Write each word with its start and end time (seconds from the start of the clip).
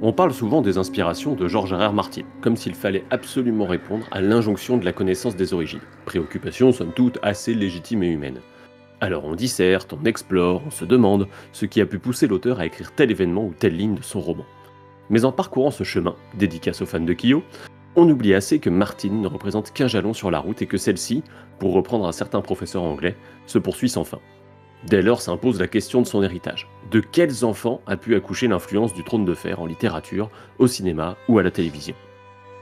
On 0.00 0.12
parle 0.12 0.32
souvent 0.32 0.62
des 0.62 0.78
inspirations 0.78 1.34
de 1.34 1.48
George 1.48 1.72
R. 1.72 1.88
R. 1.88 1.92
Martin, 1.92 2.22
comme 2.40 2.56
s'il 2.56 2.76
fallait 2.76 3.04
absolument 3.10 3.66
répondre 3.66 4.06
à 4.12 4.20
l'injonction 4.20 4.76
de 4.76 4.84
la 4.84 4.92
connaissance 4.92 5.34
des 5.34 5.52
origines. 5.52 5.80
Préoccupation 6.04 6.70
somme 6.70 6.92
toute 6.92 7.18
assez 7.22 7.52
légitime 7.52 8.04
et 8.04 8.12
humaine. 8.12 8.38
Alors 9.00 9.24
on 9.24 9.34
disserte, 9.34 9.92
on 9.92 10.04
explore, 10.04 10.62
on 10.64 10.70
se 10.70 10.84
demande 10.84 11.26
ce 11.50 11.66
qui 11.66 11.80
a 11.80 11.86
pu 11.86 11.98
pousser 11.98 12.28
l'auteur 12.28 12.60
à 12.60 12.66
écrire 12.66 12.94
tel 12.94 13.10
événement 13.10 13.44
ou 13.44 13.54
telle 13.58 13.76
ligne 13.76 13.96
de 13.96 14.02
son 14.02 14.20
roman. 14.20 14.44
Mais 15.10 15.24
en 15.24 15.32
parcourant 15.32 15.72
ce 15.72 15.82
chemin, 15.82 16.14
dédicace 16.34 16.80
aux 16.80 16.86
fans 16.86 17.00
de 17.00 17.12
Kyo, 17.12 17.42
on 17.96 18.08
oublie 18.08 18.34
assez 18.34 18.60
que 18.60 18.70
Martin 18.70 19.10
ne 19.10 19.26
représente 19.26 19.72
qu'un 19.72 19.88
jalon 19.88 20.12
sur 20.12 20.30
la 20.30 20.38
route 20.38 20.62
et 20.62 20.66
que 20.66 20.76
celle-ci, 20.76 21.24
pour 21.58 21.72
reprendre 21.72 22.06
un 22.06 22.12
certain 22.12 22.40
professeur 22.40 22.84
anglais, 22.84 23.16
se 23.46 23.58
poursuit 23.58 23.88
sans 23.88 24.04
fin. 24.04 24.20
Dès 24.86 25.02
lors 25.02 25.20
s'impose 25.20 25.58
la 25.58 25.66
question 25.66 26.02
de 26.02 26.06
son 26.06 26.22
héritage. 26.22 26.68
De 26.90 27.00
quels 27.00 27.44
enfants 27.44 27.82
a 27.86 27.98
pu 27.98 28.14
accoucher 28.14 28.48
l'influence 28.48 28.94
du 28.94 29.04
trône 29.04 29.26
de 29.26 29.34
fer 29.34 29.60
en 29.60 29.66
littérature, 29.66 30.30
au 30.58 30.66
cinéma 30.66 31.16
ou 31.28 31.38
à 31.38 31.42
la 31.42 31.50
télévision 31.50 31.94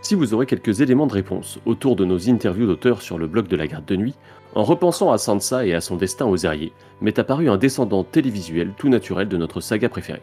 Si 0.03 0.17
vous 0.17 0.35
aurez 0.35 0.47
quelques 0.47 0.81
éléments 0.81 1.07
de 1.07 1.13
réponse 1.13 1.61
autour 1.65 1.95
de 1.95 2.05
nos 2.05 2.29
interviews 2.29 2.67
d'auteurs 2.67 3.03
sur 3.03 3.19
le 3.19 3.29
blog 3.29 3.47
de 3.47 3.55
la 3.55 3.69
garde 3.69 3.85
de 3.85 3.95
nuit, 3.95 4.15
en 4.57 4.65
repensant 4.65 5.13
à 5.13 5.19
Sansa 5.19 5.65
et 5.65 5.75
à 5.75 5.81
son 5.81 5.95
destin 5.95 6.27
aux 6.27 6.45
Aériers, 6.45 6.73
m'est 7.01 7.21
apparu 7.21 7.49
un 7.49 7.57
descendant 7.57 8.03
télévisuel 8.03 8.73
tout 8.77 8.89
naturel 8.89 9.29
de 9.29 9.37
notre 9.37 9.61
saga 9.61 9.89
préférée. 9.89 10.23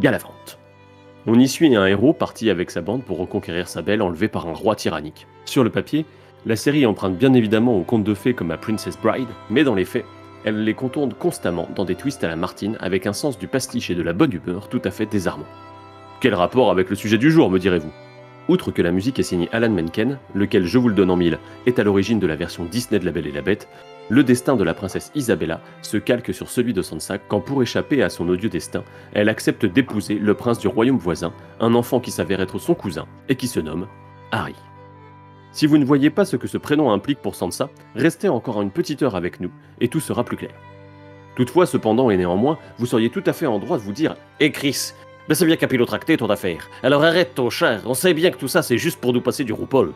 Galavant. 0.00 0.34
On 1.28 1.38
y 1.38 1.46
suit 1.46 1.74
un 1.76 1.86
héros 1.86 2.14
parti 2.14 2.50
avec 2.50 2.72
sa 2.72 2.80
bande 2.80 3.04
pour 3.04 3.18
reconquérir 3.18 3.68
sa 3.68 3.80
belle 3.80 4.02
enlevée 4.02 4.28
par 4.28 4.48
un 4.48 4.54
roi 4.54 4.74
tyrannique. 4.74 5.28
Sur 5.44 5.62
le 5.62 5.70
papier, 5.70 6.04
la 6.46 6.56
série 6.56 6.84
emprunte 6.84 7.16
bien 7.16 7.32
évidemment 7.32 7.78
aux 7.78 7.84
contes 7.84 8.04
de 8.04 8.14
fées 8.14 8.34
comme 8.34 8.50
à 8.50 8.58
Princess 8.58 8.98
Bride, 9.00 9.28
mais 9.50 9.62
dans 9.62 9.76
les 9.76 9.84
faits, 9.84 10.04
elle 10.44 10.64
les 10.64 10.74
contourne 10.74 11.14
constamment 11.14 11.68
dans 11.74 11.84
des 11.84 11.94
twists 11.94 12.24
à 12.24 12.28
la 12.28 12.36
Martine 12.36 12.76
avec 12.80 13.06
un 13.06 13.12
sens 13.12 13.38
du 13.38 13.48
pastiche 13.48 13.90
et 13.90 13.94
de 13.94 14.02
la 14.02 14.12
bonne 14.12 14.32
humeur 14.32 14.68
tout 14.68 14.82
à 14.84 14.90
fait 14.90 15.06
désarmant. 15.06 15.46
Quel 16.20 16.34
rapport 16.34 16.70
avec 16.70 16.90
le 16.90 16.96
sujet 16.96 17.18
du 17.18 17.30
jour, 17.30 17.50
me 17.50 17.58
direz-vous? 17.58 17.92
Outre 18.48 18.70
que 18.70 18.82
la 18.82 18.92
musique 18.92 19.18
est 19.18 19.22
signée 19.22 19.48
Alan 19.52 19.70
Menken, 19.70 20.18
lequel, 20.34 20.66
je 20.66 20.76
vous 20.76 20.88
le 20.88 20.94
donne 20.94 21.10
en 21.10 21.16
mille, 21.16 21.38
est 21.64 21.78
à 21.78 21.84
l'origine 21.84 22.18
de 22.18 22.26
la 22.26 22.36
version 22.36 22.64
Disney 22.64 23.00
de 23.00 23.06
La 23.06 23.10
Belle 23.10 23.26
et 23.26 23.32
la 23.32 23.40
Bête, 23.40 23.68
le 24.10 24.22
destin 24.22 24.54
de 24.54 24.64
la 24.64 24.74
princesse 24.74 25.10
Isabella 25.14 25.62
se 25.80 25.96
calque 25.96 26.34
sur 26.34 26.50
celui 26.50 26.74
de 26.74 26.82
Sansa 26.82 27.16
quand, 27.16 27.40
pour 27.40 27.62
échapper 27.62 28.02
à 28.02 28.10
son 28.10 28.28
odieux 28.28 28.50
destin, 28.50 28.84
elle 29.14 29.30
accepte 29.30 29.64
d'épouser 29.64 30.16
le 30.16 30.34
prince 30.34 30.58
du 30.58 30.68
royaume 30.68 30.98
voisin, 30.98 31.32
un 31.58 31.74
enfant 31.74 32.00
qui 32.00 32.10
s'avère 32.10 32.42
être 32.42 32.58
son 32.58 32.74
cousin 32.74 33.06
et 33.30 33.36
qui 33.36 33.48
se 33.48 33.60
nomme 33.60 33.86
Harry. 34.30 34.54
Si 35.54 35.68
vous 35.68 35.78
ne 35.78 35.84
voyez 35.84 36.10
pas 36.10 36.24
ce 36.24 36.34
que 36.34 36.48
ce 36.48 36.58
prénom 36.58 36.90
implique 36.90 37.20
pour 37.20 37.36
Sansa, 37.36 37.70
restez 37.94 38.28
encore 38.28 38.60
une 38.60 38.72
petite 38.72 39.02
heure 39.04 39.14
avec 39.14 39.38
nous 39.38 39.52
et 39.80 39.86
tout 39.86 40.00
sera 40.00 40.24
plus 40.24 40.36
clair. 40.36 40.50
Toutefois, 41.36 41.64
cependant 41.64 42.10
et 42.10 42.16
néanmoins, 42.16 42.58
vous 42.78 42.86
seriez 42.86 43.08
tout 43.08 43.22
à 43.24 43.32
fait 43.32 43.46
en 43.46 43.60
droit 43.60 43.78
de 43.78 43.82
vous 43.84 43.92
dire 43.92 44.16
Eh 44.40 44.50
Chris, 44.50 44.94
ben 45.28 45.36
c'est 45.36 45.46
bien 45.46 45.54
capillotracté 45.54 46.16
ton 46.16 46.28
affaire. 46.28 46.68
Alors 46.82 47.04
arrête 47.04 47.36
ton 47.36 47.50
cher, 47.50 47.82
on 47.86 47.94
sait 47.94 48.14
bien 48.14 48.32
que 48.32 48.36
tout 48.36 48.48
ça 48.48 48.62
c'est 48.62 48.78
juste 48.78 49.00
pour 49.00 49.12
nous 49.12 49.20
passer 49.20 49.44
du 49.44 49.52
roupol. 49.52 49.92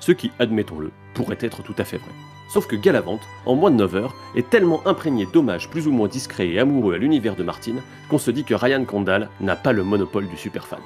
Ce 0.00 0.10
qui, 0.10 0.32
admettons-le, 0.40 0.90
pourrait 1.14 1.38
être 1.38 1.62
tout 1.62 1.76
à 1.78 1.84
fait 1.84 1.98
vrai. 1.98 2.10
Sauf 2.48 2.66
que 2.66 2.74
Galavante, 2.74 3.22
en 3.46 3.54
moins 3.54 3.70
de 3.70 3.76
9 3.76 3.94
heures, 3.94 4.16
est 4.34 4.50
tellement 4.50 4.84
imprégné 4.88 5.24
d'hommages 5.32 5.70
plus 5.70 5.86
ou 5.86 5.92
moins 5.92 6.08
discrets 6.08 6.48
et 6.48 6.58
amoureux 6.58 6.94
à 6.94 6.98
l'univers 6.98 7.36
de 7.36 7.44
Martine 7.44 7.80
qu'on 8.10 8.18
se 8.18 8.32
dit 8.32 8.42
que 8.42 8.54
Ryan 8.54 8.84
Condal 8.84 9.28
n'a 9.40 9.54
pas 9.54 9.72
le 9.72 9.84
monopole 9.84 10.26
du 10.26 10.36
superfan. 10.36 10.80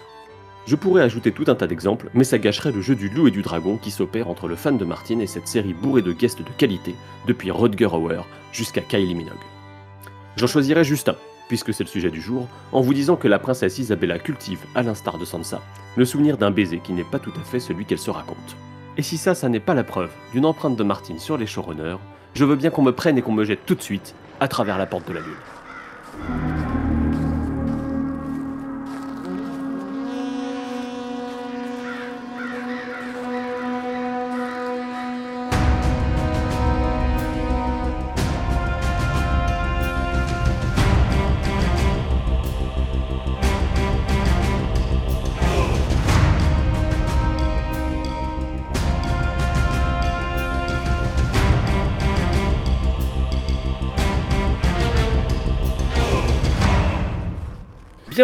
Je 0.68 0.76
pourrais 0.76 1.00
ajouter 1.00 1.32
tout 1.32 1.46
un 1.46 1.54
tas 1.54 1.66
d'exemples, 1.66 2.10
mais 2.12 2.24
ça 2.24 2.36
gâcherait 2.36 2.72
le 2.72 2.82
jeu 2.82 2.94
du 2.94 3.08
loup 3.08 3.26
et 3.26 3.30
du 3.30 3.40
dragon 3.40 3.78
qui 3.78 3.90
s'opère 3.90 4.28
entre 4.28 4.48
le 4.48 4.54
fan 4.54 4.76
de 4.76 4.84
Martin 4.84 5.18
et 5.18 5.26
cette 5.26 5.48
série 5.48 5.72
bourrée 5.72 6.02
de 6.02 6.12
guests 6.12 6.42
de 6.42 6.50
qualité, 6.58 6.94
depuis 7.26 7.50
Rodger 7.50 7.86
Hauer 7.86 8.20
jusqu'à 8.52 8.82
Kylie 8.82 9.14
Minogue. 9.14 9.32
J'en 10.36 10.46
choisirai 10.46 10.84
juste 10.84 11.08
un, 11.08 11.16
puisque 11.48 11.72
c'est 11.72 11.84
le 11.84 11.88
sujet 11.88 12.10
du 12.10 12.20
jour, 12.20 12.46
en 12.72 12.82
vous 12.82 12.92
disant 12.92 13.16
que 13.16 13.28
la 13.28 13.38
princesse 13.38 13.78
Isabella 13.78 14.18
cultive, 14.18 14.60
à 14.74 14.82
l'instar 14.82 15.16
de 15.16 15.24
Sansa, 15.24 15.62
le 15.96 16.04
souvenir 16.04 16.36
d'un 16.36 16.50
baiser 16.50 16.80
qui 16.80 16.92
n'est 16.92 17.02
pas 17.02 17.18
tout 17.18 17.32
à 17.40 17.44
fait 17.44 17.60
celui 17.60 17.86
qu'elle 17.86 17.96
se 17.96 18.10
raconte. 18.10 18.56
Et 18.98 19.02
si 19.02 19.16
ça, 19.16 19.34
ça 19.34 19.48
n'est 19.48 19.60
pas 19.60 19.72
la 19.72 19.84
preuve 19.84 20.10
d'une 20.34 20.44
empreinte 20.44 20.76
de 20.76 20.84
Martin 20.84 21.16
sur 21.16 21.38
les 21.38 21.46
showrunners, 21.46 21.96
je 22.34 22.44
veux 22.44 22.56
bien 22.56 22.68
qu'on 22.68 22.82
me 22.82 22.92
prenne 22.92 23.16
et 23.16 23.22
qu'on 23.22 23.32
me 23.32 23.44
jette 23.44 23.64
tout 23.64 23.74
de 23.74 23.82
suite 23.82 24.14
à 24.38 24.48
travers 24.48 24.76
la 24.76 24.84
porte 24.84 25.08
de 25.08 25.14
la 25.14 25.20
lune. 25.20 26.47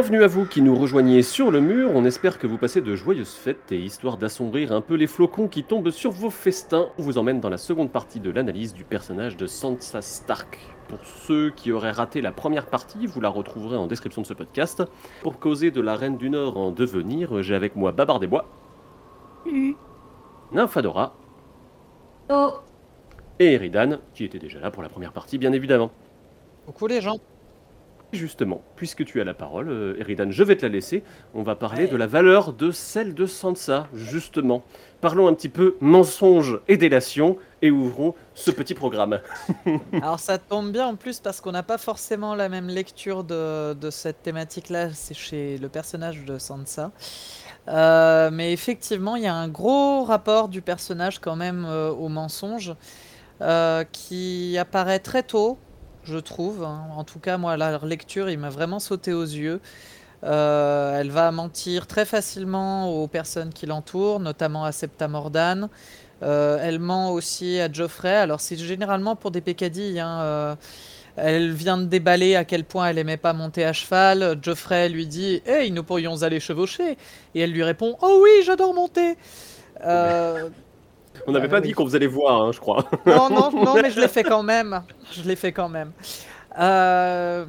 Bienvenue 0.05 0.25
à 0.25 0.29
vous 0.29 0.45
qui 0.45 0.61
nous 0.61 0.77
rejoignez 0.77 1.23
sur 1.23 1.51
le 1.51 1.63
mur, 1.63 1.91
on 1.95 2.05
espère 2.05 2.39
que 2.39 2.47
vous 2.47 2.59
passez 2.59 2.83
de 2.83 2.95
joyeuses 2.95 3.33
fêtes 3.33 3.73
et 3.73 3.79
histoire 3.79 4.19
d'assombrir 4.19 4.71
un 4.73 4.83
peu 4.83 4.97
les 4.97 5.07
flocons 5.07 5.49
qui 5.49 5.65
tombent 5.65 5.89
sur 5.89 6.11
vos 6.11 6.29
festins, 6.29 6.91
on 6.99 7.03
vous 7.03 7.17
emmène 7.17 7.41
dans 7.41 7.49
la 7.49 7.57
seconde 7.57 7.91
partie 7.91 8.21
de 8.21 8.31
l'analyse 8.31 8.75
du 8.75 8.85
personnage 8.85 9.39
de 9.39 9.47
Sansa 9.47 10.03
Stark. 10.03 10.59
Pour 10.89 10.99
ceux 11.07 11.53
qui 11.53 11.73
auraient 11.73 11.91
raté 11.91 12.21
la 12.21 12.33
première 12.33 12.67
partie, 12.67 13.07
vous 13.07 13.23
la 13.23 13.31
retrouverez 13.31 13.79
en 13.79 13.87
description 13.87 14.21
de 14.21 14.27
ce 14.27 14.35
podcast. 14.35 14.83
Pour 15.23 15.39
causer 15.39 15.71
de 15.71 15.81
la 15.81 15.97
Reine 15.97 16.19
du 16.19 16.29
Nord 16.29 16.59
en 16.59 16.71
devenir, 16.71 17.43
j'ai 17.43 17.55
avec 17.55 17.75
moi 17.75 17.91
Babar 17.93 18.21
des 18.21 18.27
Bois. 18.27 18.45
Nymphadora. 20.53 21.17
Oh. 22.29 22.53
Et 23.39 23.55
Eridan, 23.55 24.01
qui 24.13 24.25
était 24.25 24.39
déjà 24.39 24.61
là 24.61 24.71
pour 24.71 24.83
la 24.83 24.91
première 24.91 25.15
partie, 25.15 25.39
bien 25.39 25.55
évidemment. 25.55 25.91
Coucou 26.67 26.89
les 26.89 27.01
gens 27.01 27.21
Justement, 28.15 28.63
puisque 28.77 29.05
tu 29.05 29.21
as 29.21 29.25
la 29.25 29.35
parole, 29.35 29.69
euh, 29.69 29.97
Eridan, 29.99 30.31
je 30.31 30.45
vais 30.45 30.57
te 30.57 30.63
la 30.63 30.69
laisser. 30.69 31.03
On 31.35 31.43
va 31.43 31.57
parler 31.57 31.89
de 31.89 31.97
la 31.97 32.07
valeur 32.07 32.53
de 32.53 32.71
celle 32.71 33.13
de 33.13 33.27
Sansa, 33.27 33.89
justement. 33.93 34.63
Parlons 35.01 35.27
un 35.27 35.35
petit 35.35 35.49
peu 35.49 35.77
mensonge 35.81 36.61
et 36.69 36.77
délation 36.77 37.37
et 37.61 37.71
ouvrons 37.71 38.15
ce 38.35 38.51
petit 38.51 38.75
programme. 38.75 39.21
Alors 39.93 40.21
ça 40.21 40.39
tombe 40.39 40.71
bien 40.71 40.87
en 40.87 40.97
plus 40.97 41.19
parce 41.19 41.41
qu'on 41.41 41.53
n'a 41.53 41.63
pas 41.65 41.77
forcément 41.77 42.35
la 42.35 42.49
même 42.49 42.69
lecture 42.69 43.25
de, 43.25 43.91
cette 43.91 44.23
thématique-là, 44.23 44.91
c'est 44.93 45.15
chez 45.15 45.59
le 45.59 45.69
personnage 45.69 46.25
de 46.25 46.39
Sansa. 46.39 46.93
Euh, 47.69 48.31
mais 48.33 48.53
effectivement, 48.53 49.17
il 49.17 49.25
y 49.25 49.27
a 49.27 49.35
un 49.35 49.49
gros 49.49 50.05
rapport 50.05 50.49
du 50.49 50.63
personnage 50.63 51.19
quand 51.19 51.37
même 51.37 51.67
euh, 51.67 51.91
au 51.91 52.09
mensonge 52.09 52.75
qui 53.93 54.57
apparaît 54.59 55.01
très 55.01 55.23
tôt 55.23 55.59
je 56.05 56.19
trouve. 56.19 56.65
Hein. 56.65 56.83
En 56.97 57.05
tout 57.05 57.19
cas, 57.19 57.39
moi, 57.39 57.57
la 57.57 57.79
lecture, 57.79 58.31
il 58.31 58.39
m'a 58.39 58.51
vraiment 58.51 58.79
sauté 58.79 59.13
aux 59.13 59.23
yeux. 59.23 59.61
Euh, 60.25 60.99
elle 60.99 61.11
va 61.11 61.31
mentir 61.33 61.87
très 61.87 62.05
facilement 62.05 62.91
aux 62.91 63.09
personnes 63.09 63.53
qui 63.53 63.67
l'entourent, 63.67 64.21
notamment 64.21 64.65
à 64.65 64.73
Septa 64.73 65.09
Mordan. 65.09 65.69
Euh, 66.23 66.59
elle 66.63 66.79
ment 66.79 67.13
aussi 67.13 67.61
à 67.61 67.71
Geoffrey. 67.71 68.15
Alors, 68.15 68.41
c'est 68.41 68.57
généralement 68.57 69.17
pour 69.17 69.31
des 69.31 69.41
pécadilles. 69.41 70.01
Hein. 70.01 70.21
Euh, 70.23 70.55
elle 71.17 71.53
vient 71.53 71.79
de 71.79 71.85
déballer 71.85 72.37
à 72.37 72.45
quel 72.45 72.65
point 72.65 72.89
elle 72.89 72.99
aimait 72.99 73.19
pas 73.19 73.33
monter 73.35 73.65
à 73.65 73.73
cheval. 73.73 74.39
Geoffrey 74.43 74.89
lui 74.89 75.07
dit 75.07 75.43
Hey, 75.47 75.71
nous 75.71 75.85
pourrions 75.85 76.23
aller 76.23 76.41
chevaucher. 76.41 76.97
Et 77.35 77.41
elle 77.41 77.53
lui 77.53 77.63
répond 77.63 77.97
Oh 78.01 78.21
oui, 78.23 78.43
j'adore 78.45 78.75
monter. 78.75 79.17
On 81.27 81.33
n'avait 81.33 81.47
ah 81.47 81.51
pas 81.51 81.61
dit 81.61 81.73
qu'on 81.73 81.87
les 81.87 82.07
voix, 82.07 82.33
hein, 82.33 82.53
je 82.53 82.61
crois. 82.61 82.85
Non, 83.07 83.31
non, 83.31 83.51
non, 83.65 83.75
mais 83.81 83.91
je 83.91 84.01
l'ai 84.01 84.09
fait 84.09 84.25
quand 84.25 84.43
même. 84.43 84.83
Je 85.13 85.23
l'ai 85.23 85.37
fait 85.37 85.53
quand 85.53 85.69
même. 85.69 85.93
Euh, 86.59 87.45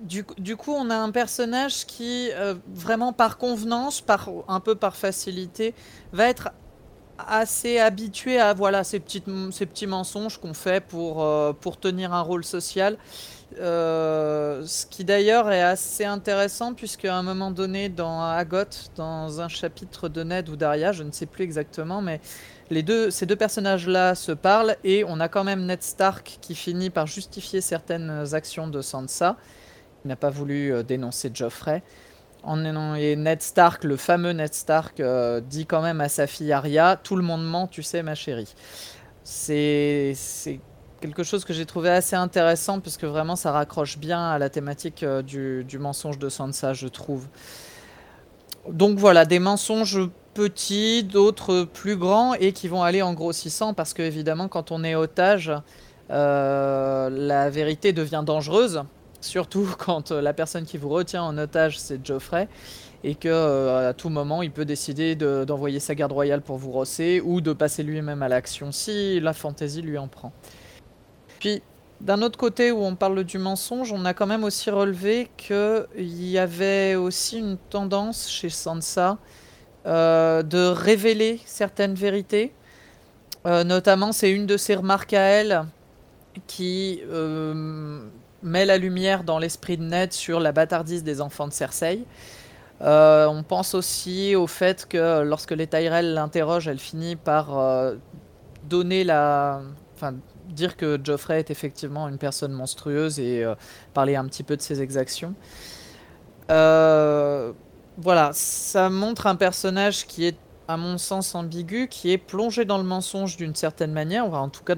du, 0.00 0.24
du, 0.38 0.56
coup, 0.56 0.72
on 0.72 0.90
a 0.90 0.96
un 0.96 1.10
personnage 1.10 1.86
qui, 1.86 2.30
euh, 2.32 2.54
vraiment 2.68 3.12
par 3.12 3.38
convenance, 3.38 4.00
par, 4.00 4.28
un 4.48 4.60
peu 4.60 4.74
par 4.74 4.96
facilité, 4.96 5.74
va 6.12 6.28
être 6.28 6.50
assez 7.18 7.78
habitué 7.78 8.38
à 8.38 8.54
voilà, 8.54 8.84
ces, 8.84 9.00
petites, 9.00 9.26
ces 9.50 9.66
petits 9.66 9.88
mensonges 9.88 10.38
qu'on 10.38 10.54
fait 10.54 10.84
pour, 10.84 11.22
euh, 11.22 11.52
pour 11.52 11.78
tenir 11.78 12.12
un 12.12 12.22
rôle 12.22 12.44
social. 12.44 12.96
ce 13.56 14.86
qui 14.86 15.04
d'ailleurs 15.04 15.50
est 15.50 15.62
assez 15.62 16.04
intéressant 16.04 16.74
puisque 16.74 17.06
à 17.06 17.16
un 17.16 17.24
moment 17.24 17.50
donné 17.50 17.88
dans 17.88 18.22
Agot, 18.22 18.90
dans 18.94 19.40
un 19.40 19.48
chapitre 19.48 20.08
de 20.08 20.22
Ned 20.22 20.48
ou 20.48 20.54
Daria, 20.54 20.92
je 20.92 21.02
ne 21.02 21.10
sais 21.10 21.26
plus 21.26 21.42
exactement, 21.42 22.02
mais 22.02 22.20
les 22.70 22.82
deux, 22.82 23.10
ces 23.10 23.24
deux 23.26 23.36
personnages-là 23.36 24.14
se 24.14 24.32
parlent 24.32 24.76
et 24.84 25.04
on 25.04 25.20
a 25.20 25.28
quand 25.28 25.44
même 25.44 25.64
Ned 25.64 25.82
Stark 25.82 26.38
qui 26.40 26.54
finit 26.54 26.90
par 26.90 27.06
justifier 27.06 27.60
certaines 27.60 28.34
actions 28.34 28.68
de 28.68 28.82
Sansa. 28.82 29.36
Il 30.04 30.08
n'a 30.08 30.16
pas 30.16 30.30
voulu 30.30 30.72
euh, 30.72 30.82
dénoncer 30.82 31.30
Geoffrey. 31.32 31.82
et 32.46 33.16
Ned 33.16 33.42
Stark, 33.42 33.84
le 33.84 33.96
fameux 33.96 34.32
Ned 34.32 34.52
Stark, 34.54 35.00
euh, 35.00 35.40
dit 35.40 35.66
quand 35.66 35.82
même 35.82 36.00
à 36.00 36.08
sa 36.08 36.26
fille 36.26 36.52
Arya 36.52 36.96
Tout 37.02 37.16
le 37.16 37.22
monde 37.22 37.44
ment, 37.44 37.66
tu 37.66 37.82
sais, 37.82 38.02
ma 38.02 38.14
chérie. 38.14 38.54
C'est 39.24 40.14
quelque 41.00 41.22
chose 41.22 41.44
que 41.44 41.52
j'ai 41.52 41.66
trouvé 41.66 41.90
assez 41.90 42.16
intéressant 42.16 42.80
parce 42.80 42.96
que 42.96 43.06
vraiment 43.06 43.36
ça 43.36 43.52
raccroche 43.52 43.98
bien 43.98 44.30
à 44.30 44.38
la 44.38 44.50
thématique 44.50 45.02
euh, 45.02 45.22
du, 45.22 45.78
mensonge 45.78 46.18
de 46.18 46.28
Sansa, 46.28 46.74
je 46.74 46.88
trouve. 46.88 47.28
donc 48.68 48.98
voilà, 48.98 49.24
des 49.24 49.38
mensonges 49.38 50.00
petits, 50.38 51.02
d'autres 51.02 51.64
plus 51.64 51.96
grands 51.96 52.32
et 52.34 52.52
qui 52.52 52.68
vont 52.68 52.84
aller 52.84 53.02
en 53.02 53.12
grossissant 53.12 53.74
parce 53.74 53.92
que 53.92 54.02
évidemment 54.02 54.46
quand 54.46 54.70
on 54.70 54.84
est 54.84 54.94
otage, 54.94 55.50
euh, 56.12 57.10
la 57.10 57.50
vérité 57.50 57.92
devient 57.92 58.22
dangereuse, 58.24 58.84
surtout 59.20 59.68
quand 59.80 60.12
la 60.12 60.32
personne 60.32 60.64
qui 60.64 60.78
vous 60.78 60.90
retient 60.90 61.24
en 61.24 61.36
otage 61.38 61.80
c'est 61.80 62.06
Geoffrey 62.06 62.46
et 63.02 63.16
que 63.16 63.26
euh, 63.28 63.88
à 63.88 63.94
tout 63.94 64.10
moment 64.10 64.40
il 64.42 64.52
peut 64.52 64.64
décider 64.64 65.16
d'envoyer 65.16 65.80
sa 65.80 65.96
garde 65.96 66.12
royale 66.12 66.40
pour 66.40 66.56
vous 66.56 66.70
rosser 66.70 67.20
ou 67.20 67.40
de 67.40 67.52
passer 67.52 67.82
lui-même 67.82 68.22
à 68.22 68.28
l'action 68.28 68.70
si 68.70 69.18
la 69.18 69.32
fantaisie 69.32 69.82
lui 69.82 69.98
en 69.98 70.06
prend. 70.06 70.30
Puis 71.40 71.62
d'un 72.00 72.22
autre 72.22 72.38
côté 72.38 72.70
où 72.70 72.84
on 72.84 72.94
parle 72.94 73.24
du 73.24 73.38
mensonge, 73.38 73.90
on 73.90 74.04
a 74.04 74.14
quand 74.14 74.28
même 74.28 74.44
aussi 74.44 74.70
relevé 74.70 75.30
qu'il 75.36 75.88
y 75.96 76.38
avait 76.38 76.94
aussi 76.94 77.40
une 77.40 77.56
tendance 77.70 78.30
chez 78.30 78.50
Sansa 78.50 79.18
euh, 79.86 80.42
de 80.42 80.68
révéler 80.68 81.40
certaines 81.46 81.94
vérités. 81.94 82.52
Euh, 83.46 83.64
notamment, 83.64 84.12
c'est 84.12 84.30
une 84.30 84.46
de 84.46 84.56
ses 84.56 84.74
remarques 84.74 85.12
à 85.12 85.22
elle 85.22 85.64
qui 86.46 87.00
met 88.42 88.64
la 88.64 88.78
lumière 88.78 89.24
dans 89.24 89.38
l'esprit 89.38 89.76
de 89.76 89.82
Ned 89.82 90.12
sur 90.12 90.40
la 90.40 90.52
bâtardise 90.52 91.02
des 91.02 91.20
enfants 91.20 91.48
de 91.48 91.52
Cersei. 91.52 92.04
Euh, 92.80 93.26
on 93.26 93.42
pense 93.42 93.74
aussi 93.74 94.36
au 94.36 94.46
fait 94.46 94.86
que 94.86 95.22
lorsque 95.22 95.50
les 95.50 95.66
Tyrell 95.66 96.14
l'interrogent, 96.14 96.68
elle 96.68 96.78
finit 96.78 97.16
par 97.16 97.58
euh, 97.58 97.96
donner 98.64 99.04
la. 99.04 99.62
Enfin, 99.96 100.14
dire 100.48 100.76
que 100.76 100.98
Geoffrey 101.02 101.40
est 101.40 101.50
effectivement 101.50 102.08
une 102.08 102.18
personne 102.18 102.52
monstrueuse 102.52 103.18
et 103.18 103.44
euh, 103.44 103.54
parler 103.94 104.14
un 104.16 104.24
petit 104.26 104.44
peu 104.44 104.56
de 104.56 104.62
ses 104.62 104.80
exactions. 104.80 105.34
Voilà, 107.98 108.30
ça 108.32 108.88
montre 108.88 109.26
un 109.26 109.36
personnage 109.36 110.06
qui 110.06 110.24
est, 110.24 110.36
à 110.68 110.76
mon 110.76 110.98
sens, 110.98 111.34
ambigu, 111.34 111.88
qui 111.88 112.12
est 112.12 112.18
plongé 112.18 112.64
dans 112.64 112.78
le 112.78 112.84
mensonge 112.84 113.36
d'une 113.36 113.54
certaine 113.54 113.92
manière, 113.92 114.32
en 114.32 114.48
tout 114.48 114.64
cas 114.64 114.74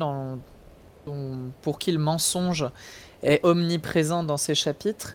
pour 1.63 1.79
qui 1.79 1.93
le 1.93 1.99
mensonge 1.99 2.67
est 3.23 3.45
omniprésent 3.45 4.25
dans 4.25 4.37
ses 4.37 4.55
chapitres 4.55 5.15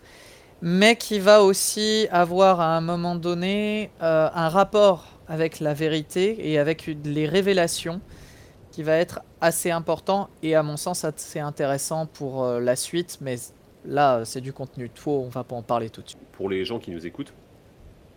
mais 0.62 0.96
qui 0.96 1.18
va 1.18 1.42
aussi 1.42 2.08
avoir 2.10 2.60
à 2.60 2.76
un 2.76 2.80
moment 2.80 3.16
donné 3.16 3.90
euh, 4.02 4.28
un 4.32 4.48
rapport 4.48 5.04
avec 5.28 5.60
la 5.60 5.74
vérité 5.74 6.50
et 6.50 6.58
avec 6.58 6.86
les 7.04 7.26
révélations 7.26 8.00
qui 8.70 8.82
va 8.82 8.96
être 8.96 9.20
assez 9.40 9.70
important 9.70 10.28
et 10.42 10.54
à 10.54 10.62
mon 10.62 10.76
sens 10.76 11.04
assez 11.04 11.40
intéressant 11.40 12.06
pour 12.06 12.44
euh, 12.44 12.60
la 12.60 12.76
suite, 12.76 13.18
mais 13.20 13.36
là 13.84 14.24
c'est 14.24 14.40
du 14.40 14.52
contenu 14.52 14.90
faux, 14.94 15.22
on 15.24 15.28
va 15.28 15.44
pas 15.44 15.56
en 15.56 15.62
parler 15.62 15.90
tout 15.90 16.02
de 16.02 16.08
suite. 16.08 16.20
Pour 16.32 16.48
les 16.48 16.64
gens 16.64 16.78
qui 16.78 16.90
nous 16.90 17.06
écoutent, 17.06 17.32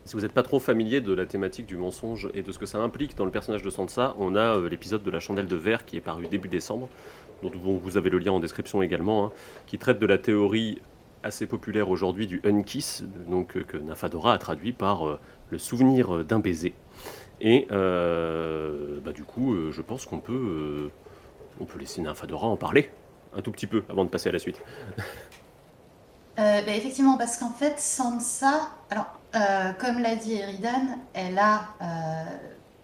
si 0.06 0.16
vous 0.16 0.22
n'êtes 0.22 0.34
pas 0.34 0.44
trop 0.44 0.60
familier 0.60 1.02
de 1.02 1.14
la 1.14 1.26
thématique 1.26 1.66
du 1.66 1.78
mensonge 1.78 2.30
et 2.34 2.42
de 2.42 2.52
ce 2.52 2.60
que 2.60 2.66
ça 2.66 2.80
implique 2.80 3.16
dans 3.16 3.26
le 3.26 3.32
personnage 3.32 3.62
de 3.62 3.70
Sansa, 3.70 4.16
on 4.18 4.36
a 4.36 4.58
euh, 4.58 4.70
l'épisode 4.70 5.04
de 5.04 5.12
la 5.12 5.20
chandelle 5.20 5.48
de 5.48 5.56
verre 5.56 5.86
qui 5.86 5.98
est 5.98 6.02
paru 6.02 6.28
début 6.28 6.48
décembre, 6.48 6.90
dont 7.44 7.78
vous 7.78 7.98
avez 7.98 8.10
le 8.10 8.18
lien 8.18 8.32
en 8.32 8.40
description 8.40 8.82
également, 8.82 9.26
hein, 9.26 9.32
qui 9.68 9.78
traite 9.78 10.00
de 10.00 10.06
la 10.06 10.18
théorie 10.18 10.82
assez 11.22 11.46
populaire 11.46 11.90
aujourd'hui 11.90 12.28
du 12.28 12.42
Unkiss, 12.44 13.04
donc 13.28 13.56
euh, 13.56 13.64
que 13.64 13.78
Nafadora 13.78 14.34
a 14.34 14.38
traduit 14.38 14.74
par 14.74 15.08
euh, 15.08 15.20
le 15.52 15.58
souvenir 15.58 16.26
d'un 16.26 16.40
baiser. 16.40 16.74
Et 17.42 17.68
bah, 17.70 19.14
du 19.14 19.24
coup, 19.24 19.72
je 19.72 19.82
pense 19.82 20.06
qu'on 20.06 20.20
peut, 20.20 20.90
on 21.62 21.66
peut 21.66 21.80
laisser 21.80 22.02
Nafadora 22.02 22.48
en 22.48 22.58
parler 22.58 22.90
un 23.34 23.42
tout 23.42 23.52
petit 23.52 23.66
peu 23.66 23.84
avant 23.90 24.04
de 24.04 24.10
passer 24.10 24.28
à 24.28 24.34
la 24.34 24.40
suite. 24.40 24.62
Bah, 26.36 26.62
effectivement, 26.68 27.18
parce 27.18 27.38
qu'en 27.38 27.52
fait, 27.52 27.80
Sansa, 27.80 28.72
alors 28.90 29.19
comme 29.34 30.00
l'a 30.00 30.16
dit 30.16 30.34
Eridan, 30.34 30.98
elle 31.14 31.38
a 31.38 31.62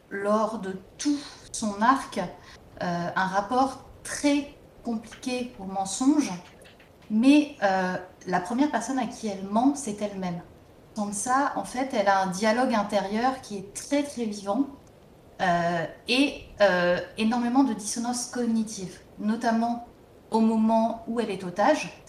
lors 0.10 0.60
de 0.60 0.78
tout 0.98 1.18
son 1.52 1.82
arc 1.82 2.20
un 2.80 3.28
rapport 3.28 3.86
très 4.04 4.54
compliqué 4.84 5.54
au 5.60 5.66
mensonge 5.66 6.32
mais 7.10 7.56
euh, 7.64 7.96
la 8.28 8.40
première 8.40 8.72
personne 8.72 9.00
à 9.00 9.06
qui 9.06 9.28
elle 9.28 9.44
ment, 9.44 9.74
c'est 9.76 10.02
elle-même. 10.02 10.42
Sans 10.96 11.12
ça, 11.12 11.54
en 11.56 11.64
fait, 11.64 11.94
elle 11.94 12.08
a 12.08 12.24
un 12.24 12.28
dialogue 12.28 12.74
intérieur 12.74 13.42
qui 13.42 13.58
est 13.58 13.74
très 13.74 14.04
très 14.04 14.26
vivant 14.26 14.68
euh, 15.42 15.86
et 16.08 16.44
euh, 16.62 16.98
énormément 17.18 17.64
de 17.64 17.74
dissonance 17.74 18.28
cognitive, 18.28 19.00
notamment 19.20 19.88
au 20.32 20.40
moment 20.40 21.04
où 21.08 21.20
elle 21.20 21.30
est 21.30 21.44
otage. 21.44 22.02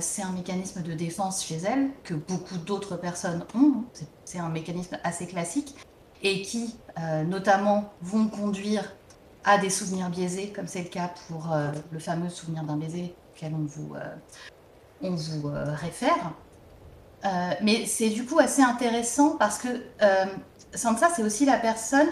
C'est 0.00 0.22
un 0.22 0.32
mécanisme 0.32 0.82
de 0.82 0.92
défense 0.94 1.44
chez 1.44 1.56
elle 1.56 1.90
que 2.02 2.14
beaucoup 2.14 2.56
d'autres 2.56 2.96
personnes 2.96 3.44
ont. 3.54 3.84
C'est 4.24 4.38
un 4.38 4.48
mécanisme 4.48 4.98
assez 5.04 5.26
classique 5.26 5.74
et 6.22 6.42
qui, 6.42 6.76
notamment, 7.26 7.92
vont 8.00 8.28
conduire 8.28 8.94
à 9.44 9.58
des 9.58 9.70
souvenirs 9.70 10.08
biaisés, 10.08 10.48
comme 10.48 10.66
c'est 10.66 10.82
le 10.82 10.88
cas 10.88 11.12
pour 11.28 11.54
le 11.92 11.98
fameux 11.98 12.30
souvenir 12.30 12.62
d'un 12.64 12.76
baiser 12.76 13.14
auquel 13.36 13.54
on 13.54 13.64
vous, 13.64 13.94
euh, 13.94 14.14
on 15.02 15.14
vous 15.14 15.48
euh, 15.48 15.74
réfère. 15.74 16.32
Euh, 17.24 17.28
mais 17.62 17.86
c'est 17.86 18.10
du 18.10 18.24
coup 18.24 18.38
assez 18.38 18.62
intéressant 18.62 19.36
parce 19.36 19.58
que 19.58 19.68
Sansa, 20.74 21.08
c'est 21.14 21.22
aussi 21.22 21.44
la 21.44 21.58
personne 21.58 22.08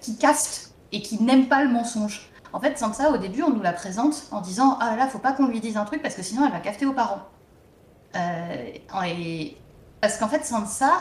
qui 0.00 0.16
caste 0.16 0.74
et 0.90 1.00
qui 1.00 1.22
n'aime 1.22 1.48
pas 1.48 1.62
le 1.62 1.70
mensonge. 1.70 2.30
En 2.52 2.60
fait, 2.60 2.78
Sansa, 2.78 3.10
au 3.10 3.18
début, 3.18 3.42
on 3.42 3.50
nous 3.50 3.62
la 3.62 3.72
présente 3.72 4.26
en 4.30 4.40
disant 4.40 4.78
Ah 4.80 4.90
là 4.90 4.96
là, 4.96 5.06
faut 5.08 5.18
pas 5.18 5.32
qu'on 5.32 5.46
lui 5.46 5.60
dise 5.60 5.76
un 5.76 5.84
truc 5.84 6.02
parce 6.02 6.14
que 6.14 6.22
sinon 6.22 6.44
elle 6.46 6.52
va 6.52 6.60
cafeter 6.60 6.86
aux 6.86 6.92
parents. 6.92 7.22
et... 8.14 9.56
Parce 10.00 10.16
qu'en 10.16 10.28
fait, 10.28 10.44
Sansa, 10.44 10.92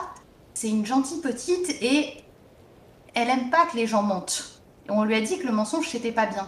c'est 0.55 0.69
une 0.69 0.85
gentille 0.85 1.21
petite 1.21 1.69
et 1.81 2.23
elle 3.13 3.29
aime 3.29 3.49
pas 3.49 3.65
que 3.67 3.75
les 3.77 3.87
gens 3.87 4.01
mentent. 4.01 4.61
on 4.89 5.03
lui 5.03 5.15
a 5.15 5.21
dit 5.21 5.37
que 5.37 5.45
le 5.45 5.53
mensonge, 5.53 5.87
c'était 5.87 6.11
pas 6.11 6.25
bien. 6.25 6.47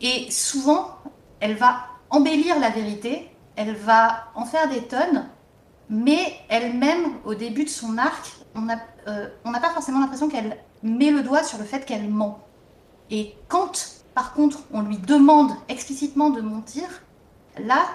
Et 0.00 0.30
souvent, 0.30 0.96
elle 1.40 1.54
va 1.54 1.86
embellir 2.10 2.58
la 2.58 2.70
vérité, 2.70 3.30
elle 3.56 3.74
va 3.74 4.30
en 4.34 4.44
faire 4.44 4.68
des 4.68 4.82
tonnes, 4.82 5.28
mais 5.88 6.34
elle-même, 6.48 7.18
au 7.24 7.34
début 7.34 7.64
de 7.64 7.68
son 7.68 7.98
arc, 7.98 8.32
on 8.54 8.62
n'a 8.62 8.78
euh, 9.08 9.28
pas 9.44 9.70
forcément 9.70 10.00
l'impression 10.00 10.28
qu'elle 10.28 10.56
met 10.82 11.10
le 11.10 11.22
doigt 11.22 11.42
sur 11.42 11.58
le 11.58 11.64
fait 11.64 11.84
qu'elle 11.84 12.08
ment. 12.08 12.40
Et 13.10 13.34
quand, 13.48 14.02
par 14.14 14.32
contre, 14.34 14.60
on 14.72 14.82
lui 14.82 14.98
demande 14.98 15.50
explicitement 15.68 16.30
de 16.30 16.40
mentir, 16.40 16.84
là, 17.58 17.86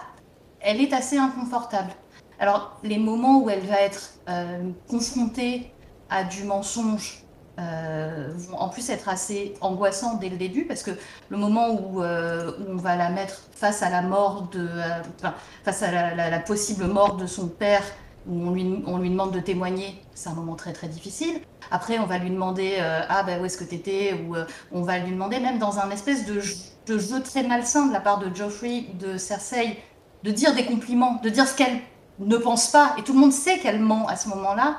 elle 0.60 0.82
est 0.82 0.94
assez 0.94 1.18
inconfortable. 1.18 1.92
Alors, 2.40 2.78
les 2.84 2.98
moments 2.98 3.40
où 3.42 3.50
elle 3.50 3.66
va 3.66 3.80
être 3.82 4.14
euh, 4.28 4.70
confrontée 4.90 5.72
à 6.10 6.24
du 6.24 6.44
mensonge 6.44 7.26
euh, 7.58 8.34
vont 8.36 8.58
en 8.58 8.68
plus 8.68 8.90
être 8.90 9.08
assez 9.08 9.54
angoissants 9.62 10.16
dès 10.16 10.28
le 10.28 10.36
début 10.36 10.66
parce 10.66 10.84
que 10.84 10.92
le 11.30 11.38
moment 11.38 11.70
où, 11.72 12.04
euh, 12.04 12.52
on 12.68 12.76
va 12.76 12.98
la 12.98 13.10
mettre 13.10 13.44
face 13.54 13.82
à 13.82 13.90
la 13.90 14.02
mort 14.02 14.50
de, 14.52 14.68
euh, 14.68 15.30
face 15.64 15.82
à 15.82 16.14
la, 16.16 16.40
possible 16.40 16.86
mort 16.86 17.16
de 17.16 17.26
son 17.26 17.48
père, 17.48 17.84
où 18.28 18.48
on 18.48 18.52
lui, 18.52 19.10
demande 19.10 19.32
de 19.32 19.40
témoigner, 19.40 20.02
c'est 20.14 20.30
un 20.30 20.34
moment 20.34 20.56
très 20.56 20.74
très 20.74 20.88
difficile. 20.88 21.42
Après, 21.72 22.00
on 22.00 22.06
va 22.06 22.18
lui 22.18 22.30
demander 22.30 22.78
ah 22.80 23.24
ben 23.24 23.42
où 23.42 23.46
est-ce 23.46 23.58
que 23.58 23.64
t'étais 23.64 24.14
ou 24.14 24.36
on 24.72 24.82
va 24.82 25.00
lui 25.00 25.12
demander 25.12 25.40
même 25.40 25.60
dans 25.60 25.80
un 25.80 25.90
espèce 25.92 26.26
de, 26.26 26.42
de 26.88 26.98
jeu 26.98 27.22
très 27.22 27.44
malsain 27.44 27.88
de 27.88 27.94
la 27.94 28.00
part 28.00 28.20
de 28.20 28.34
Geoffrey 28.36 28.86
de 29.00 29.18
Cersei 29.18 29.78
de 30.24 30.32
dire 30.32 30.56
des 30.56 30.66
compliments, 30.66 31.20
de 31.24 31.30
dire 31.30 31.48
ce 31.48 31.56
qu'elle 31.56 31.82
ne 32.20 32.38
pense 32.38 32.72
pas 32.72 32.96
et 32.98 33.04
tout 33.04 33.14
le 33.14 33.20
monde 33.20 33.32
sait 33.32 33.60
qu'elle 33.60 33.80
ment 33.80 34.08
à 34.08 34.16
ce 34.16 34.28
moment-là. 34.30 34.78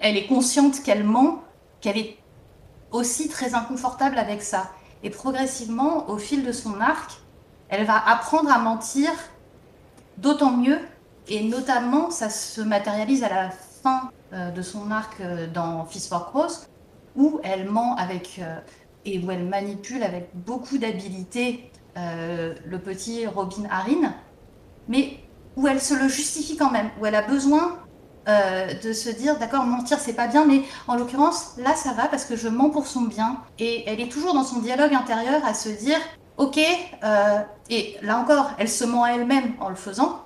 Elle 0.00 0.18
est 0.18 0.26
consciente 0.26 0.82
qu'elle 0.82 1.04
ment, 1.04 1.42
qu'elle 1.80 1.96
est 1.96 2.18
aussi 2.90 3.28
très 3.28 3.54
inconfortable 3.54 4.18
avec 4.18 4.42
ça. 4.42 4.70
Et 5.02 5.08
progressivement, 5.08 6.10
au 6.10 6.18
fil 6.18 6.44
de 6.44 6.52
son 6.52 6.80
arc, 6.80 7.20
elle 7.70 7.86
va 7.86 7.96
apprendre 8.06 8.52
à 8.52 8.58
mentir 8.58 9.10
d'autant 10.18 10.50
mieux, 10.50 10.78
et 11.30 11.44
notamment 11.44 12.10
ça 12.10 12.28
se 12.28 12.60
matérialise 12.60 13.22
à 13.22 13.28
la 13.28 13.50
fin 13.50 14.10
euh, 14.32 14.50
de 14.50 14.62
son 14.62 14.90
arc 14.90 15.20
euh, 15.20 15.46
dans 15.46 15.84
Fist 15.86 16.08
for 16.08 16.26
Cross, 16.26 16.68
où 17.16 17.40
elle 17.42 17.70
ment 17.70 17.96
avec 17.96 18.40
euh, 18.42 18.58
et 19.04 19.18
où 19.20 19.30
elle 19.30 19.44
manipule 19.44 20.02
avec 20.02 20.30
beaucoup 20.34 20.76
d'habileté 20.76 21.70
le 21.96 22.78
petit 22.78 23.26
Robin 23.26 23.64
Harin, 23.70 24.14
mais 24.88 25.18
où 25.56 25.66
elle 25.66 25.80
se 25.80 25.92
le 25.92 26.08
justifie 26.08 26.56
quand 26.56 26.70
même, 26.70 26.90
où 27.00 27.06
elle 27.06 27.14
a 27.14 27.22
besoin 27.22 27.78
de 28.26 28.92
se 28.92 29.10
dire 29.10 29.38
d'accord 29.38 29.64
mentir 29.64 29.98
c'est 29.98 30.12
pas 30.12 30.28
bien 30.28 30.46
mais 30.46 30.62
en 30.86 30.94
l'occurrence 30.94 31.54
là 31.58 31.74
ça 31.74 31.92
va 31.92 32.06
parce 32.06 32.24
que 32.24 32.36
je 32.36 32.48
mens 32.48 32.70
pour 32.70 32.86
son 32.86 33.02
bien. 33.02 33.38
Et 33.58 33.84
elle 33.88 34.00
est 34.00 34.10
toujours 34.10 34.34
dans 34.34 34.44
son 34.44 34.60
dialogue 34.60 34.94
intérieur 34.94 35.44
à 35.44 35.52
se 35.52 35.68
dire 35.68 35.98
ok 36.36 36.58
et 37.68 37.96
là 38.02 38.18
encore 38.18 38.50
elle 38.58 38.68
se 38.68 38.84
ment 38.84 39.04
à 39.04 39.12
elle-même 39.12 39.54
en 39.60 39.68
le 39.68 39.74
faisant 39.76 40.22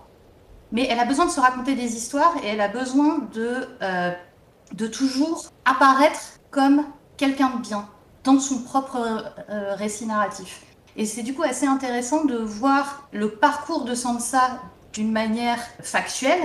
mais 0.75 0.87
elle 0.91 0.99
a 0.99 1.07
besoin 1.07 1.25
de 1.25 1.31
se 1.31 1.41
raconter 1.41 1.75
des 1.75 1.97
histoires 1.97 2.35
et 2.45 2.49
elle 2.49 2.61
a 2.61 2.69
besoin 2.69 3.27
de, 3.33 3.67
euh, 3.81 4.11
de 4.75 4.87
toujours 4.87 5.47
apparaître 5.65 6.39
comme 6.51 6.85
quelqu'un 7.17 7.57
de 7.57 7.63
bien 7.63 7.89
dans 8.25 8.39
son 8.39 8.59
propre 8.61 9.33
récit 9.77 10.05
narratif 10.07 10.61
et 10.97 11.07
c'est 11.07 11.23
du 11.23 11.35
coup 11.35 11.43
assez 11.43 11.67
intéressant 11.67 12.25
de 12.25 12.37
voir 12.37 13.09
le 13.13 13.31
parcours 13.31 13.85
de 13.85 13.95
Sansa 13.95 14.61
d'une 14.93 15.11
manière 15.11 15.59
factuelle 15.83 16.41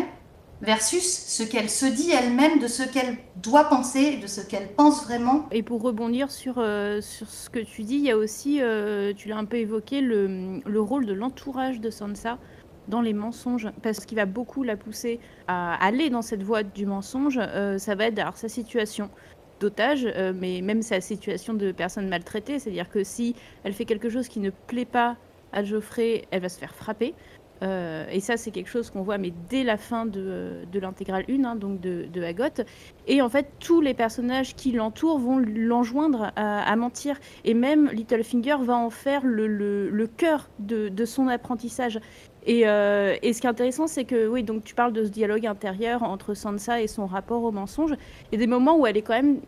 versus 0.62 1.03
ce 1.03 1.43
qu'elle 1.43 1.69
se 1.69 1.86
dit 1.86 2.12
elle-même 2.12 2.59
de 2.59 2.67
ce 2.67 2.83
qu'elle 2.83 3.17
doit 3.38 3.65
penser, 3.65 4.17
de 4.17 4.27
ce 4.27 4.41
qu'elle 4.41 4.74
pense 4.74 5.05
vraiment. 5.05 5.48
Et 5.51 5.63
pour 5.63 5.81
rebondir 5.81 6.31
sur, 6.31 6.55
euh, 6.57 7.00
sur 7.00 7.29
ce 7.29 7.50
que 7.50 7.59
tu 7.59 7.83
dis, 7.83 7.95
il 7.95 8.05
y 8.05 8.12
a 8.12 8.17
aussi, 8.17 8.62
euh, 8.62 9.13
tu 9.15 9.29
l'as 9.29 9.38
un 9.38 9.45
peu 9.45 9.57
évoqué, 9.57 10.01
le, 10.01 10.59
le 10.65 10.81
rôle 10.81 11.05
de 11.05 11.13
l'entourage 11.13 11.79
de 11.79 11.89
Sansa 11.89 12.39
dans 12.89 13.01
les 13.01 13.13
mensonges, 13.13 13.69
parce 13.81 14.05
qu'il 14.05 14.17
va 14.17 14.25
beaucoup 14.25 14.63
la 14.63 14.75
pousser 14.75 15.19
à 15.48 15.75
aller 15.84 16.10
dans 16.10 16.22
cette 16.22 16.43
voie 16.43 16.63
du 16.63 16.86
mensonge. 16.86 17.39
Euh, 17.39 17.77
ça 17.77 17.96
va 17.96 18.05
être 18.05 18.19
alors, 18.19 18.38
sa 18.38 18.50
situation 18.50 19.10
d'otage, 19.60 20.08
mais 20.36 20.62
même 20.62 20.81
sa 20.81 21.01
situation 21.01 21.53
de 21.53 21.74
personne 21.74 22.08
maltraitée, 22.08 22.60
c'est-à-dire 22.60 22.89
que 22.89 23.03
si 23.03 23.36
elle 23.65 23.74
fait 23.74 23.84
quelque 23.84 24.10
chose 24.10 24.29
qui 24.29 24.39
ne 24.39 24.51
plaît 24.51 24.86
pas 24.86 25.17
à 25.51 25.65
Geoffrey, 25.65 26.25
elle 26.31 26.41
va 26.41 26.48
se 26.48 26.58
faire 26.58 26.74
frapper. 26.74 27.13
Euh, 27.62 28.05
et 28.12 28.19
ça, 28.19 28.38
c'est 28.38 28.51
quelque 28.51 28.69
chose 28.69 28.89
qu'on 28.89 29.01
voit, 29.01 29.17
mais 29.17 29.34
dès 29.50 29.63
la 29.63 29.77
fin 29.77 30.05
de, 30.05 30.62
l'intégrale 30.74 31.25
1, 31.29 31.43
hein, 31.43 31.55
donc 31.55 31.81
de, 31.81 32.05
de. 32.05 32.24
Et 33.08 33.22
en 33.22 33.29
fait, 33.29 33.48
tous 33.60 33.81
les 33.81 33.93
personnages 33.93 34.55
qui 34.55 34.72
l'entourent 34.72 35.19
vont 35.19 35.39
l'enjoindre 35.39 36.31
à, 36.36 36.75
mentir. 36.75 37.19
Et 37.43 37.53
même 37.53 37.89
Littlefinger 37.89 38.58
va 38.62 38.75
en 38.75 38.89
faire 38.89 39.22
le, 39.24 40.08
cœur 40.17 40.50
de, 40.60 41.05
son 41.05 41.27
apprentissage. 41.27 42.00
Et, 42.46 42.67
euh, 42.67 43.15
et, 43.22 43.34
ce 43.34 43.41
qui 43.41 43.48
est 43.48 43.50
intéressant, 43.50 43.88
c'est 43.88 44.05
que, 44.05 44.27
oui, 44.27 44.43
donc 44.43 44.63
tu 44.63 44.74
parles 44.74 44.93
de 44.93 45.03
ce 45.03 45.10
dialogue 45.10 45.46
intérieur 45.46 46.03
entre 46.03 46.34
Sansa 46.34 46.81
et 46.81 46.88
son 46.88 47.05
rapport 47.05 47.43
au 47.43 47.51
mensonge. 47.51 47.91
Il 48.31 48.36
y 48.39 48.41
a 48.41 48.46
des 48.46 48.48
moments 48.48 48.77
où 48.77 48.88
elle 48.88 48.98
est 48.98 49.01
quand 49.01 49.13
même 49.13 49.39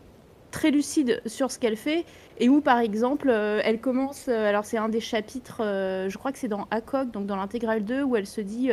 très 0.50 0.70
lucide 0.70 1.22
sur 1.24 1.50
ce 1.50 1.58
qu'elle 1.58 1.78
fait 1.78 2.04
et 2.38 2.50
où 2.50 2.60
par 2.60 2.78
exemple 2.78 3.30
euh, 3.30 3.62
elle 3.64 3.80
commence 3.80 4.26
euh, 4.28 4.46
alors 4.46 4.66
c'est 4.66 4.76
un 4.76 4.90
des 4.90 5.00
chapitres 5.00 5.62
je 5.62 6.14
crois 6.18 6.30
que 6.30 6.36
c'est 6.36 6.48
dans 6.48 6.66
ACOG 6.70 7.10
donc 7.10 7.24
dans 7.24 7.36
l'intégrale 7.36 7.82
2 7.82 8.02
où 8.02 8.16
elle 8.16 8.26
se 8.26 8.42
dit 8.42 8.70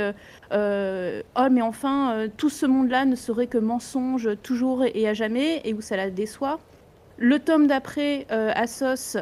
oh 0.52 1.48
mais 1.50 1.62
enfin 1.62 2.28
tout 2.36 2.50
ce 2.50 2.66
monde 2.66 2.90
là 2.90 3.06
ne 3.06 3.16
serait 3.16 3.48
que 3.48 3.58
mensonge 3.58 4.30
toujours 4.44 4.84
et 4.84 5.08
à 5.08 5.14
jamais 5.14 5.62
et 5.64 5.74
où 5.74 5.80
ça 5.80 5.96
la 5.96 6.10
déçoit 6.10 6.60
le 7.20 7.38
tome 7.40 7.68
d'après 7.68 8.26
Assos 8.30 9.18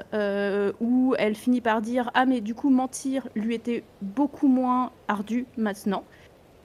où 0.79 1.15
elle 1.17 1.35
finit 1.35 1.61
par 1.61 1.81
dire 1.81 2.11
ah 2.13 2.25
mais 2.25 2.41
du 2.41 2.53
coup 2.53 2.69
mentir 2.69 3.27
lui 3.35 3.55
était 3.55 3.83
beaucoup 4.01 4.47
moins 4.47 4.91
ardu 5.07 5.45
maintenant. 5.57 6.03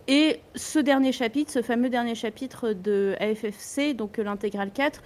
Et 0.09 0.41
ce 0.55 0.79
dernier 0.79 1.12
chapitre, 1.12 1.53
ce 1.53 1.62
fameux 1.62 1.89
dernier 1.89 2.15
chapitre 2.15 2.73
de 2.73 3.15
AFFC, 3.21 3.95
donc 3.95 4.19
l'intégrale 4.19 4.71
4, 4.73 5.01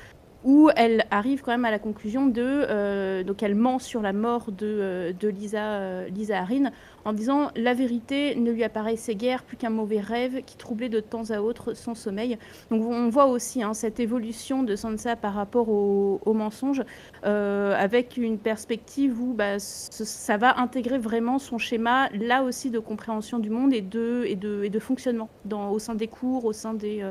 où 0.45 0.71
elle 0.77 1.05
arrive 1.11 1.43
quand 1.43 1.51
même 1.51 1.65
à 1.65 1.71
la 1.71 1.79
conclusion 1.79 2.27
de 2.27 2.43
euh, 2.43 3.25
donc 3.25 3.43
elle 3.43 3.57
ment 3.57 3.79
sur 3.79 4.01
la 4.01 4.13
mort 4.13 4.53
de, 4.53 4.67
euh, 4.67 5.13
de 5.13 5.29
Lisa 5.29 5.81
euh, 5.81 6.09
Lisa 6.09 6.39
Harin 6.39 6.71
en 7.07 7.13
disant 7.13 7.51
la 7.55 7.73
vérité 7.73 8.35
ne 8.35 8.51
lui 8.51 8.65
apparaissait 8.65 9.15
guère 9.15 9.45
plus 9.45 9.57
qu'un 9.57 9.71
mauvais 9.71 10.01
rêve 10.01 10.43
qui 10.45 10.57
troublait 10.57 10.89
de 10.89 11.01
temps 11.01 11.31
à 11.31 11.41
autre 11.41 11.73
son 11.75 11.95
sommeil. 11.95 12.37
Donc 12.71 12.85
on 12.85 13.09
voit 13.09 13.27
aussi 13.27 13.63
hein, 13.63 13.75
cette 13.75 14.01
évolution 14.01 14.65
de 14.65 14.75
Sansa 14.75 15.15
par 15.15 15.35
rapport 15.35 15.69
au, 15.69 16.21
au 16.27 16.33
mensonge 16.35 16.83
avec 17.23 18.17
une 18.17 18.39
perspective 18.39 19.21
où 19.21 19.33
bah, 19.33 19.59
ça 19.59 20.37
va 20.37 20.59
intégrer 20.59 20.99
vraiment 20.99 21.39
son 21.39 21.59
schéma 21.59 22.09
là 22.13 22.43
aussi 22.43 22.71
de 22.71 22.79
compréhension 22.79 23.39
du 23.39 23.51
monde 23.51 23.73
et 23.73 23.81
de, 23.81 24.25
et 24.27 24.35
de, 24.35 24.65
et 24.65 24.71
de 24.71 24.79
fonctionnement 24.79 25.29
dans, 25.45 25.71
au 25.71 25.79
sein 25.79 25.95
des 25.95 26.09
cours, 26.09 26.45
au 26.45 26.53
sein 26.53 26.75
des, 26.75 27.05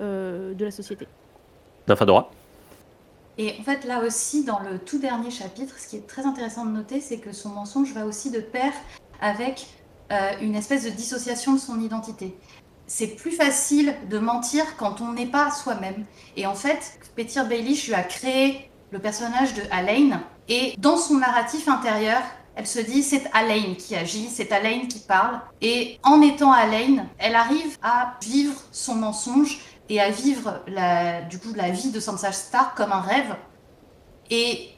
de 0.00 0.64
la 0.64 0.70
société. 0.70 1.06
Nymphadora 1.88 2.30
et 3.38 3.54
en 3.58 3.62
fait, 3.62 3.84
là 3.84 4.04
aussi, 4.04 4.44
dans 4.44 4.58
le 4.58 4.78
tout 4.78 4.98
dernier 4.98 5.30
chapitre, 5.30 5.78
ce 5.78 5.88
qui 5.88 5.96
est 5.96 6.06
très 6.06 6.26
intéressant 6.26 6.66
de 6.66 6.70
noter, 6.70 7.00
c'est 7.00 7.18
que 7.18 7.32
son 7.32 7.48
mensonge 7.48 7.92
va 7.94 8.04
aussi 8.04 8.30
de 8.30 8.40
pair 8.40 8.72
avec 9.22 9.66
euh, 10.10 10.32
une 10.42 10.54
espèce 10.54 10.84
de 10.84 10.90
dissociation 10.90 11.54
de 11.54 11.58
son 11.58 11.80
identité. 11.80 12.36
C'est 12.86 13.06
plus 13.06 13.30
facile 13.30 13.94
de 14.10 14.18
mentir 14.18 14.76
quand 14.76 15.00
on 15.00 15.12
n'est 15.12 15.26
pas 15.26 15.50
soi-même. 15.50 16.04
Et 16.36 16.46
en 16.46 16.54
fait, 16.54 16.98
Petir 17.16 17.46
Baelish 17.46 17.86
lui 17.86 17.94
a 17.94 18.02
créé 18.02 18.70
le 18.90 18.98
personnage 18.98 19.54
de 19.54 19.62
Alain. 19.70 20.22
Et 20.48 20.74
dans 20.76 20.98
son 20.98 21.14
narratif 21.14 21.68
intérieur, 21.68 22.20
elle 22.54 22.66
se 22.66 22.80
dit 22.80 23.02
c'est 23.02 23.30
Alain 23.32 23.74
qui 23.78 23.96
agit, 23.96 24.28
c'est 24.28 24.52
Alain 24.52 24.86
qui 24.86 24.98
parle. 24.98 25.40
Et 25.62 25.98
en 26.02 26.20
étant 26.20 26.52
Alain, 26.52 27.06
elle 27.16 27.34
arrive 27.34 27.78
à 27.82 28.18
vivre 28.22 28.60
son 28.72 28.96
mensonge 28.96 29.60
et 29.88 30.00
à 30.00 30.10
vivre 30.10 30.60
la, 30.66 31.22
du 31.22 31.38
coup 31.38 31.54
la 31.54 31.70
vie 31.70 31.90
de 31.90 32.00
Sansa 32.00 32.32
Stark 32.32 32.76
comme 32.76 32.92
un 32.92 33.00
rêve. 33.00 33.34
Et 34.30 34.68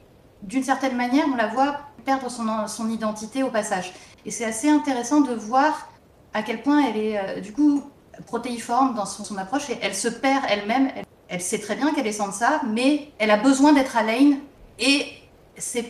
d'une 0.42 0.62
certaine 0.62 0.96
manière, 0.96 1.26
on 1.32 1.36
la 1.36 1.48
voit 1.48 1.80
perdre 2.04 2.30
son, 2.30 2.68
son 2.68 2.90
identité 2.90 3.42
au 3.42 3.50
passage. 3.50 3.92
Et 4.26 4.30
c'est 4.30 4.44
assez 4.44 4.68
intéressant 4.68 5.20
de 5.20 5.34
voir 5.34 5.90
à 6.32 6.42
quel 6.42 6.62
point 6.62 6.84
elle 6.86 6.96
est 6.96 7.18
euh, 7.18 7.40
du 7.40 7.52
coup 7.52 7.82
protéiforme 8.26 8.94
dans 8.94 9.06
son, 9.06 9.36
approche 9.36 9.64
elle 9.82 9.94
se 9.94 10.08
perd 10.08 10.44
elle-même. 10.48 10.90
Elle, 11.28 11.40
sait 11.40 11.58
très 11.58 11.74
bien 11.74 11.92
qu'elle 11.92 12.06
est 12.06 12.12
Sansa, 12.12 12.60
mais 12.68 13.08
elle 13.18 13.30
a 13.30 13.36
besoin 13.36 13.72
d'être 13.72 13.96
Alain 13.96 14.36
et 14.78 15.06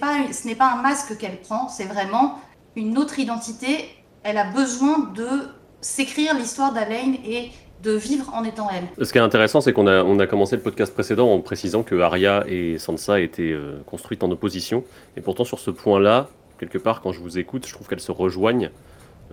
pas, 0.01 0.33
ce 0.33 0.47
n'est 0.47 0.55
pas 0.55 0.73
un 0.73 0.83
masque 0.83 1.17
qu'elle 1.19 1.41
prend, 1.41 1.69
c'est 1.69 1.85
vraiment 1.85 2.39
une 2.77 2.99
autre 2.99 3.19
identité. 3.19 3.89
Elle 4.23 4.39
a 4.39 4.45
besoin 4.45 5.11
de 5.15 5.49
s'écrire 5.81 6.35
l'histoire 6.35 6.73
d'Alain 6.73 7.15
et 7.27 7.51
de 7.83 7.93
vivre 7.93 8.33
en 8.33 8.45
étant 8.45 8.69
elle. 8.71 9.05
Ce 9.05 9.13
qui 9.13 9.19
est 9.19 9.23
intéressant, 9.23 9.61
c'est 9.61 9.75
qu'on 9.75 9.87
a, 9.87 10.03
on 10.03 10.19
a 10.19 10.27
commencé 10.27 10.57
le 10.57 10.63
podcast 10.63 10.95
précédent 10.95 11.31
en 11.31 11.41
précisant 11.41 11.83
que 11.83 12.01
Arya 12.01 12.45
et 12.49 12.79
Sansa 12.79 13.21
étaient 13.21 13.53
euh, 13.53 13.83
construites 13.85 14.23
en 14.23 14.31
opposition. 14.31 14.85
Et 15.19 15.21
pourtant, 15.21 15.45
sur 15.45 15.59
ce 15.59 15.71
point-là, 15.71 16.31
quelque 16.59 16.79
part, 16.79 17.01
quand 17.01 17.13
je 17.13 17.21
vous 17.21 17.39
écoute, 17.39 17.67
je 17.67 17.73
trouve 17.73 17.89
qu'elles 17.89 18.01
se 18.01 18.13
rejoignent. 18.13 18.71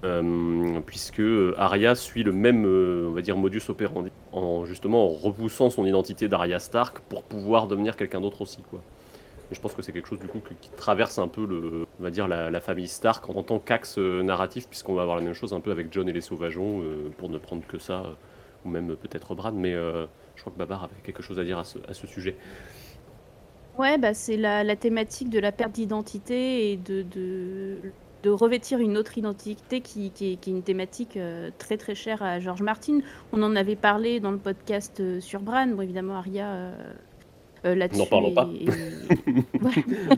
Euh, 0.04 0.80
puisque 0.86 1.22
Arya 1.58 1.94
suit 1.94 2.24
le 2.24 2.32
même, 2.32 2.66
euh, 2.66 3.08
on 3.10 3.12
va 3.12 3.22
dire, 3.22 3.38
modus 3.38 3.62
operandi, 3.68 4.10
en 4.32 4.66
justement 4.66 5.06
en 5.06 5.10
repoussant 5.10 5.70
son 5.70 5.86
identité 5.86 6.28
d'Arya 6.28 6.60
Stark 6.60 7.00
pour 7.02 7.22
pouvoir 7.24 7.68
devenir 7.68 7.96
quelqu'un 7.96 8.22
d'autre 8.22 8.42
aussi, 8.42 8.64
quoi. 8.70 8.82
Je 9.52 9.60
pense 9.60 9.74
que 9.74 9.82
c'est 9.82 9.92
quelque 9.92 10.08
chose 10.08 10.20
du 10.20 10.28
coup 10.28 10.40
qui 10.62 10.70
traverse 10.72 11.20
un 11.20 11.28
peu 11.28 11.46
le, 11.46 11.86
on 12.00 12.04
va 12.04 12.10
dire 12.10 12.28
la, 12.28 12.62
famille 12.62 12.88
Stark 12.88 13.30
en 13.30 13.44
tant 13.44 13.60
qu'axe 13.60 13.98
narratif, 13.98 14.68
puisqu'on 14.68 14.94
va 14.94 15.02
avoir 15.02 15.18
la 15.18 15.24
même 15.24 15.34
chose 15.34 15.52
un 15.52 15.60
peu 15.60 15.72
avec 15.72 15.92
John 15.92 16.08
et 16.08 16.14
les 16.14 16.22
Sauvageons, 16.22 16.82
pour 17.18 17.28
ne 17.28 17.38
prendre 17.38 17.62
que 17.68 17.78
ça 17.78 18.16
ou 18.66 18.70
même 18.70 18.96
peut-être 18.96 19.36
Brad, 19.36 19.54
mais 19.54 19.74
euh, 19.74 20.06
je 20.36 20.42
crois 20.42 20.54
que 20.54 20.58
Babar 20.58 20.84
avait 20.84 20.94
quelque 21.04 21.24
chose 21.24 21.40
à 21.40 21.44
dire 21.44 21.60
à 21.60 21.94
ce 21.94 22.08
sujet. 22.08 22.36
Ouais, 23.78 23.98
bah 23.98 24.14
c'est 24.14 24.38
la, 24.38 24.64
la, 24.64 24.76
thématique 24.76 25.30
de 25.30 25.40
la 25.40 25.52
perte 25.52 25.72
d'identité 25.72 26.72
et 26.72 26.78
de, 26.78 27.04
de, 27.04 27.78
de, 28.24 28.30
revêtir 28.30 28.80
une 28.80 28.98
autre 28.98 29.18
identité 29.18 29.82
qui, 29.82 30.12
qui, 30.12 30.34
est, 30.34 30.36
qui 30.36 30.50
est, 30.50 30.54
une 30.54 30.62
thématique 30.62 31.18
euh, 31.18 31.50
très 31.58 31.78
très 31.78 31.96
chère 31.96 32.22
à 32.22 32.40
George 32.40 32.62
Martin. 32.62 33.00
On 33.32 33.42
en 33.42 33.56
avait 33.56 33.78
parlé 33.78 34.20
dans 34.20 34.32
le 34.32 34.38
podcast 34.38 35.00
euh, 35.00 35.22
sur 35.22 35.40
Bran, 35.40 35.68
bon 35.68 35.82
évidemment 35.82 36.16
Aria 36.16 36.74
euh, 37.66 37.76
là-dessus. 37.76 38.00
N'en 38.00 38.08
parlons 38.08 38.34
pas. 38.34 38.50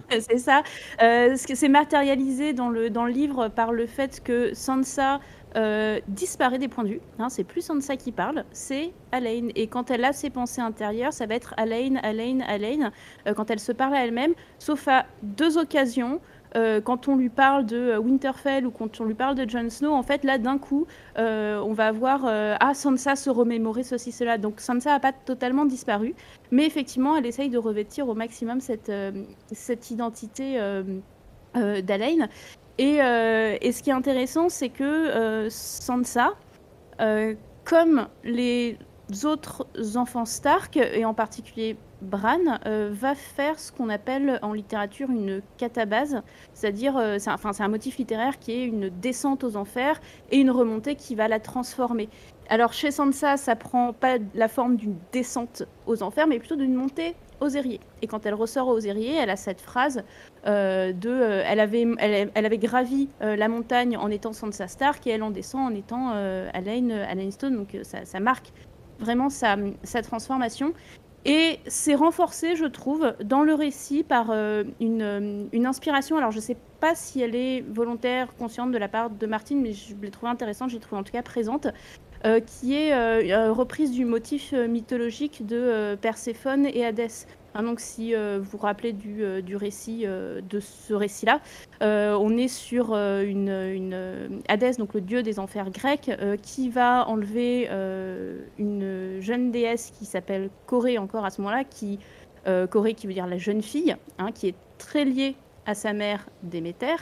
c'est 0.20 0.38
ça. 0.38 0.64
Euh, 1.02 1.34
c'est 1.36 1.68
matérialisé 1.68 2.54
dans 2.54 2.70
le, 2.70 2.90
dans 2.90 3.06
le 3.06 3.12
livre 3.12 3.50
par 3.50 3.74
le 3.74 3.86
fait 3.86 4.22
que 4.24 4.54
Sansa 4.54 5.20
euh, 5.56 6.00
disparaît 6.08 6.58
des 6.58 6.68
points 6.68 6.84
de 6.84 6.90
vue. 6.90 7.02
Hein, 7.20 7.30
c'est 7.30 7.44
plus 7.44 7.62
Sansa 7.62 7.96
qui 7.96 8.12
parle, 8.12 8.44
c'est 8.52 8.92
Alain. 9.12 9.50
Et 9.56 9.68
quand 9.68 9.92
elle 9.92 10.04
a 10.04 10.12
ses 10.12 10.32
pensées 10.32 10.62
intérieures, 10.62 11.14
ça 11.14 11.28
va 11.28 11.36
être 11.36 11.54
Alain, 11.58 11.98
Alain, 12.02 12.40
Alain, 12.48 12.92
euh, 13.28 13.36
quand 13.36 13.52
elle 13.52 13.60
se 13.60 13.72
parle 13.72 13.94
à 13.94 14.04
elle-même, 14.04 14.34
sauf 14.58 14.88
à 14.88 15.06
deux 15.22 15.58
occasions. 15.58 16.20
Euh, 16.56 16.82
quand 16.82 17.08
on 17.08 17.16
lui 17.16 17.30
parle 17.30 17.66
de 17.66 17.98
Winterfell 17.98 18.68
ou 18.68 18.72
quand 18.72 19.02
on 19.02 19.06
lui 19.06 19.16
parle 19.16 19.34
de 19.36 19.50
Jon 19.50 19.70
Snow, 19.72 19.92
en 19.92 20.04
fait, 20.04 20.24
là, 20.24 20.38
d'un 20.38 20.60
coup, 20.60 20.86
on 21.18 21.74
va 21.74 21.88
avoir 21.88 22.26
Ah, 22.26 22.74
Sansa 22.76 23.16
se 23.16 23.32
remémorer 23.32 23.84
ceci, 23.84 24.12
cela. 24.12 24.38
Donc, 24.38 24.60
Sansa 24.60 24.92
n'a 24.92 25.00
pas 25.00 25.14
totalement 25.14 25.66
disparu. 25.66 26.14
Mais 26.52 26.66
effectivement, 26.66 27.16
elle 27.16 27.26
essaye 27.26 27.50
de 27.50 27.58
revêtir 27.58 28.08
au 28.08 28.14
maximum 28.14 28.60
cette, 28.60 28.92
identité 29.92 30.60
d'Alain. 31.56 32.28
Euh, 32.82 33.58
et, 33.62 33.72
ce 33.72 33.84
qui 33.84 33.90
est 33.90 33.94
intéressant, 33.94 34.50
c'est 34.50 34.70
que 34.70 34.84
euh, 34.84 35.50
Sansa, 35.50 36.34
euh, 37.02 37.36
comme 37.66 38.08
les 38.24 38.78
autres 39.26 39.68
enfants 39.96 40.26
Stark, 40.26 40.78
et 40.78 41.06
en 41.06 41.14
particulier 41.14 41.78
Bran, 42.02 42.60
va 42.66 43.16
faire 43.16 43.60
ce 43.60 43.72
qu'on 43.72 43.90
appelle 43.90 44.40
en 44.42 44.54
littérature 44.54 45.10
une 45.10 45.42
catabase, 45.58 46.22
c'est-à-dire, 46.54 47.00
c'est 47.20 47.30
un, 47.30 47.38
un 47.60 47.68
motif 47.68 47.98
littéraire 47.98 48.40
qui 48.40 48.52
est 48.52 48.66
une 48.66 48.90
descente 48.90 49.44
aux 49.44 49.56
enfers 49.56 50.02
et 50.32 50.40
une 50.40 50.52
remontée 50.52 50.96
qui 50.96 51.16
va 51.16 51.28
la 51.28 51.40
transformer. 51.40 52.10
Alors 52.50 52.74
chez 52.74 52.92
Sansa, 52.92 53.38
ça 53.38 53.56
prend 53.56 53.94
pas 53.94 54.18
la 54.34 54.48
forme 54.48 54.76
d'une 54.76 54.98
descente 55.12 55.64
aux 55.86 56.02
enfers, 56.04 56.28
mais 56.28 56.40
plutôt 56.40 56.56
d'une 56.56 56.74
montée 56.74 57.16
Et 58.02 58.08
quand 58.08 58.26
elle 58.26 58.34
ressort 58.34 58.68
aux 58.68 58.80
Ériers, 58.80 59.16
elle 59.16 59.30
a 59.30 59.36
cette 59.36 59.62
phrase 59.62 60.04
euh, 60.46 60.94
de, 60.94 61.10
euh, 61.10 61.44
elle, 61.46 61.60
avait, 61.60 61.86
elle, 62.00 62.60
gravi 62.60 63.10
euh, 63.22 63.36
la 63.36 63.48
montagne 63.48 63.98
en 63.98 64.10
étant 64.10 64.34
Sansa 64.34 64.68
Stark 64.68 65.06
et 65.08 65.12
elle 65.12 65.24
en 65.24 65.32
descend 65.32 65.72
en 65.72 65.76
étant 65.76 66.10
Alain, 66.10 67.32
Stone. 67.32 67.56
Donc 67.56 67.78
ça, 67.84 68.20
marque 68.20 68.52
vraiment 69.00 69.30
sa, 69.30 69.58
sa, 69.84 70.02
transformation. 70.02 70.74
Et 71.26 71.60
c'est 71.68 71.96
renforcé, 71.96 72.58
je 72.58 72.66
trouve, 72.66 73.14
dans 73.24 73.44
le 73.44 73.54
récit 73.54 74.04
par 74.04 74.32
une, 74.32 75.48
une, 75.54 75.66
inspiration. 75.66 76.18
Alors 76.18 76.32
je 76.32 76.38
ne 76.38 76.42
sais 76.42 76.58
pas 76.82 76.96
si 76.96 77.22
elle 77.22 77.36
est 77.36 77.62
volontaire, 77.62 78.36
consciente 78.36 78.72
de 78.72 78.78
la 78.78 78.90
part 78.90 79.10
de 79.10 79.26
Martine, 79.26 79.62
mais 79.62 79.72
je 79.72 79.96
l'ai 80.02 80.12
trouvée 80.12 80.32
intéressante, 80.32 80.70
je 80.70 80.76
l'ai 80.76 80.82
trouvée 80.82 81.00
en 81.00 81.04
tout 81.04 81.14
cas 81.14 81.22
présente. 81.22 81.68
Euh, 82.26 82.40
qui 82.40 82.76
est 82.76 82.94
euh, 82.94 83.52
reprise 83.52 83.92
du 83.92 84.06
motif 84.06 84.54
mythologique 84.54 85.46
de 85.46 85.96
Perséphone 85.96 86.66
et 86.66 86.86
Hadès. 86.86 87.28
Hein, 87.56 87.64
donc, 87.64 87.80
si 87.80 88.16
vous 88.16 88.44
vous 88.44 88.58
rappelez 88.58 88.94
du, 88.94 89.56
récit, 89.56 90.06
de 90.06 90.60
ce 90.60 90.94
récit-là, 90.94 91.40
on 91.82 92.36
est 92.36 92.48
sur 92.48 92.96
une, 92.96 93.50
une 93.50 94.42
Hadès, 94.48 94.74
donc 94.78 94.96
le 94.96 95.02
dieu 95.02 95.22
des 95.22 95.38
enfers 95.38 95.70
grecs, 95.70 96.10
qui 96.42 96.70
va 96.70 97.08
enlever 97.08 97.70
une 98.58 99.18
jeune 99.20 99.52
déesse 99.52 99.94
qui 100.00 100.06
s'appelle 100.06 100.50
Corée 100.66 100.98
encore 100.98 101.26
à 101.26 101.30
ce 101.30 101.42
moment-là, 101.42 101.64
qui 101.64 102.00
Corée 102.72 102.96
qui 102.96 103.06
veut 103.06 103.14
dire 103.14 103.28
la 103.28 103.38
jeune 103.38 103.62
fille, 103.62 103.96
hein, 104.18 104.32
qui 104.32 104.48
est 104.48 104.56
très 104.80 105.06
liée 105.06 105.36
à 105.66 105.76
sa 105.76 105.94
mère 105.94 106.28
Déméter. 106.42 106.96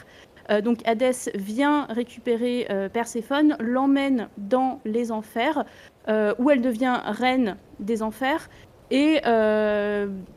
Euh, 0.49 0.61
donc 0.61 0.79
Hadès 0.85 1.31
vient 1.35 1.85
récupérer 1.85 2.67
euh, 2.69 2.89
Perséphone, 2.89 3.55
l'emmène 3.59 4.29
dans 4.37 4.79
les 4.85 5.11
enfers, 5.11 5.65
euh, 6.07 6.33
où 6.39 6.49
elle 6.49 6.61
devient 6.61 6.99
reine 7.05 7.57
des 7.79 8.03
enfers. 8.03 8.49
Et 8.93 9.21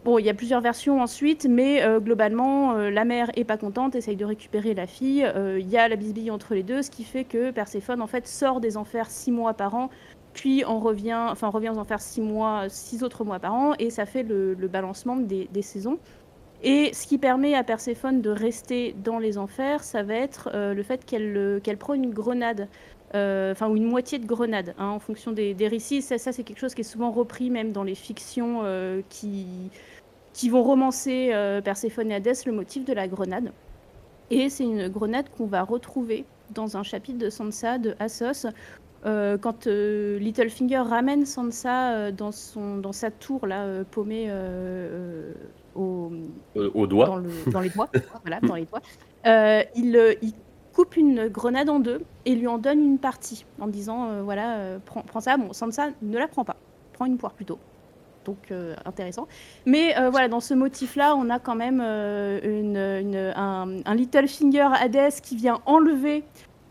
bon, 0.04 0.18
il 0.18 0.24
y 0.24 0.30
a 0.30 0.34
plusieurs 0.34 0.60
versions 0.60 1.02
ensuite, 1.02 1.44
mais 1.50 1.82
globalement, 1.98 2.74
la 2.74 3.04
mère 3.04 3.32
est 3.34 3.42
pas 3.42 3.56
contente, 3.56 3.96
essaye 3.96 4.14
de 4.14 4.24
récupérer 4.24 4.74
la 4.74 4.86
fille. 4.86 5.26
Il 5.58 5.68
y 5.68 5.76
a 5.76 5.88
la 5.88 5.96
bisbille 5.96 6.30
entre 6.30 6.54
les 6.54 6.62
deux, 6.62 6.82
ce 6.82 6.88
qui 6.88 7.02
fait 7.02 7.24
que 7.24 7.50
Perséphone 7.50 8.00
en 8.00 8.06
fait 8.06 8.28
sort 8.28 8.60
des 8.60 8.76
enfers 8.76 9.10
six 9.10 9.32
mois 9.32 9.54
par 9.54 9.74
an, 9.74 9.90
puis 10.34 10.62
on 10.68 10.78
revient, 10.78 11.26
enfin 11.32 11.48
revient 11.48 11.70
aux 11.70 11.78
enfers 11.78 12.00
six 12.00 12.20
mois, 12.20 12.68
six 12.68 13.02
autres 13.02 13.24
mois 13.24 13.40
par 13.40 13.54
an, 13.54 13.72
et 13.80 13.90
ça 13.90 14.06
fait 14.06 14.22
le, 14.22 14.54
balancement 14.68 15.16
des 15.16 15.62
saisons. 15.62 15.98
Et 16.66 16.94
ce 16.94 17.06
qui 17.06 17.18
permet 17.18 17.54
à 17.54 17.62
Perséphone 17.62 18.22
de 18.22 18.30
rester 18.30 18.96
dans 19.04 19.18
les 19.18 19.36
enfers, 19.36 19.84
ça 19.84 20.02
va 20.02 20.14
être 20.14 20.48
euh, 20.54 20.72
le 20.72 20.82
fait 20.82 21.04
qu'elle 21.04 21.36
euh, 21.36 21.60
qu'elle 21.60 21.76
prend 21.76 21.92
une 21.92 22.10
grenade, 22.10 22.68
euh, 23.14 23.52
enfin, 23.52 23.68
ou 23.68 23.76
une 23.76 23.84
moitié 23.84 24.18
de 24.18 24.24
grenade, 24.24 24.74
hein, 24.78 24.88
en 24.88 24.98
fonction 24.98 25.32
des, 25.32 25.54
récits. 25.68 26.00
Ça, 26.00 26.16
c'est 26.16 26.42
quelque 26.42 26.58
chose 26.58 26.74
qui 26.74 26.80
est 26.80 26.84
souvent 26.84 27.10
repris 27.10 27.50
même 27.50 27.72
dans 27.72 27.82
les 27.82 27.94
fictions 27.94 28.62
qui, 29.10 29.46
qui 30.32 30.48
vont 30.48 30.62
romancer 30.62 31.32
Perséphone 31.62 32.10
et 32.10 32.14
Hadès, 32.14 32.46
le 32.46 32.52
motif 32.52 32.86
de 32.86 32.94
la 32.94 33.08
grenade. 33.08 33.52
Et 34.30 34.48
c'est 34.48 34.64
une 34.64 34.88
grenade 34.88 35.28
qu'on 35.36 35.46
va 35.46 35.62
retrouver 35.62 36.24
dans 36.50 36.78
un 36.78 36.82
chapitre 36.82 37.18
de 37.18 37.28
Sansa 37.28 37.76
de 37.78 37.94
Assos, 38.00 38.48
quand 39.04 39.66
Littlefinger 39.66 40.78
ramène 40.78 41.26
Sansa 41.26 42.10
dans, 42.10 42.32
son, 42.32 42.78
dans 42.78 42.92
sa 42.92 43.10
tour 43.10 43.46
là, 43.46 43.84
paumée 43.90 44.30
au, 45.74 46.12
au 46.54 46.86
doigt. 46.86 47.20
Dans, 47.46 47.60
les 47.60 47.70
doigts. 47.70 47.88
voilà, 48.22 48.40
dans 48.40 48.54
les 48.54 48.64
doigts. 48.64 48.82
Euh, 49.26 49.62
il, 49.74 49.96
euh, 49.96 50.14
il, 50.22 50.32
coupe 50.74 50.96
une 50.96 51.28
grenade 51.28 51.70
en 51.70 51.78
deux 51.78 52.02
et 52.24 52.34
lui 52.34 52.48
en 52.48 52.58
donne 52.58 52.80
une 52.80 52.98
partie 52.98 53.46
en 53.60 53.68
disant 53.68 54.10
euh, 54.10 54.22
voilà, 54.22 54.80
prends, 54.84 55.02
prends, 55.02 55.20
ça. 55.20 55.36
Bon, 55.36 55.52
Sansa 55.52 55.90
ne 56.02 56.18
la 56.18 56.26
prend 56.26 56.44
pas. 56.44 56.56
Prends 56.92 57.06
une 57.06 57.16
poire 57.16 57.32
plutôt. 57.32 57.58
Donc 58.24 58.52
intéressant. 58.86 59.28
Mais 59.66 59.94
voilà, 60.10 60.28
dans 60.28 60.40
ce 60.40 60.54
motif-là, 60.54 61.14
on 61.14 61.28
a 61.28 61.38
quand 61.38 61.54
même 61.54 61.82
une, 61.82 62.76
une, 62.76 63.32
un, 63.36 63.82
un 63.84 63.94
Little 63.94 64.26
Finger 64.26 64.68
Hades 64.80 65.20
qui 65.22 65.36
vient 65.36 65.60
enlever 65.66 66.24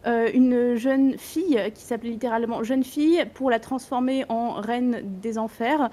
une 0.06 0.76
jeune 0.76 1.16
fille 1.20 1.62
qui 1.76 1.84
s'appelait 1.84 2.10
littéralement 2.10 2.64
jeune 2.64 2.84
fille 2.84 3.24
pour 3.36 3.52
la 3.52 3.60
transformer 3.60 4.26
en 4.30 4.54
reine 4.54 5.02
des 5.22 5.38
enfers. 5.38 5.92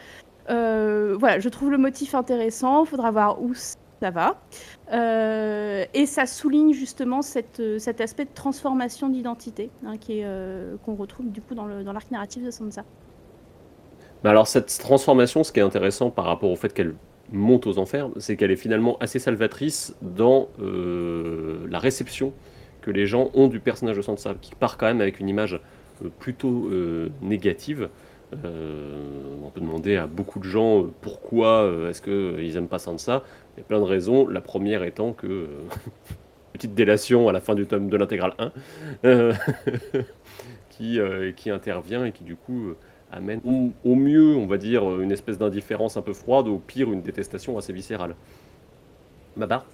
Euh, 0.49 1.17
voilà, 1.19 1.39
je 1.39 1.49
trouve 1.49 1.71
le 1.71 1.79
motif 1.79 2.15
intéressant. 2.15 2.85
Il 2.85 2.89
faudra 2.89 3.11
voir 3.11 3.43
où 3.43 3.53
ça 3.55 4.11
va. 4.11 4.41
Euh, 4.93 5.85
et 5.93 6.07
ça 6.07 6.27
souligne 6.27 6.73
justement 6.73 7.23
cet 7.23 7.61
aspect 8.01 8.25
de 8.25 8.35
transformation 8.35 9.09
d'identité 9.09 9.71
hein, 9.87 9.95
euh, 10.11 10.77
qu'on 10.85 10.95
retrouve 10.95 11.31
du 11.31 11.41
coup 11.41 11.55
dans 11.55 11.67
l'arc 11.67 12.11
narratif 12.11 12.45
de 12.45 12.51
Sansa. 12.51 12.85
Bah 14.23 14.31
alors 14.31 14.47
cette 14.47 14.79
transformation, 14.79 15.45
ce 15.45 15.53
qui 15.53 15.61
est 15.61 15.63
intéressant 15.63 16.11
par 16.11 16.27
rapport 16.27 16.51
au 16.51 16.57
fait 16.57 16.75
qu'elle 16.75 16.95
monte 17.33 17.67
aux 17.67 17.79
enfers, 17.79 18.11
c'est 18.19 18.37
qu'elle 18.37 18.51
est 18.51 18.57
finalement 18.57 18.99
assez 18.99 19.19
salvatrice 19.19 19.95
dans 20.03 20.49
la 20.59 21.79
réception 21.79 22.33
que 22.83 22.91
les 22.91 23.07
gens 23.07 23.31
ont 23.35 23.49
du 23.49 23.61
personnage 23.61 23.97
de 23.97 24.03
Sansa, 24.03 24.35
qui 24.41 24.55
part 24.55 24.77
quand 24.77 24.87
même 24.87 25.01
avec 25.01 25.21
une 25.21 25.29
image 25.29 25.59
plutôt 26.19 26.69
négative. 27.23 27.89
Euh, 28.33 29.35
on 29.45 29.51
peut 29.51 29.61
demander 29.61 29.97
à 29.97 30.07
beaucoup 30.07 30.39
de 30.39 30.45
gens 30.45 30.85
euh, 30.85 30.93
pourquoi 31.01 31.65
euh, 31.65 31.91
est-ce 31.91 32.01
qu'ils 32.01 32.55
n'aiment 32.55 32.69
pas 32.69 32.79
Sansa. 32.79 33.25
Il 33.57 33.61
y 33.61 33.63
a 33.63 33.65
plein 33.65 33.81
de 33.81 33.85
raisons. 33.85 34.27
La 34.29 34.41
première 34.41 34.85
étant 34.85 35.13
que 35.13 35.49
petite 36.53 36.75
délation 36.75 37.29
à 37.29 37.33
la 37.33 37.41
fin 37.41 37.55
du 37.55 37.67
tome 37.67 37.89
de 37.89 37.97
l'intégrale 37.97 38.35
1 39.05 39.31
qui, 40.71 40.99
qui 41.37 41.51
intervient 41.51 42.05
et 42.05 42.13
qui 42.13 42.25
du 42.25 42.37
coup 42.37 42.75
amène 43.13 43.41
au, 43.45 43.95
mieux, 43.95 44.37
on 44.37 44.47
va 44.47 44.57
dire, 44.57 45.01
une 45.01 45.11
espèce 45.11 45.37
d'indifférence 45.37 45.97
un 45.97 46.03
peu 46.03 46.13
froide, 46.13 46.47
au 46.47 46.59
pire, 46.59 46.93
une 46.93 47.03
détestation 47.03 47.59
assez 47.59 47.73
viscérale. 47.73 48.15
Babar 49.37 49.65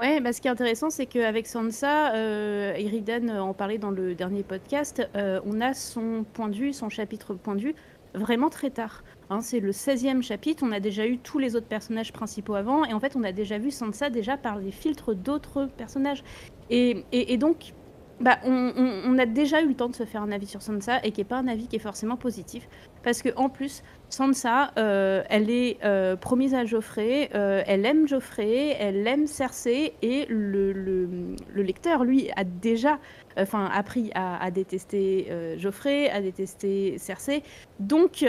Ouais, 0.00 0.18
bah, 0.20 0.32
ce 0.32 0.40
qui 0.40 0.48
est 0.48 0.50
intéressant, 0.50 0.88
c'est 0.88 1.04
qu'avec 1.04 1.46
Sansa, 1.46 2.14
euh, 2.14 2.72
Eridan 2.74 3.28
en 3.38 3.52
parlait 3.52 3.76
dans 3.76 3.90
le 3.90 4.14
dernier 4.14 4.42
podcast, 4.42 5.06
euh, 5.14 5.40
on 5.44 5.60
a 5.60 5.74
son 5.74 6.24
point 6.32 6.48
de 6.48 6.54
vue, 6.54 6.72
son 6.72 6.88
chapitre 6.88 7.34
point 7.34 7.54
de 7.54 7.60
vue, 7.60 7.74
vraiment 8.14 8.48
très 8.48 8.70
tard. 8.70 9.04
Hein, 9.28 9.42
c'est 9.42 9.60
le 9.60 9.72
16e 9.72 10.22
chapitre, 10.22 10.64
on 10.66 10.72
a 10.72 10.80
déjà 10.80 11.06
eu 11.06 11.18
tous 11.18 11.38
les 11.38 11.54
autres 11.54 11.66
personnages 11.66 12.14
principaux 12.14 12.54
avant, 12.54 12.86
et 12.86 12.94
en 12.94 13.00
fait, 13.00 13.14
on 13.14 13.22
a 13.24 13.32
déjà 13.32 13.58
vu 13.58 13.70
Sansa 13.70 14.08
déjà 14.08 14.38
par 14.38 14.56
les 14.56 14.70
filtres 14.70 15.14
d'autres 15.14 15.68
personnages. 15.76 16.24
Et, 16.70 17.04
et, 17.12 17.34
et 17.34 17.36
donc, 17.36 17.74
bah, 18.20 18.38
on, 18.44 19.18
a 19.18 19.24
déjà 19.24 19.62
eu 19.62 19.68
le 19.68 19.74
temps 19.74 19.88
de 19.88 19.94
se 19.94 20.04
faire 20.04 20.22
un 20.22 20.30
avis 20.30 20.46
sur 20.46 20.60
Sansa 20.60 21.00
et 21.04 21.10
qui 21.10 21.20
n'est 21.20 21.26
pas 21.26 21.38
un 21.38 21.48
avis 21.48 21.68
qui 21.68 21.76
est 21.76 21.80
forcément 21.80 22.16
positif. 22.16 22.68
Parce 23.02 23.22
que 23.22 23.30
en 23.36 23.48
plus, 23.48 23.82
Sansa, 24.10 24.72
euh, 24.76 25.22
elle 25.30 25.50
est 25.50 25.78
euh, 25.84 26.16
promise 26.16 26.52
à 26.54 26.64
Geoffrey, 26.64 27.30
euh, 27.34 27.62
elle 27.66 27.86
aime 27.86 28.08
Geoffrey, 28.08 28.76
elle 28.78 29.06
aime 29.06 29.26
Cersei 29.26 29.94
et 30.02 30.26
le, 30.28 30.72
le, 30.72 31.62
lecteur, 31.62 32.04
lui, 32.04 32.28
a 32.34 32.42
déjà 32.42 32.98
enfin, 33.38 33.70
appris 33.72 34.10
à, 34.14 34.50
détester 34.50 35.28
Geoffrey, 35.56 36.10
à 36.10 36.20
détester 36.20 36.98
Cersei. 36.98 37.42
Donc, 37.78 38.24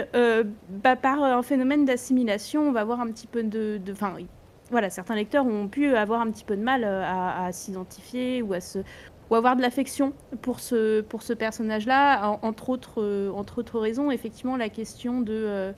bah, 0.68 0.96
par 0.96 1.22
un 1.22 1.42
phénomène 1.42 1.84
d'assimilation, 1.84 2.68
on 2.68 2.72
va 2.72 2.84
voir 2.84 3.00
un 3.00 3.08
petit 3.08 3.26
peu 3.26 3.42
de... 3.42 3.80
Enfin, 3.90 4.14
voilà, 4.70 4.88
certains 4.90 5.16
lecteurs 5.16 5.44
ont 5.44 5.68
pu 5.68 5.94
avoir 5.96 6.20
un 6.20 6.30
petit 6.30 6.44
peu 6.44 6.56
de 6.56 6.62
mal 6.62 6.84
à 6.84 7.50
s'identifier 7.52 8.42
ou 8.42 8.52
à 8.52 8.60
se 8.60 8.78
ou 9.32 9.34
avoir 9.34 9.56
de 9.56 9.62
l'affection 9.62 10.12
pour 10.42 10.60
ce, 10.60 11.00
pour 11.00 11.22
ce 11.22 11.32
personnage-là, 11.32 12.38
entre 12.42 12.68
autres, 12.68 13.02
euh, 13.02 13.30
entre 13.30 13.60
autres 13.60 13.80
raisons. 13.80 14.10
Effectivement, 14.10 14.58
la 14.58 14.68
question 14.68 15.22
de, 15.22 15.32
euh, 15.32 15.72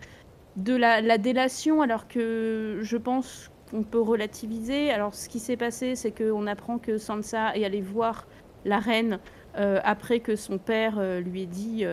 de 0.57 0.75
la, 0.75 1.19
délation, 1.19 1.81
alors 1.81 2.09
que 2.09 2.81
je 2.83 2.97
pense 2.97 3.53
qu'on 3.71 3.85
peut 3.85 4.01
relativiser. 4.01 4.91
Alors, 4.91 5.15
ce 5.15 5.29
qui 5.29 5.39
s'est 5.39 5.57
passé, 5.57 5.95
c'est 5.95 6.11
qu'on 6.11 6.49
apprend 6.49 6.79
que 6.79 6.99
Sansa 6.99 7.57
est 7.57 7.65
allée 7.65 7.81
voir 7.81 8.27
la 8.65 8.81
reine 8.81 9.21
euh, 9.57 9.79
après 9.85 10.19
que 10.19 10.35
son 10.35 10.59
père 10.59 11.01
lui 11.21 11.43
ait 11.43 11.47
dit 11.47 11.85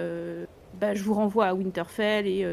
bah, 0.79 0.95
Je 0.95 1.03
vous 1.03 1.13
renvoie 1.13 1.45
à 1.45 1.53
Winterfell 1.53 2.25
et 2.25 2.43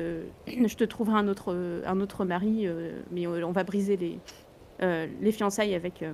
je 0.47 0.77
te 0.77 0.85
trouverai 0.85 1.19
un 1.19 1.29
autre, 1.29 1.57
un 1.87 2.01
autre 2.01 2.27
mari, 2.27 2.69
mais 3.11 3.27
on 3.27 3.53
va 3.53 3.65
briser 3.65 3.97
les, 3.97 4.19
les 5.23 5.33
fiançailles 5.33 5.75
avec 5.75 6.05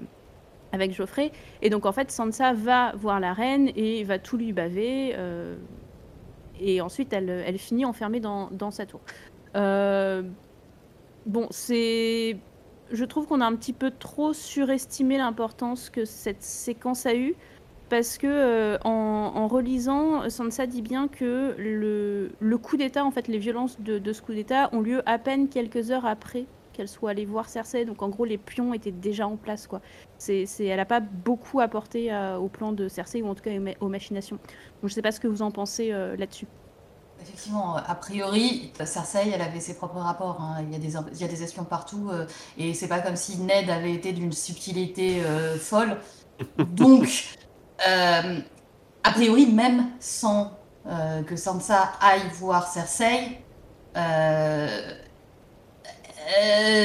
avec 0.75 0.93
Geoffrey. 0.93 1.33
Et 1.63 1.71
donc 1.71 1.87
en 1.87 1.93
fait, 1.93 2.11
Sansa 2.11 2.53
va 2.53 2.93
voir 2.97 3.21
la 3.21 3.33
reine 3.33 3.71
et 3.77 4.05
va 4.05 4.19
tout 4.19 4.37
lui 4.37 4.53
baver. 4.53 5.13
Euh, 5.17 5.57
et 6.61 6.81
ensuite, 6.81 7.13
elle, 7.13 7.31
elle 7.31 7.59
finit 7.59 7.85
enfermée 7.85 8.21
dans, 8.21 8.51
dans 8.51 8.71
sa 8.71 8.85
tour. 8.85 9.01
Euh, 9.57 10.23
bon, 11.27 11.47
c'est. 11.51 12.37
Je 12.93 13.05
trouve 13.05 13.27
qu'on 13.27 13.41
a 13.41 13.47
un 13.47 13.57
petit 13.57 13.73
peu 13.73 13.91
trop 13.91 14.35
surestimé 14.35 15.17
l'importance 15.17 15.89
que 15.89 16.05
cette 16.05 16.43
séquence 16.43 17.07
a 17.07 17.15
eue. 17.15 17.35
Parce 17.91 18.19
que 18.19 18.27
euh, 18.27 18.79
en, 18.85 19.33
en, 19.35 19.47
relisant, 19.47 20.29
Sansa 20.31 20.67
dit 20.67 20.83
bien 20.83 21.07
que 21.07 21.55
le, 21.59 22.33
le 22.41 22.59
coup 22.59 22.77
d'État, 22.77 23.05
en 23.05 23.11
fait, 23.11 23.29
les 23.29 23.39
violences 23.39 23.81
de, 23.81 23.99
de 23.99 24.13
ce 24.13 24.23
coup 24.23 24.33
d'État 24.33 24.71
ont 24.73 24.81
lieu 24.81 25.03
à 25.07 25.19
peine 25.19 25.49
quelques 25.49 25.91
heures 25.91 26.07
après 26.07 26.47
qu'elle 26.75 26.89
soit 26.89 27.11
allée 27.11 27.25
voir 27.25 27.49
Cersei. 27.49 27.85
Donc 27.85 28.03
en 28.03 28.09
gros, 28.09 28.25
les 28.25 28.39
pions 28.39 28.75
étaient 28.75 28.93
déjà 28.93 29.27
en 29.27 29.37
place. 29.37 29.67
Quoi. 29.67 29.81
C'est, 30.19 30.47
elle 30.61 30.77
n'a 30.77 30.85
pas 30.85 31.01
beaucoup 31.01 31.61
apporté 31.61 32.13
euh, 32.13 32.37
au 32.37 32.49
plan 32.49 32.73
de 32.73 32.89
Cersei, 32.89 33.23
ou 33.23 33.29
en 33.29 33.35
tout 33.35 33.43
cas 33.43 33.51
aux 33.81 33.89
machinations. 33.89 34.37
Donc 34.37 34.83
je 34.83 34.87
ne 34.89 34.93
sais 34.93 35.03
pas 35.03 35.13
ce 35.13 35.21
que 35.21 35.29
vous 35.29 35.43
en 35.43 35.51
pensez 35.51 35.93
euh, 35.93 36.17
là-dessus. 36.17 36.47
Effectivement, 37.23 37.77
a 37.77 37.95
priori, 37.95 38.73
Cersei, 38.85 39.31
elle 39.33 39.41
avait 39.41 39.61
ses 39.61 39.75
propres 39.75 40.01
rapports. 40.01 40.41
Hein. 40.43 40.63
Il, 40.67 40.73
y 40.73 40.77
a 40.77 40.79
des, 40.79 40.95
il 41.15 41.21
y 41.21 41.25
a 41.25 41.29
des 41.29 41.43
espions 41.43 41.65
partout. 41.65 42.11
Euh, 42.13 42.27
et 42.59 42.75
c'est 42.75 42.89
pas 42.89 43.01
comme 43.01 43.17
si 43.17 43.39
Ned 43.39 43.71
avait 43.71 43.95
été 43.95 44.13
d'une 44.13 44.33
subtilité 44.33 45.23
folle. 45.59 45.97
Donc, 46.59 47.37
a 47.87 49.11
priori, 49.13 49.47
même 49.47 49.87
sans 50.01 50.59
que 51.27 51.37
Sansa 51.37 51.93
aille 52.03 52.29
voir 52.35 52.67
Cersei, 52.67 53.39
euh, 53.97 54.93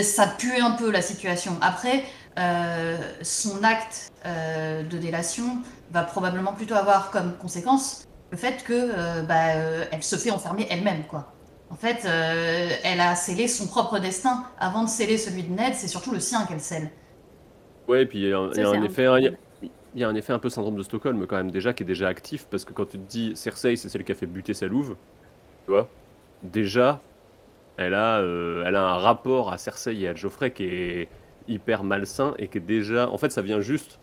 ça 0.03 0.27
pue 0.27 0.59
un 0.61 0.71
peu 0.71 0.91
la 0.91 1.01
situation. 1.01 1.57
Après, 1.61 2.03
euh, 2.37 2.97
son 3.21 3.63
acte 3.63 4.09
euh, 4.25 4.83
de 4.83 4.97
délation 4.97 5.61
va 5.91 6.03
probablement 6.03 6.53
plutôt 6.53 6.75
avoir 6.75 7.11
comme 7.11 7.37
conséquence 7.37 8.03
le 8.31 8.37
fait 8.37 8.63
que 8.63 8.73
euh, 8.73 9.21
bah, 9.23 9.55
euh, 9.55 9.85
elle 9.91 10.03
se 10.03 10.15
fait 10.15 10.31
enfermer 10.31 10.67
elle-même, 10.69 11.03
quoi. 11.07 11.33
En 11.71 11.75
fait, 11.75 12.05
euh, 12.05 12.69
elle 12.83 12.99
a 12.99 13.15
scellé 13.15 13.47
son 13.47 13.67
propre 13.67 13.99
destin 13.99 14.43
avant 14.59 14.83
de 14.83 14.89
sceller 14.89 15.17
celui 15.17 15.43
de 15.43 15.51
Ned. 15.53 15.73
C'est 15.75 15.87
surtout 15.87 16.11
le 16.11 16.19
sien 16.19 16.45
qu'elle 16.45 16.61
scelle. 16.61 16.89
Ouais, 17.87 18.03
et 18.03 18.05
puis 18.05 18.19
il 18.19 18.27
y 18.29 18.33
a, 18.33 18.37
un- 18.39 18.51
y 18.53 18.61
a 18.61 18.69
un 18.69 18.73
un 18.73 18.83
effet, 18.83 19.07
il 19.61 19.99
y 19.99 20.03
a 20.03 20.07
un 20.09 20.15
effet 20.15 20.33
un 20.33 20.39
peu 20.39 20.49
syndrome 20.49 20.75
de 20.77 20.83
Stockholm 20.83 21.25
quand 21.27 21.37
même 21.37 21.51
déjà 21.51 21.73
qui 21.73 21.83
est 21.83 21.85
déjà 21.85 22.07
actif 22.07 22.47
parce 22.49 22.63
que 22.65 22.73
quand 22.73 22.85
tu 22.85 22.99
te 22.99 23.03
dis 23.09 23.35
Cersei 23.35 23.75
c'est 23.75 23.89
celle 23.89 24.03
qui 24.03 24.11
a 24.11 24.15
fait 24.15 24.27
buter 24.27 24.53
sa 24.53 24.67
louve, 24.67 24.97
tu 25.65 25.71
vois, 25.71 25.95
déjà 26.41 27.08
elle 27.79 27.93
a, 27.93 28.19
euh, 28.19 28.63
elle 28.65 28.75
a 28.75 28.83
un 28.83 28.97
rapport 28.97 29.53
à 29.53 29.57
Cersei 29.57 29.97
et 30.01 30.07
à 30.09 30.13
Geoffrey 30.13 30.51
qui 30.51 30.65
est 30.65 31.07
hyper 31.47 31.83
malsain 31.83 32.35
et 32.37 32.49
qui 32.49 32.57
est 32.57 32.61
déjà, 32.61 33.09
en 33.09 33.17
fait 33.17 33.31
ça 33.31 33.41
vient 33.41 33.61
juste, 33.61 33.99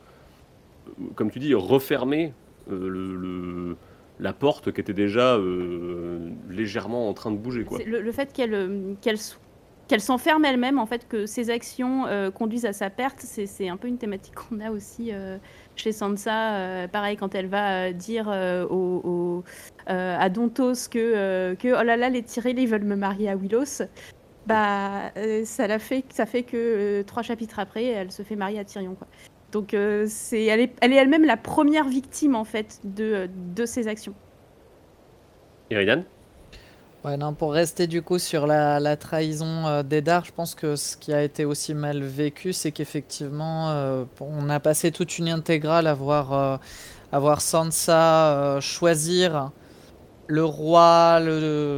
comme 1.14 1.30
tu 1.30 1.38
dis, 1.38 1.54
refermer 1.54 2.32
euh, 2.72 3.74
la 4.18 4.32
porte 4.32 4.72
qui 4.72 4.80
était 4.80 4.94
déjà 4.94 5.34
euh, 5.36 6.30
légèrement 6.48 7.08
en 7.08 7.12
train 7.12 7.30
de 7.30 7.36
bouger 7.36 7.64
quoi. 7.64 7.78
Le, 7.84 8.00
le 8.00 8.12
fait 8.12 8.32
qu'elle 8.32 8.96
qu'elle 9.02 9.18
qu'elle 9.88 10.00
s'enferme 10.00 10.44
elle-même, 10.44 10.78
en 10.78 10.86
fait, 10.86 11.06
que 11.08 11.26
ses 11.26 11.50
actions 11.50 12.06
euh, 12.06 12.30
conduisent 12.30 12.66
à 12.66 12.72
sa 12.72 12.90
perte, 12.90 13.20
c'est 13.20 13.68
un 13.68 13.76
peu 13.76 13.88
une 13.88 13.98
thématique 13.98 14.34
qu'on 14.34 14.60
a 14.60 14.70
aussi 14.70 15.10
euh, 15.12 15.38
chez 15.76 15.92
Sansa. 15.92 16.56
euh, 16.56 16.88
pareil, 16.88 17.16
quand 17.16 17.34
elle 17.34 17.46
va 17.46 17.92
dire 17.92 18.28
à 18.28 20.28
Dontos 20.28 20.88
que, 20.90 21.56
oh 21.64 21.84
là 21.84 21.96
là, 21.96 22.10
les 22.10 22.22
Tyrell 22.22 22.66
veulent 22.66 22.84
me 22.84 22.96
marier 22.96 23.30
à 23.30 23.36
Willos, 23.36 23.82
bah 24.46 25.12
ça 25.44 25.66
l'a 25.66 25.78
fait, 25.78 26.02
que 26.02 27.02
trois 27.02 27.22
chapitres 27.22 27.58
après, 27.58 27.86
elle 27.86 28.10
se 28.10 28.22
fait 28.22 28.36
marier 28.36 28.58
à 28.58 28.64
Tyrion. 28.64 28.96
Donc 29.52 29.76
c'est, 30.06 30.44
elle 30.44 30.60
est 30.60 30.72
elle 30.80 30.92
est 30.92 30.96
elle-même 30.96 31.24
la 31.24 31.36
première 31.36 31.88
victime 31.88 32.34
en 32.34 32.44
fait 32.44 32.80
de, 32.84 33.28
de 33.54 33.66
ses 33.66 33.88
actions. 33.88 34.14
Iridan 35.70 36.02
Ouais, 37.06 37.16
non, 37.16 37.34
pour 37.34 37.52
rester 37.52 37.86
du 37.86 38.02
coup 38.02 38.18
sur 38.18 38.48
la, 38.48 38.96
trahison 38.96 39.64
euh, 39.68 39.84
d'Eddard, 39.84 40.24
je 40.24 40.32
pense 40.32 40.56
que 40.56 40.74
ce 40.74 40.96
qui 40.96 41.12
a 41.12 41.22
été 41.22 41.44
aussi 41.44 41.72
mal 41.72 42.02
vécu, 42.02 42.52
c'est 42.52 42.72
qu'effectivement, 42.72 43.70
euh, 43.70 44.04
on 44.20 44.50
a 44.50 44.58
passé 44.58 44.90
toute 44.90 45.16
une 45.16 45.28
intégrale 45.28 45.86
à 45.86 45.94
voir, 45.94 46.32
euh, 46.32 47.36
Sansa 47.38 48.32
euh, 48.56 48.60
choisir 48.60 49.52
le 50.26 50.44
roi, 50.44 51.20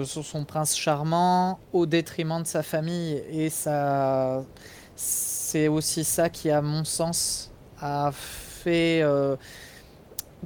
son 0.07 0.47
prince 0.47 0.75
charmant, 0.75 1.61
au 1.75 1.85
détriment 1.85 2.41
de 2.41 2.47
sa 2.47 2.63
famille. 2.63 3.23
Et 3.31 3.51
ça, 3.51 4.43
c'est 4.97 5.69
aussi 5.69 6.05
ça 6.05 6.31
qui, 6.31 6.51
à 6.51 6.63
mon 6.63 6.85
sens, 6.85 7.51
a 7.83 8.13
fait 8.15 9.05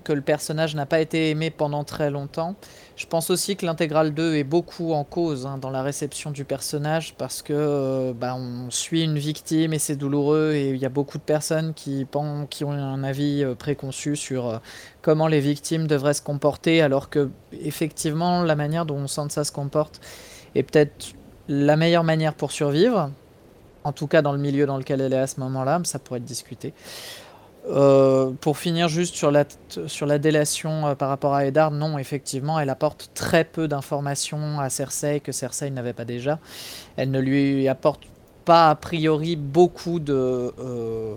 que 0.03 0.13
le 0.13 0.23
personnage 0.23 0.75
n'a 0.75 0.87
pas 0.87 1.01
été 1.01 1.31
aimé 1.31 1.51
pendant 1.51 1.85
très 1.85 2.11
longtemps. 2.11 2.57
Je 3.03 3.09
pense 3.09 3.31
aussi 3.31 3.57
que 3.57 3.67
l'intégrale 3.67 4.15
2 4.15 4.37
est 4.37 4.45
beaucoup 4.45 4.93
en 4.93 5.03
cause 5.03 5.45
hein, 5.45 5.59
dans 5.59 5.71
la 5.71 5.83
réception 5.83 6.31
du 6.31 6.45
personnage 6.45 7.15
parce 7.19 7.43
que 7.43 7.53
euh, 7.53 8.13
bah, 8.15 8.37
on 8.37 8.71
suit 8.71 9.03
une 9.03 9.19
victime 9.19 9.73
et 9.73 9.81
c'est 9.81 9.97
douloureux 9.97 10.53
et 10.55 10.71
il 10.71 10.77
y 10.77 10.87
a 10.87 10.89
beaucoup 10.89 11.19
de 11.19 11.23
personnes 11.25 11.75
qui, 11.75 12.07
qui 12.49 12.65
ont 12.65 12.71
un 12.71 13.03
avis 13.03 13.43
euh, 13.43 13.57
préconçu 13.57 14.15
sur 14.15 14.49
euh, 14.49 14.59
comment 15.03 15.27
les 15.27 15.41
victimes 15.41 15.89
devraient 15.89 16.15
se 16.15 16.23
comporter 16.23 16.81
alors 16.81 17.11
que 17.11 17.29
effectivement 17.61 18.45
la 18.45 18.55
manière 18.55 18.87
dont 18.87 19.09
Sansa 19.09 19.43
se 19.43 19.51
comporte 19.51 20.01
est 20.55 20.63
peut-être 20.63 21.15
la 21.49 21.75
meilleure 21.75 22.05
manière 22.05 22.35
pour 22.35 22.53
survivre. 22.53 23.11
En 23.83 23.91
tout 23.91 24.07
cas 24.07 24.23
dans 24.23 24.33
le 24.33 24.39
milieu 24.39 24.65
dans 24.65 24.79
lequel 24.79 25.01
elle 25.01 25.13
est 25.13 25.19
à 25.19 25.27
ce 25.27 25.41
moment-là, 25.41 25.81
ça 25.83 25.99
pourrait 25.99 26.21
être 26.21 26.25
discuté. 26.25 26.73
Euh, 27.69 28.33
pour 28.41 28.59
finir 28.59 28.89
juste 28.89 29.15
sur 29.15 29.31
la, 29.31 29.45
sur 29.87 30.05
la 30.07 30.19
délation 30.19 30.89
euh, 30.89 30.95
par 30.97 31.09
rapport 31.09 31.35
à 31.35 31.47
Eddard, 31.47 31.71
non, 31.71 31.97
effectivement, 31.97 32.59
elle 32.59 32.71
apporte 32.71 33.11
très 33.15 33.45
peu 33.45 33.69
d'informations 33.69 34.59
à 34.59 34.69
Cersei 34.69 35.21
que 35.21 35.31
Cersei 35.31 35.71
n'avait 35.71 35.93
pas 35.93 36.05
déjà. 36.05 36.41
Elle 36.97 37.13
ne 37.13 37.21
lui 37.21 37.69
apporte 37.69 38.03
pas 38.45 38.71
a 38.71 38.75
priori 38.75 39.37
beaucoup 39.37 40.01
de... 40.01 40.53
euh, 40.59 41.15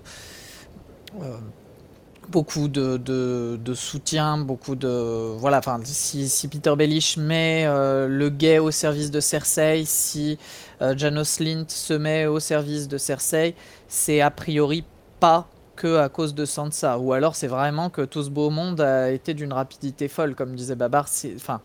beaucoup 2.30 2.68
de, 2.68 2.98
de, 2.98 3.74
soutien, 3.74 4.38
beaucoup 4.38 4.76
de... 4.76 5.36
Voilà, 5.38 5.60
enfin, 5.60 5.80
si, 5.84 6.30
si 6.30 6.48
Peter 6.48 6.76
Baelish 6.76 7.18
met 7.18 7.66
le 7.66 8.30
guet 8.30 8.60
au 8.60 8.72
service 8.72 9.12
de 9.12 9.20
Cersei, 9.20 9.84
si 9.86 10.40
Janos 10.82 11.40
Lint 11.40 11.66
se 11.70 11.94
met 11.94 12.26
au 12.26 12.40
service 12.40 12.88
de 12.88 12.98
Cersei, 12.98 13.56
c'est 13.88 14.22
a 14.22 14.32
priori 14.32 14.84
pas 15.20 15.48
que 15.76 15.98
à 15.98 16.10
cause 16.10 16.34
de 16.36 16.46
Sansa. 16.46 16.98
Ou 17.00 17.14
alors 17.14 17.36
c'est 17.36 17.48
vraiment 17.48 17.90
que 17.90 18.02
tout 18.02 18.24
ce 18.24 18.30
beau 18.30 18.50
monde 18.50 18.82
a 18.82 19.12
été 19.12 19.34
d'une 19.34 19.54
rapidité 19.54 20.08
folle, 20.08 20.36
comme 20.36 20.56
disait 20.56 20.76
Babar. 20.76 21.06
Enfin, 21.36 21.62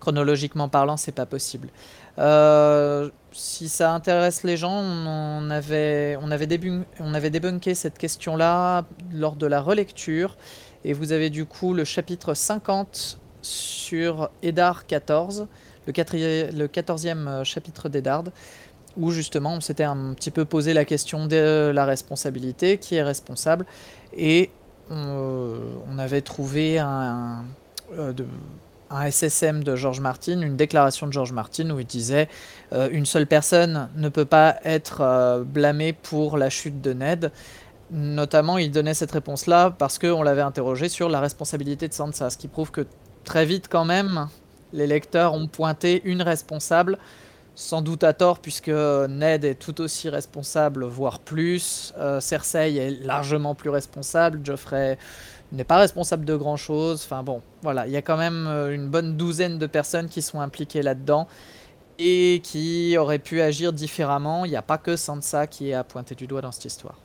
chronologiquement 0.00 0.68
parlant, 0.68 0.96
c'est 0.96 1.12
pas 1.12 1.26
possible. 1.26 1.68
Euh, 2.18 3.10
si 3.32 3.68
ça 3.68 3.92
intéresse 3.92 4.44
les 4.44 4.56
gens, 4.56 4.72
on, 4.72 5.50
avait, 5.50 6.16
on, 6.20 6.30
avait 6.30 6.48
on 7.00 7.14
avait 7.14 7.30
débunké 7.30 7.74
cette 7.74 7.98
question-là 7.98 8.84
lors 9.12 9.36
de 9.36 9.46
la 9.46 9.60
relecture. 9.60 10.36
Et 10.84 10.92
vous 10.92 11.12
avez 11.12 11.30
du 11.30 11.46
coup 11.46 11.72
le 11.74 11.84
chapitre 11.84 12.34
50 12.34 13.18
sur 13.42 14.30
Eddard 14.42 14.86
14, 14.86 15.46
le, 15.86 15.92
quatri- 15.92 16.52
le 16.54 16.66
14e 16.68 17.42
chapitre 17.44 17.88
d'Eddard, 17.88 18.24
où 18.96 19.10
justement 19.10 19.54
on 19.54 19.60
s'était 19.60 19.84
un 19.84 20.14
petit 20.14 20.30
peu 20.30 20.44
posé 20.44 20.74
la 20.74 20.84
question 20.84 21.26
de 21.26 21.70
la 21.74 21.84
responsabilité, 21.84 22.78
qui 22.78 22.96
est 22.96 23.02
responsable, 23.02 23.66
et 24.16 24.50
on, 24.90 25.54
on 25.88 25.98
avait 25.98 26.20
trouvé 26.22 26.78
un, 26.78 27.44
euh, 27.98 28.12
de- 28.12 28.26
SSM 29.10 29.64
George 29.76 30.00
Martin, 30.00 30.40
une 30.40 30.56
déclaration 30.56 31.06
de 31.06 31.12
George 31.12 31.32
Martin 31.32 31.70
où 31.70 31.80
il 31.80 31.86
disait 31.86 32.28
euh, 32.72 32.88
une 32.92 33.06
seule 33.06 33.26
personne 33.26 33.88
ne 33.96 34.08
peut 34.08 34.24
pas 34.24 34.56
être 34.64 35.00
euh, 35.00 35.42
blâmée 35.42 35.92
pour 35.92 36.38
la 36.38 36.50
chute 36.50 36.80
de 36.80 36.92
Ned. 36.92 37.32
Notamment, 37.90 38.56
il 38.58 38.70
donnait 38.70 38.94
cette 38.94 39.12
réponse-là 39.12 39.74
parce 39.76 39.98
qu'on 39.98 40.22
l'avait 40.22 40.42
interrogé 40.42 40.88
sur 40.88 41.08
la 41.08 41.20
responsabilité 41.20 41.88
de 41.88 41.92
Sansa, 41.92 42.30
ce 42.30 42.38
qui 42.38 42.48
prouve 42.48 42.70
que 42.70 42.86
très 43.24 43.44
vite 43.46 43.66
quand 43.68 43.84
même, 43.84 44.28
les 44.72 44.86
lecteurs 44.86 45.34
ont 45.34 45.46
pointé 45.46 46.02
une 46.04 46.22
responsable 46.22 46.98
sans 47.54 47.82
doute 47.82 48.04
à 48.04 48.12
tort, 48.12 48.38
puisque 48.38 48.68
Ned 48.68 49.44
est 49.44 49.54
tout 49.54 49.80
aussi 49.80 50.08
responsable, 50.08 50.84
voire 50.84 51.20
plus. 51.20 51.92
Euh, 51.98 52.20
Cersei 52.20 52.76
est 52.76 53.04
largement 53.04 53.54
plus 53.54 53.70
responsable. 53.70 54.40
Geoffrey 54.44 54.98
n'est 55.52 55.64
pas 55.64 55.78
responsable 55.78 56.24
de 56.24 56.36
grand 56.36 56.56
chose. 56.56 57.02
Enfin 57.04 57.22
bon, 57.22 57.42
voilà, 57.62 57.86
il 57.86 57.92
y 57.92 57.96
a 57.96 58.02
quand 58.02 58.16
même 58.16 58.46
euh, 58.46 58.74
une 58.74 58.88
bonne 58.88 59.16
douzaine 59.16 59.58
de 59.58 59.66
personnes 59.66 60.08
qui 60.08 60.22
sont 60.22 60.40
impliquées 60.40 60.82
là-dedans 60.82 61.28
et 61.98 62.40
qui 62.42 62.96
auraient 62.98 63.18
pu 63.18 63.40
agir 63.40 63.72
différemment. 63.72 64.44
Il 64.44 64.50
n'y 64.50 64.56
a 64.56 64.62
pas 64.62 64.78
que 64.78 64.96
Sansa 64.96 65.46
qui 65.46 65.70
est 65.70 65.74
à 65.74 65.84
pointer 65.84 66.14
du 66.14 66.26
doigt 66.26 66.40
dans 66.40 66.52
cette 66.52 66.64
histoire. 66.64 66.98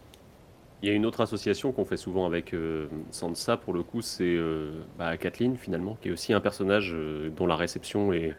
Il 0.81 0.88
y 0.88 0.91
a 0.91 0.95
une 0.95 1.05
autre 1.05 1.19
association 1.21 1.73
qu'on 1.73 1.83
fait 1.83 1.97
souvent 1.97 2.25
avec 2.25 2.53
euh, 2.53 2.88
Sansa, 3.12 3.57
pour 3.57 3.73
le 3.73 3.83
coup, 3.83 4.01
c'est 4.01 4.23
euh, 4.23 4.71
bah, 4.97 5.17
Kathleen, 5.17 5.57
finalement, 5.57 5.97
qui 6.01 6.07
est 6.07 6.12
aussi 6.12 6.31
un 6.31 6.39
personnage 6.39 6.93
euh, 6.93 7.29
dont 7.35 7.47
la 7.47 7.57
réception 7.57 8.13
est 8.13 8.33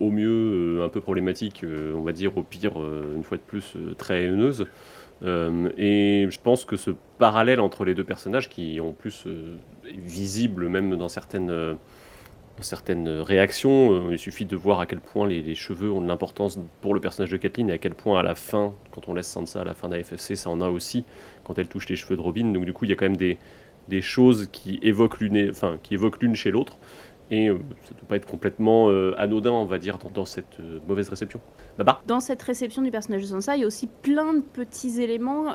au 0.00 0.10
mieux 0.10 0.78
euh, 0.80 0.84
un 0.84 0.88
peu 0.88 1.00
problématique, 1.00 1.64
euh, 1.64 1.92
on 1.94 2.02
va 2.02 2.12
dire, 2.12 2.36
au 2.36 2.42
pire, 2.42 2.80
euh, 2.80 3.14
une 3.16 3.24
fois 3.24 3.36
de 3.36 3.42
plus, 3.42 3.74
très 3.96 4.24
haineuse. 4.24 4.66
Et 5.22 6.28
je 6.30 6.38
pense 6.40 6.64
que 6.64 6.76
ce 6.76 6.92
parallèle 7.18 7.58
entre 7.58 7.84
les 7.84 7.94
deux 7.94 8.04
personnages, 8.04 8.48
qui 8.48 8.78
en 8.78 8.92
plus 8.92 9.26
est 9.84 9.98
visible 9.98 10.68
même 10.68 10.94
dans 10.94 11.08
certaines, 11.08 11.76
certaines 12.60 13.08
réactions, 13.08 14.12
il 14.12 14.18
suffit 14.20 14.44
de 14.44 14.54
voir 14.54 14.78
à 14.78 14.86
quel 14.86 15.00
point 15.00 15.26
les, 15.26 15.54
cheveux 15.56 15.90
ont 15.90 16.00
de 16.00 16.06
l'importance 16.06 16.60
pour 16.80 16.94
le 16.94 17.00
personnage 17.00 17.32
de 17.32 17.36
Kathleen 17.36 17.68
et 17.68 17.72
à 17.72 17.78
quel 17.78 17.96
point 17.96 18.20
à 18.20 18.22
la 18.22 18.36
fin, 18.36 18.74
quand 18.92 19.08
on 19.08 19.14
laisse 19.14 19.26
Sansa 19.26 19.62
à 19.62 19.64
la 19.64 19.74
fin 19.74 19.88
d'AFFC, 19.88 20.36
ça 20.36 20.50
en 20.50 20.60
a 20.60 20.68
aussi 20.68 21.04
quand 21.42 21.58
elle 21.58 21.66
touche 21.66 21.88
les 21.88 21.96
cheveux 21.96 22.16
de 22.16 22.22
Robin. 22.22 22.52
Donc 22.52 22.64
du 22.64 22.72
coup, 22.72 22.84
il 22.84 22.90
y 22.90 22.92
a 22.92 22.96
quand 22.96 23.06
même 23.06 23.16
des, 23.16 23.38
des 23.88 24.02
choses 24.02 24.48
qui 24.52 24.78
évoquent 24.82 25.18
l'une 25.18 25.50
enfin, 25.50 25.78
qui 25.82 25.94
évoquent 25.94 26.22
l'une 26.22 26.36
chez 26.36 26.52
l'autre. 26.52 26.78
Et 27.30 27.48
euh, 27.48 27.58
ça 27.84 27.94
ne 27.94 28.00
doit 28.00 28.08
pas 28.08 28.16
être 28.16 28.26
complètement 28.26 28.88
euh, 28.88 29.14
anodin, 29.18 29.50
on 29.50 29.66
va 29.66 29.78
dire, 29.78 29.98
dans, 29.98 30.24
cette 30.24 30.60
euh, 30.60 30.80
mauvaise 30.88 31.08
réception. 31.08 31.40
Dans 32.06 32.20
cette 32.20 32.42
réception 32.42 32.82
du 32.82 32.90
personnage 32.90 33.22
de 33.22 33.26
Sansa, 33.26 33.56
il 33.56 33.60
y 33.60 33.64
a 33.64 33.66
aussi 33.66 33.86
plein 33.86 34.34
de 34.34 34.40
petits 34.40 35.00
éléments 35.02 35.54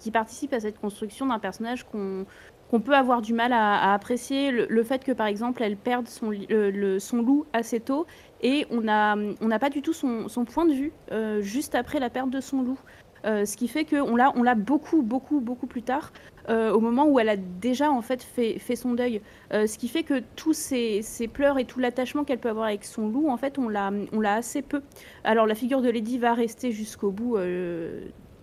qui, 0.00 0.10
participent 0.10 0.54
à 0.54 0.60
cette 0.60 0.80
construction 0.80 1.26
d'un 1.26 1.38
personnage 1.38 1.84
qu'on 1.84 2.80
peut 2.80 2.94
avoir 2.94 3.22
du 3.22 3.34
mal 3.34 3.52
à, 3.52 3.92
apprécier. 3.92 4.50
Le, 4.50 4.82
fait 4.82 5.04
que, 5.04 5.12
par 5.12 5.26
exemple, 5.26 5.62
elle 5.62 5.76
perde 5.76 6.08
son, 6.08 6.30
loup 6.30 7.46
assez 7.52 7.80
tôt 7.80 8.06
et 8.40 8.66
on 8.70 8.80
n'a 8.80 9.58
pas 9.60 9.70
du 9.70 9.82
tout 9.82 9.92
son, 9.92 10.26
point 10.44 10.64
de 10.64 10.72
vue 10.72 10.92
juste 11.40 11.74
après 11.74 12.00
la 12.00 12.10
perte 12.10 12.30
de 12.30 12.40
son 12.40 12.62
loup. 12.62 12.78
Ce 13.24 13.56
qui 13.56 13.68
fait 13.68 13.84
qu'on 13.84 14.16
l'a 14.16 14.32
on 14.34 14.42
l'a 14.42 14.54
beaucoup, 14.56 15.02
beaucoup, 15.02 15.40
beaucoup 15.40 15.66
plus 15.66 15.82
tard, 15.82 16.12
euh, 16.48 16.72
au 16.72 16.80
moment 16.80 17.06
où 17.06 17.18
elle 17.20 17.28
a 17.28 17.36
déjà 17.36 17.90
en 17.90 18.02
fait 18.02 18.22
fait, 18.22 18.76
son 18.76 18.94
deuil. 18.94 19.20
Euh, 19.52 19.66
ce 19.66 19.76
qui 19.78 19.88
fait 19.88 20.02
que 20.02 20.22
tous 20.36 20.54
ces, 20.54 21.02
pleurs 21.32 21.58
et 21.58 21.64
tout 21.64 21.78
l'attachement 21.78 22.24
qu'elle 22.24 22.38
peut 22.38 22.48
avoir 22.48 22.66
avec 22.66 22.84
son 22.84 23.08
loup, 23.08 23.28
en 23.28 23.36
fait, 23.36 23.58
on 23.58 23.68
l'a 23.68 24.34
assez 24.34 24.62
peu. 24.62 24.82
Alors 25.24 25.46
la 25.46 25.54
figure 25.54 25.82
de 25.82 25.90
Lady 25.90 26.18
va 26.18 26.34
rester 26.34 26.72
jusqu'au 26.72 27.10
bout 27.10 27.36
euh, 27.36 28.00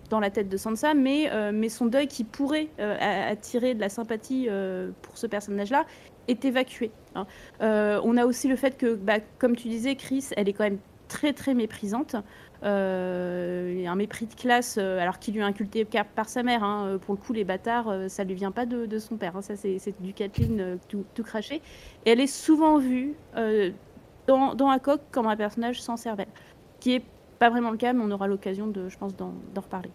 dans 0.09 0.19
la 0.19 0.29
tête 0.29 0.49
de 0.49 0.57
Sansa, 0.57 0.93
mais, 0.93 1.29
son 1.69 1.87
deuil 1.87 2.07
qui 2.07 2.23
pourrait 2.23 2.69
attirer 2.77 3.73
de 3.73 3.79
la 3.79 3.89
sympathie 3.89 4.47
pour 5.01 5.17
ce 5.17 5.25
personnage-là 5.25 5.85
est 6.27 6.45
évacué. 6.45 6.91
hein. 7.15 7.25
On 7.59 8.17
a 8.17 8.25
aussi 8.25 8.47
le 8.47 8.55
fait 8.55 8.77
que, 8.77 8.93
bah, 8.93 9.17
comme 9.39 9.55
tu 9.55 9.67
disais, 9.67 9.95
Chris, 9.95 10.27
elle 10.37 10.47
est 10.47 10.53
quand 10.53 10.63
même 10.63 10.77
très 11.07 11.33
très 11.33 11.53
méprisante. 11.53 12.15
Euh, 12.63 13.71
il 13.75 13.81
y 13.81 13.87
a 13.87 13.91
un 13.91 13.95
mépris 13.95 14.25
de 14.25 14.33
classe, 14.33 14.77
euh, 14.79 14.99
alors 14.99 15.19
qu'il 15.19 15.35
lui 15.35 15.41
a 15.41 15.45
inculté 15.45 15.85
par 16.15 16.29
sa 16.29 16.41
mère. 16.41 16.63
hein. 16.63 16.87
Euh, 16.87 16.97
Pour 16.97 17.13
le 17.15 17.19
coup, 17.21 17.33
les 17.33 17.43
bâtards, 17.43 17.89
euh, 17.89 18.07
ça 18.07 18.23
lui 18.23 18.33
vient 18.33 18.51
pas 18.51 18.65
de, 18.65 18.85
de 18.85 18.99
son 18.99 19.17
père. 19.17 19.35
hein. 19.35 19.41
Ça, 19.41 19.55
c'est 19.55 20.01
du 20.01 20.13
Kathleen 20.13 20.79
tout, 20.87 21.05
tout 21.13 21.23
craché. 21.23 21.61
Et 22.05 22.11
elle 22.11 22.21
est 22.21 22.27
souvent 22.27 22.77
vue 22.77 23.13
euh, 23.35 23.71
dans, 24.27 24.55
dans 24.55 24.71
Hancock 24.71 25.01
comme 25.11 25.27
un 25.27 25.35
personnage 25.35 25.81
sans 25.81 25.97
cervelle, 25.97 26.29
qui 26.79 26.95
est 26.95 27.03
pas 27.37 27.49
vraiment 27.49 27.71
le 27.71 27.77
cas, 27.77 27.93
mais 27.93 28.03
on 28.03 28.11
aura 28.11 28.27
l'occasion 28.27 28.67
de, 28.67 28.89
je 28.89 28.97
pense, 28.97 29.15
d'en 29.15 29.33
d'en 29.53 29.61
reparler. 29.61 29.91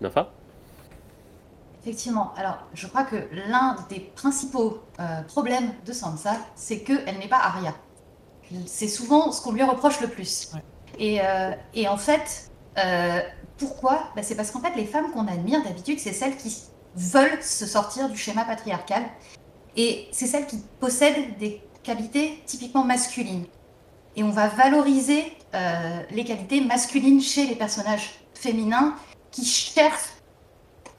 Nafa? 0.00 0.30
Effectivement. 1.82 2.32
Alors, 2.36 2.58
je 2.74 2.86
crois 2.86 3.04
que 3.04 3.16
l'un 3.48 3.76
des 3.88 4.00
principaux 4.00 4.80
euh, 5.00 5.22
problèmes 5.22 5.72
de 5.84 5.92
Sansa, 5.92 6.36
c'est 6.54 6.80
qu'elle 6.82 7.18
n'est 7.18 7.28
pas 7.28 7.38
Arya. 7.38 7.74
C'est 8.66 8.88
souvent 8.88 9.32
ce 9.32 9.42
qu'on 9.42 9.52
lui 9.52 9.62
reproche 9.62 10.00
le 10.00 10.08
plus. 10.08 10.50
Ouais. 10.54 10.62
Et, 10.98 11.20
euh, 11.20 11.50
et 11.74 11.88
en 11.88 11.96
fait, 11.96 12.50
euh, 12.78 13.20
pourquoi? 13.58 14.10
Bah, 14.14 14.22
C'est 14.22 14.34
parce 14.34 14.50
qu'en 14.50 14.60
fait, 14.60 14.74
les 14.76 14.86
femmes 14.86 15.10
qu'on 15.12 15.26
admire 15.26 15.62
d'habitude, 15.62 15.98
c'est 15.98 16.12
celles 16.12 16.36
qui 16.36 16.56
veulent 16.94 17.42
se 17.42 17.66
sortir 17.66 18.08
du 18.08 18.16
schéma 18.16 18.44
patriarcal. 18.44 19.02
Et 19.76 20.08
c'est 20.12 20.26
celles 20.26 20.46
qui 20.46 20.58
possèdent 20.80 21.36
des 21.38 21.60
qualités 21.82 22.42
typiquement 22.46 22.84
masculines. 22.84 23.44
Et 24.16 24.22
on 24.22 24.30
va 24.30 24.48
valoriser 24.48 25.32
euh, 25.54 26.02
les 26.10 26.24
qualités 26.24 26.60
masculines 26.62 27.20
chez 27.20 27.46
les 27.46 27.54
personnages 27.54 28.20
féminins 28.34 28.96
qui 29.30 29.44
cherchent 29.44 30.14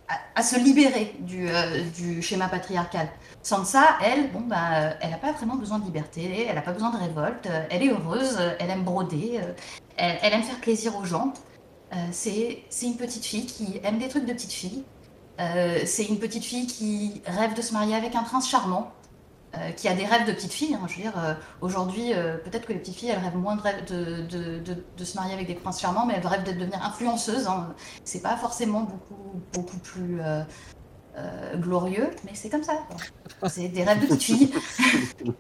à, 0.08 0.40
à 0.40 0.44
se 0.44 0.58
libérer 0.60 1.16
du, 1.20 1.50
du 1.96 2.22
schéma 2.22 2.48
patriarcal. 2.48 3.10
Sansa, 3.48 3.98
elle, 4.02 4.30
bon, 4.34 4.42
bah, 4.42 4.58
euh, 4.74 4.94
elle 5.00 5.12
n'a 5.12 5.18
pas 5.18 5.32
vraiment 5.32 5.56
besoin 5.56 5.80
de 5.80 5.86
liberté, 5.86 6.48
elle 6.50 6.56
n'a 6.56 6.62
pas 6.62 6.74
besoin 6.74 6.90
de 6.90 6.98
révolte, 6.98 7.46
euh, 7.46 7.64
elle 7.70 7.82
est 7.82 7.90
heureuse, 7.90 8.36
euh, 8.42 8.52
elle 8.60 8.70
aime 8.70 8.84
broder, 8.84 9.40
elle, 9.96 10.34
aime 10.34 10.44
faire 10.44 10.60
plaisir 10.60 10.98
aux 10.98 11.06
gens. 11.06 11.32
C'est 12.12 12.66
une 12.84 12.98
petite 12.98 13.24
fille 13.24 13.46
qui 13.46 13.80
aime 13.86 14.00
des 14.00 14.10
trucs 14.10 14.26
de 14.26 14.34
petite 14.34 14.52
fille. 14.52 14.84
C'est 15.86 16.06
une 16.10 16.20
petite 16.20 16.44
fille 16.44 16.68
qui 16.68 17.22
rêve 17.26 17.54
de 17.54 17.62
se 17.62 17.72
marier 17.72 17.96
avec 17.96 18.16
un 18.16 18.24
prince 18.24 18.50
charmant, 18.50 18.92
qui 19.78 19.88
a 19.88 19.94
des 19.94 20.06
rêves 20.06 20.28
de 20.28 20.34
petite 20.34 20.52
fille. 20.52 20.74
hein. 20.76 20.86
Je 20.88 20.96
veux 20.98 21.02
dire, 21.04 21.38
aujourd'hui, 21.62 22.12
peut-être 22.44 22.68
que 22.68 22.74
les 22.74 22.80
petites 22.80 22.96
filles, 22.96 23.12
elles 23.12 23.24
rêvent 23.24 23.38
moins 23.38 23.56
de, 23.56 24.28
de, 24.28 24.76
de, 24.98 25.06
se 25.06 25.16
marier 25.16 25.34
avec 25.34 25.48
des 25.48 25.56
princes 25.56 25.80
charmants, 25.80 26.06
mais 26.06 26.16
elles 26.18 26.28
rêvent 26.28 26.44
de 26.44 26.52
devenir 26.52 26.84
influenceuses. 26.84 27.48
hein. 27.48 27.74
C'est 28.04 28.22
pas 28.22 28.36
forcément 28.36 28.82
beaucoup, 28.82 29.42
beaucoup 29.54 29.78
plus 29.78 30.20
glorieux, 31.58 32.10
mais 32.26 32.32
c'est 32.34 32.50
comme 32.50 32.64
ça. 32.64 32.74
C'est 33.48 33.68
des 33.68 33.84
rêves 33.84 34.02
de 34.02 34.06
petite 34.08 34.24
fille. 34.24 34.52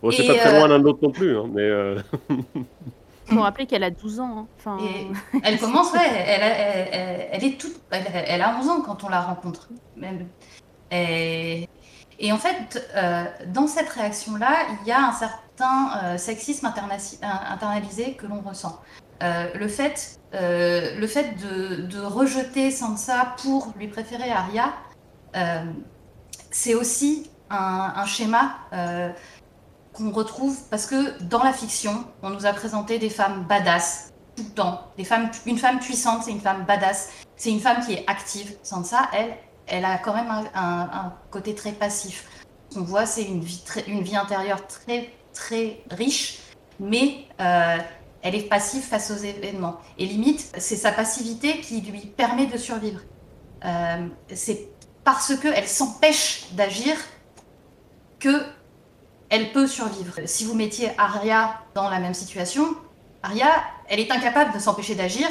Oh, 0.00 0.12
c'est 0.12 0.26
pas 0.28 0.34
très 0.36 0.54
euh, 0.54 0.58
loin 0.60 0.68
l'un 0.68 0.78
de 0.78 0.84
l'autre 0.84 1.00
non 1.02 1.10
plus, 1.10 1.36
hein, 1.36 1.46
mais 1.52 1.62
euh, 1.62 1.98
faut 3.26 3.40
rappeler 3.40 3.66
qu'elle 3.66 3.82
a 3.82 3.90
12 3.90 4.20
ans. 4.20 4.38
hein. 4.38 4.46
Enfin, 4.56 4.78
Et 4.84 5.08
elle 5.42 5.58
commence, 5.58 5.92
ouais, 5.92 5.98
elle, 6.08 6.40
elle, 6.40 6.88
elle- 6.92 7.28
elle 7.32 7.44
est 7.44 7.60
toute, 7.60 7.74
elle, 7.90 8.04
elle 8.14 8.42
a 8.42 8.56
11 8.60 8.68
ans 8.68 8.80
quand 8.80 9.02
on 9.02 9.08
la 9.08 9.20
rencontre. 9.20 9.68
Même. 9.96 10.28
Et, 10.92 11.68
et 12.20 12.30
en 12.32 12.36
fait, 12.38 12.88
euh, 12.94 13.24
dans 13.48 13.66
cette 13.66 13.88
réaction-là, 13.88 14.54
il 14.82 14.86
y 14.88 14.92
a 14.92 15.08
un 15.08 15.12
certain 15.12 15.90
euh, 16.04 16.16
sexisme 16.16 16.70
internalisé 17.50 18.12
que 18.14 18.26
l'on 18.28 18.40
ressent. 18.40 18.80
Euh, 19.22 19.48
le 19.54 19.68
fait, 19.68 20.20
euh, 20.34 20.98
le 20.98 21.06
fait 21.06 21.34
de, 21.34 22.00
rejeter 22.00 22.70
Sansa 22.70 23.34
pour 23.42 23.72
lui 23.76 23.88
préférer 23.88 24.30
Arya, 24.30 24.72
euh, 25.36 25.64
c'est 26.50 26.74
aussi 26.74 27.30
un, 27.50 28.04
schéma 28.06 28.56
qu'on 29.92 30.10
retrouve 30.10 30.56
parce 30.70 30.86
que 30.86 31.20
dans 31.22 31.42
la 31.42 31.52
fiction, 31.52 32.04
on 32.22 32.30
nous 32.30 32.46
a 32.46 32.52
présenté 32.52 32.98
des 32.98 33.10
femmes 33.10 33.44
badass 33.48 34.12
tout 34.36 34.44
le 34.44 34.50
temps. 34.50 34.82
Une 35.46 35.58
femme 35.58 35.80
puissante, 35.80 36.22
c'est 36.24 36.30
une 36.30 36.40
femme 36.40 36.64
badass. 36.64 37.10
C'est 37.36 37.50
une 37.50 37.60
femme 37.60 37.84
qui 37.84 37.94
est 37.94 38.04
active. 38.08 38.56
Sansa, 38.62 39.08
elle, 39.12 39.34
elle 39.66 39.84
a 39.84 39.98
quand 39.98 40.14
même 40.14 40.30
un, 40.54 41.12
côté 41.30 41.54
très 41.54 41.72
passif. 41.72 42.26
On 42.76 42.82
voit, 42.82 43.06
c'est 43.06 43.24
une 43.24 43.40
vie, 43.40 43.64
une 43.88 44.02
vie 44.02 44.16
intérieure 44.16 44.66
très, 44.66 45.10
très 45.32 45.82
riche, 45.90 46.40
mais 46.78 47.26
elle 48.22 48.34
est 48.34 48.48
passive 48.48 48.82
face 48.82 49.10
aux 49.10 49.16
événements. 49.16 49.78
Et 49.98 50.06
limite, 50.06 50.52
c'est 50.58 50.76
sa 50.76 50.92
passivité 50.92 51.60
qui 51.60 51.80
lui 51.80 52.00
permet 52.00 52.46
de 52.46 52.56
survivre. 52.56 53.00
Euh, 53.64 54.06
c'est 54.34 54.68
parce 55.04 55.34
qu'elle 55.36 55.68
s'empêche 55.68 56.46
d'agir 56.52 56.96
que 58.18 58.42
elle 59.30 59.52
peut 59.52 59.66
survivre. 59.66 60.14
Si 60.24 60.44
vous 60.44 60.54
mettiez 60.54 60.90
Arya 60.96 61.60
dans 61.74 61.90
la 61.90 62.00
même 62.00 62.14
situation, 62.14 62.76
Arya, 63.22 63.48
elle 63.88 64.00
est 64.00 64.10
incapable 64.10 64.52
de 64.54 64.58
s'empêcher 64.58 64.94
d'agir 64.94 65.28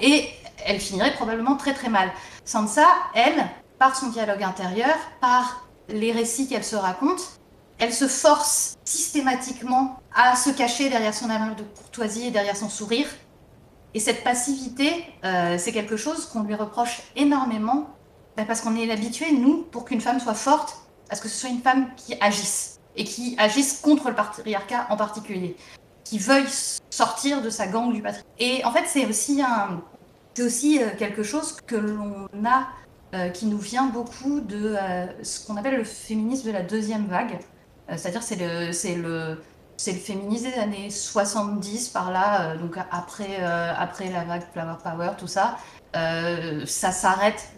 et 0.00 0.28
elle 0.64 0.80
finirait 0.80 1.12
probablement 1.14 1.56
très 1.56 1.74
très 1.74 1.88
mal. 1.88 2.10
Sansa, 2.44 2.86
elle, 3.14 3.46
par 3.78 3.94
son 3.94 4.08
dialogue 4.08 4.42
intérieur, 4.42 4.94
par 5.20 5.66
les 5.88 6.12
récits 6.12 6.48
qu'elle 6.48 6.64
se 6.64 6.76
raconte, 6.76 7.40
elle 7.78 7.92
se 7.92 8.08
force 8.08 8.76
systématiquement 8.84 9.98
à 10.14 10.36
se 10.36 10.50
cacher 10.50 10.88
derrière 10.90 11.14
son 11.14 11.28
air 11.30 11.54
de 11.56 11.62
courtoisie 11.62 12.26
et 12.26 12.30
derrière 12.30 12.56
son 12.56 12.68
sourire. 12.68 13.08
Et 13.94 14.00
cette 14.00 14.24
passivité, 14.24 15.04
euh, 15.24 15.56
c'est 15.58 15.72
quelque 15.72 15.96
chose 15.96 16.26
qu'on 16.26 16.42
lui 16.42 16.54
reproche 16.54 17.02
énormément, 17.16 17.88
bah, 18.36 18.44
parce 18.44 18.60
qu'on 18.60 18.76
est 18.76 18.90
habitué, 18.90 19.32
nous, 19.32 19.62
pour 19.70 19.84
qu'une 19.84 20.00
femme 20.00 20.18
soit 20.20 20.34
forte, 20.34 20.76
à 21.10 21.16
ce 21.16 21.20
que 21.20 21.28
ce 21.28 21.36
soit 21.36 21.50
une 21.50 21.60
femme 21.60 21.88
qui 21.96 22.16
agisse, 22.20 22.80
et 22.96 23.04
qui 23.04 23.36
agisse 23.38 23.80
contre 23.80 24.08
le 24.08 24.14
patriarcat 24.14 24.86
en 24.90 24.96
particulier, 24.96 25.56
qui 26.02 26.18
veuille 26.18 26.46
sortir 26.90 27.40
de 27.40 27.50
sa 27.50 27.66
gangue 27.68 27.92
du 27.92 28.02
patriarcat. 28.02 28.28
Et 28.38 28.64
en 28.64 28.72
fait, 28.72 28.84
c'est 28.86 29.06
aussi, 29.06 29.40
euh, 30.80 30.90
quelque 30.98 31.22
chose 31.22 31.56
que 31.64 31.76
l'on 31.76 32.26
a, 32.44 32.66
euh, 33.14 33.28
qui 33.28 33.46
nous 33.46 33.58
vient 33.58 33.86
beaucoup 33.86 34.40
de 34.40 34.76
ce 35.22 35.46
qu'on 35.46 35.56
appelle 35.56 35.76
le 35.76 35.84
féminisme 35.84 36.48
de 36.48 36.52
la 36.52 36.62
deuxième 36.62 37.06
vague. 37.06 37.38
Euh, 37.90 37.94
C'est-à-dire, 37.96 38.22
c'est 38.22 38.36
le, 38.36 38.72
c'est 38.72 38.94
le, 38.94 39.42
c'est 39.76 39.92
le 39.92 39.98
féminisme 39.98 40.50
des 40.50 40.58
années 40.58 40.90
70 40.90 41.88
par 41.88 42.10
là, 42.10 42.42
euh, 42.52 42.56
donc 42.56 42.76
après, 42.90 43.38
euh, 43.40 43.72
après 43.76 44.10
la 44.10 44.24
vague 44.24 44.42
Flower 44.52 44.76
Power, 44.82 45.10
tout 45.18 45.26
ça. 45.26 45.56
Ça 45.94 46.90
s'arrête, 46.90 47.48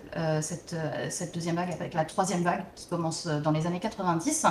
cette, 0.43 0.77
cette 1.09 1.33
deuxième 1.35 1.57
vague, 1.57 1.73
avec 1.73 1.95
la 1.95 2.05
troisième 2.05 2.43
vague 2.43 2.65
qui 2.75 2.87
commence 2.87 3.27
dans 3.27 3.51
les 3.51 3.67
années 3.67 3.81
90. 3.81 4.47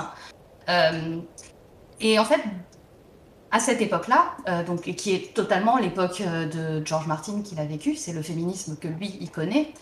Euh, 0.68 1.20
et 2.00 2.18
en 2.18 2.24
fait, 2.24 2.40
à 3.52 3.60
cette 3.60 3.80
époque-là, 3.80 4.64
donc, 4.64 4.80
qui 4.80 5.14
est 5.14 5.34
totalement 5.34 5.76
l'époque 5.76 6.20
de 6.20 6.84
George 6.84 7.06
Martin 7.06 7.42
qu'il 7.42 7.60
a 7.60 7.64
vécu, 7.64 7.94
c'est 7.94 8.12
le 8.12 8.22
féminisme 8.22 8.76
que 8.76 8.88
lui, 8.88 9.16
il 9.20 9.30
connaît. 9.30 9.72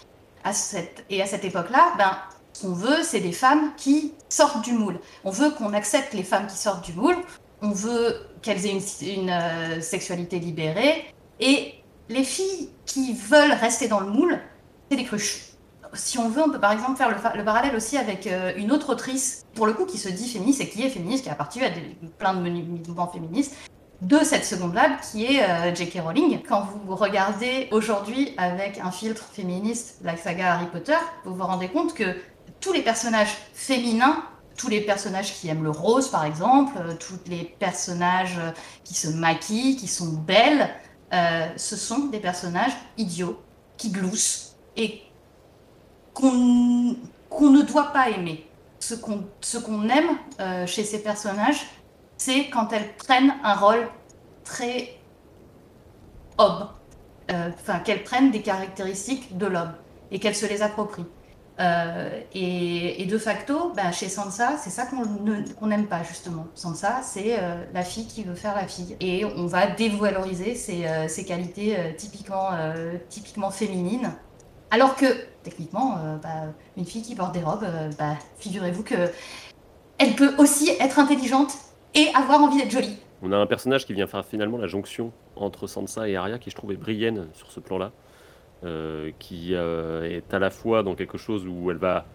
À 0.45 0.53
cette, 0.53 1.07
et 1.09 1.23
à 1.23 1.27
cette 1.27 1.47
époque-là, 1.47 1.95
ben, 1.97 2.15
qu'on 2.61 2.73
veut, 2.73 3.03
c'est 3.03 3.21
des 3.21 3.33
femmes 3.33 3.73
qui 3.77 4.13
sortent 4.29 4.65
du 4.65 4.73
moule. 4.73 4.99
On 5.25 5.31
veut 5.31 5.51
qu'on 5.51 5.73
accepte 5.73 6.15
les 6.15 6.23
femmes 6.23 6.47
qui 6.47 6.57
sortent 6.57 6.85
du 6.85 6.93
moule. 6.93 7.17
On 7.63 7.71
veut 7.71 8.17
qu'elles 8.43 8.67
aient 8.67 9.15
une, 9.15 9.31
euh, 9.31 9.81
sexualité 9.81 10.39
libérée. 10.39 11.05
Et 11.41 11.75
les 12.09 12.25
filles 12.25 12.71
qui 12.87 13.15
veulent 13.15 13.53
rester 13.53 13.89
dans 13.89 14.01
le 14.01 14.11
moule, 14.11 14.39
c'est 14.91 14.97
des 14.97 15.05
cruches. 15.05 15.51
Si 15.95 16.19
on 16.19 16.29
veut, 16.29 16.43
on 16.43 16.51
peut 16.51 16.61
par 16.61 16.73
exemple 16.73 16.97
faire 16.97 17.37
le, 17.37 17.45
parallèle 17.45 17.77
aussi 17.77 17.97
avec 17.97 18.27
euh, 18.27 18.53
une 18.57 18.73
autre 18.73 18.91
autrice, 18.93 19.45
pour 19.55 19.67
le 19.67 19.73
coup, 19.73 19.87
qui 19.87 19.97
se 19.97 20.09
dit 20.09 20.29
féministe 20.29 20.61
et 20.61 20.69
qui 20.69 20.83
est 20.83 20.91
féministe, 20.91 21.25
qui 21.25 21.31
a 21.31 21.35
participé 21.37 21.67
à 21.67 21.71
des- 21.71 21.97
plein 22.19 22.35
de 22.35 22.41
mouvements 22.41 23.07
féministes, 23.07 23.55
de 24.03 24.19
cette 24.19 24.45
seconde-là, 24.45 24.99
qui 25.11 25.25
est 25.25 25.43
euh, 25.43 25.75
J.K. 25.75 26.01
Rowling. 26.05 26.43
Quand 26.43 26.67
vous 26.85 26.97
regardez 26.97 27.69
aujourd'hui 27.71 28.35
avec 28.37 28.79
un 28.79 28.91
filtre 28.91 29.25
féministe 29.33 29.99
la 30.03 30.17
saga 30.17 30.55
Harry 30.55 30.67
Potter, 30.67 30.97
vous 31.25 31.35
vous 31.35 31.45
rendez 31.45 31.69
compte 31.69 31.95
que 31.95 32.05
tous 32.65 32.73
les 32.73 32.81
personnages 32.81 33.37
féminins, 33.53 34.25
tous 34.57 34.69
les 34.69 34.81
personnages 34.81 35.35
qui 35.35 35.49
aiment 35.49 35.65
le 35.65 35.71
rose 35.71 36.09
par 36.09 36.25
exemple, 36.25 36.73
euh, 36.79 36.95
tous 36.95 37.19
les 37.27 37.45
personnages 37.59 38.39
euh, 38.39 38.53
qui 38.85 38.95
se 38.95 39.09
maquillent, 39.09 39.77
qui 39.77 39.87
sont 39.87 40.09
belles, 40.09 40.71
euh, 41.13 41.47
ce 41.59 41.77
sont 41.77 42.07
des 42.07 42.21
personnages 42.21 42.73
idiots, 42.97 43.39
qui 43.77 43.91
gloussent 43.91 44.57
et 44.79 45.03
qu'on 46.15 46.31
ne 46.33 47.63
doit 47.63 47.93
pas 47.93 48.09
aimer. 48.09 48.49
Ce 48.81 48.95
qu'on 48.95 49.89
aime 49.89 50.67
chez 50.67 50.85
ces 50.85 51.03
personnages, 51.03 51.67
c'est 52.19 52.49
quand 52.51 52.73
elles 52.73 52.95
prennent 52.97 53.35
un 53.43 53.55
rôle 53.55 53.89
très 54.45 54.99
homme, 56.37 56.69
enfin 57.31 57.79
qu'elles 57.81 58.05
prennent 58.05 58.31
des 58.31 58.43
caractéristiques 58.43 59.39
de 59.39 59.47
l'homme 59.47 59.73
et 60.11 60.19
qu'elles 60.19 60.37
se 60.37 60.47
les 60.47 60.61
approprient. 60.61 61.07
Euh, 61.61 62.21
et, 62.35 63.07
de 63.07 63.19
facto, 63.19 63.73
bah, 63.77 63.93
chez 63.93 64.09
Sansa, 64.09 64.57
c'est 64.57 64.71
ça 64.71 64.87
qu'on 64.87 65.67
n'aime 65.67 65.87
pas 65.87 66.03
justement. 66.03 66.47
Sansa, 66.55 67.03
c'est 67.03 67.39
euh, 67.39 67.65
la 67.73 67.83
fille 67.83 68.07
qui 68.07 68.25
veut 68.25 68.35
faire 68.35 68.55
la 68.55 68.67
fille. 68.67 68.97
Et 69.01 69.25
on 69.25 69.47
va 69.47 69.69
dévaloriser 69.69 70.55
ses, 70.55 70.87
euh, 70.87 71.07
qualités 71.27 71.77
typiquement, 71.97 72.51
typiquement 73.09 73.51
féminines. 73.51 74.13
Alors 74.71 74.97
que, 74.97 75.07
techniquement, 75.43 75.99
bah, 76.23 76.53
une 76.77 76.85
fille 76.85 77.03
qui 77.03 77.15
porte 77.15 77.33
des 77.33 77.43
robes, 77.43 77.67
bah, 77.99 78.17
figurez-vous 78.39 78.83
que 78.83 79.11
elle 79.99 80.15
peut 80.17 80.35
aussi 80.39 80.71
être 80.81 80.99
intelligente 80.99 81.53
et 81.95 82.09
avoir 82.15 82.43
envie 82.43 82.59
d'être 82.59 82.73
jolie. 82.73 82.99
On 83.23 83.31
a 83.31 83.37
un 83.37 83.47
personnage 83.47 83.87
qui 83.87 83.95
vient 83.95 84.09
faire 84.09 84.25
finalement 84.25 84.59
la 84.59 84.67
jonction 84.67 85.13
entre 85.37 85.69
Sansa 85.69 86.09
et 86.09 86.17
Arya 86.17 86.39
qui 86.39 86.51
je 86.51 86.57
trouve 86.57 86.73
est 86.73 86.77
brillante 86.77 87.29
sur 87.33 87.53
ce 87.53 87.61
plan-là. 87.61 87.93
Euh, 88.65 89.11
qui 89.19 89.51
euh, 89.53 90.05
est 90.05 90.33
à 90.33 90.39
la 90.39 90.49
fois 90.49 90.83
dans 90.83 90.95
quelque 90.95 91.19
chose 91.19 91.47
où 91.47 91.71
elle 91.71 91.77
va 91.77 92.07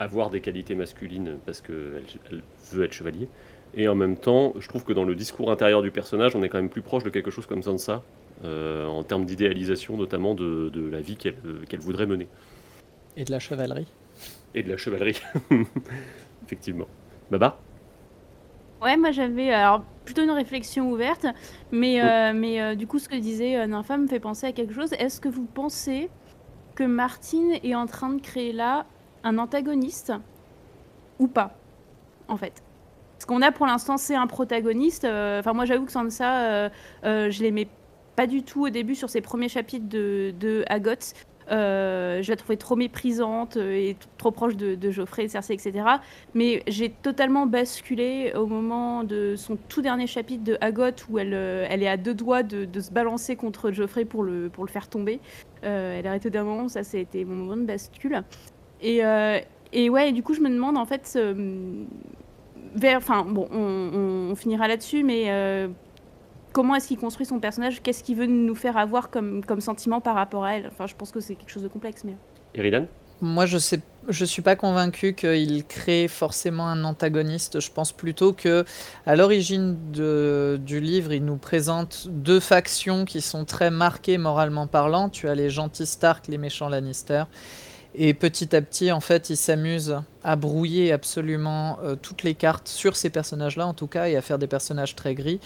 avoir 0.00 0.30
des 0.30 0.40
qualités 0.40 0.74
masculines 0.74 1.36
parce 1.46 1.60
qu'elle 1.60 2.02
elle 2.28 2.42
veut 2.72 2.84
être 2.84 2.92
chevalier, 2.92 3.28
et 3.74 3.86
en 3.86 3.94
même 3.94 4.16
temps, 4.16 4.52
je 4.58 4.66
trouve 4.66 4.82
que 4.82 4.92
dans 4.92 5.04
le 5.04 5.14
discours 5.14 5.52
intérieur 5.52 5.80
du 5.80 5.92
personnage, 5.92 6.34
on 6.34 6.42
est 6.42 6.48
quand 6.48 6.58
même 6.58 6.70
plus 6.70 6.82
proche 6.82 7.04
de 7.04 7.10
quelque 7.10 7.30
chose 7.30 7.46
comme 7.46 7.62
Sansa, 7.62 8.02
euh, 8.42 8.84
en 8.86 9.04
termes 9.04 9.24
d'idéalisation 9.26 9.96
notamment 9.96 10.34
de, 10.34 10.70
de, 10.70 10.90
la 10.90 11.00
vie 11.00 11.16
qu'elle 11.16 11.80
voudrait 11.80 12.06
mener. 12.06 12.26
Et 13.16 13.24
de 13.24 13.30
la 13.30 13.38
chevalerie. 13.38 13.86
Et 14.56 14.64
de 14.64 14.70
la 14.70 14.78
chevalerie, 14.78 15.20
effectivement. 16.44 16.88
Baba? 17.30 17.60
Ouais, 18.82 18.96
moi 18.96 19.12
j'avais 19.12 19.52
alors 19.52 19.84
plutôt 20.04 20.22
une 20.22 20.30
réflexion 20.32 20.90
ouverte, 20.90 21.26
mais, 21.70 22.02
euh, 22.02 22.32
mais 22.34 22.60
euh, 22.60 22.74
du 22.74 22.88
coup 22.88 22.98
ce 22.98 23.08
que 23.08 23.14
disait 23.14 23.56
euh, 23.56 23.66
Nympha 23.68 23.96
me 23.96 24.08
fait 24.08 24.18
penser 24.18 24.46
à 24.46 24.52
quelque 24.52 24.74
chose. 24.74 24.92
Est-ce 24.94 25.20
que 25.20 25.28
vous 25.28 25.44
pensez 25.44 26.10
que 26.74 26.82
Martine 26.82 27.52
est 27.62 27.76
en 27.76 27.86
train 27.86 28.10
de 28.12 28.20
créer 28.20 28.52
là 28.52 28.86
un 29.22 29.38
antagoniste 29.38 30.12
ou 31.20 31.28
pas, 31.28 31.54
en 32.26 32.36
fait? 32.36 32.60
Ce 33.20 33.26
qu'on 33.26 33.40
a 33.40 33.52
pour 33.52 33.66
l'instant 33.66 33.98
c'est 33.98 34.16
un 34.16 34.26
protagoniste. 34.26 35.04
Enfin 35.04 35.52
moi 35.52 35.64
j'avoue 35.64 35.84
que 35.84 35.92
Sansa, 35.92 36.68
je 37.04 37.42
l'aimais 37.42 37.68
pas 38.16 38.26
du 38.26 38.42
tout 38.42 38.66
au 38.66 38.68
début 38.68 38.96
sur 38.96 39.08
ses 39.08 39.20
premiers 39.20 39.48
chapitres 39.48 39.88
de, 39.88 40.34
de 40.40 40.64
Agot. 40.68 41.14
Euh, 41.50 42.22
je 42.22 42.30
la 42.30 42.36
trouvais 42.36 42.56
trop 42.56 42.76
méprisante 42.76 43.56
euh, 43.56 43.72
et 43.72 43.96
trop 44.18 44.30
proche 44.30 44.56
de, 44.56 44.90
Geoffrey, 44.90 45.28
Cersei, 45.28 45.54
etc. 45.54 45.84
Mais 46.34 46.62
j'ai 46.66 46.90
totalement 46.90 47.46
basculé 47.46 48.32
au 48.34 48.46
moment 48.46 49.04
de 49.04 49.34
son 49.36 49.56
tout 49.68 49.82
dernier 49.82 50.06
chapitre 50.06 50.44
de 50.44 50.56
Agot 50.60 50.90
où 51.10 51.18
elle, 51.18 51.34
euh, 51.34 51.66
est 51.68 51.88
à 51.88 51.96
deux 51.96 52.14
doigts 52.14 52.42
de, 52.42 52.80
se 52.80 52.90
balancer 52.90 53.36
contre 53.36 53.70
Geoffrey 53.70 54.04
pour 54.04 54.22
le, 54.22 54.50
faire 54.68 54.88
tomber. 54.88 55.20
elle 55.62 56.06
a 56.06 56.10
arrêté 56.10 56.30
d'un 56.30 56.44
moment, 56.44 56.68
ça, 56.68 56.84
c'était 56.84 57.24
mon 57.24 57.34
moment 57.34 57.56
de 57.56 57.66
bascule. 57.66 58.22
Et, 58.80 59.00
et 59.72 59.90
ouais, 59.90 60.12
du 60.12 60.22
coup, 60.22 60.34
je 60.34 60.40
me 60.40 60.48
demande 60.48 60.76
en 60.76 60.84
fait. 60.84 61.18
vers, 62.74 62.98
enfin, 62.98 63.24
bon, 63.24 63.48
on, 63.52 64.30
on 64.30 64.34
finira 64.34 64.68
là-dessus, 64.68 65.04
mais 65.04 65.28
comment 66.52 66.74
est-ce 66.74 66.88
qu'il 66.88 66.98
construit 66.98 67.26
son 67.26 67.40
personnage 67.40 67.82
Qu'est-ce 67.82 68.04
qu'il 68.04 68.16
veut 68.16 68.26
nous 68.26 68.54
faire 68.54 68.76
avoir 68.76 69.10
comme, 69.10 69.44
comme 69.44 69.60
sentiment 69.60 70.00
par 70.00 70.14
rapport 70.14 70.44
à 70.44 70.56
elle 70.56 70.66
Enfin, 70.66 70.86
je 70.86 70.94
pense 70.94 71.10
que 71.10 71.20
c'est 71.20 71.34
quelque 71.34 71.50
chose 71.50 71.62
de 71.62 71.68
complexe. 71.68 72.02
Mais... 72.04 72.16
Eridan 72.54 72.86
Moi, 73.20 73.46
je 73.46 73.58
sais, 73.58 73.80
je 74.08 74.24
suis 74.24 74.42
pas 74.42 74.56
convaincu 74.56 75.14
qu'il 75.14 75.64
crée 75.64 76.08
forcément 76.08 76.68
un 76.68 76.84
antagoniste. 76.84 77.60
Je 77.60 77.70
pense 77.70 77.92
plutôt 77.92 78.32
que, 78.32 78.64
à 79.06 79.16
l'origine 79.16 79.76
du 79.92 80.80
livre, 80.80 81.12
il 81.12 81.24
nous 81.24 81.38
présente 81.38 82.08
deux 82.08 82.40
factions 82.40 83.04
qui 83.04 83.20
sont 83.20 83.44
très 83.44 83.70
marquées 83.70 84.18
moralement 84.18 84.66
parlant. 84.66 85.08
Tu 85.08 85.28
as 85.28 85.34
les 85.34 85.50
gentils 85.50 85.86
Stark, 85.86 86.28
les 86.28 86.38
méchants 86.38 86.68
Lannister. 86.68 87.24
Et 87.94 88.14
petit 88.14 88.56
à 88.56 88.62
petit, 88.62 88.90
en 88.90 89.00
fait, 89.00 89.28
il 89.28 89.36
s'amuse 89.36 89.98
à 90.24 90.36
brouiller 90.36 90.92
absolument 90.92 91.78
euh, 91.82 91.94
toutes 91.94 92.22
les 92.22 92.34
cartes 92.34 92.68
sur 92.68 92.96
ces 92.96 93.10
personnages-là, 93.10 93.66
en 93.66 93.74
tout 93.74 93.86
cas, 93.86 94.08
et 94.08 94.16
à 94.16 94.22
faire 94.22 94.38
des 94.38 94.46
personnages 94.46 94.96
très 94.96 95.14
gris. 95.14 95.40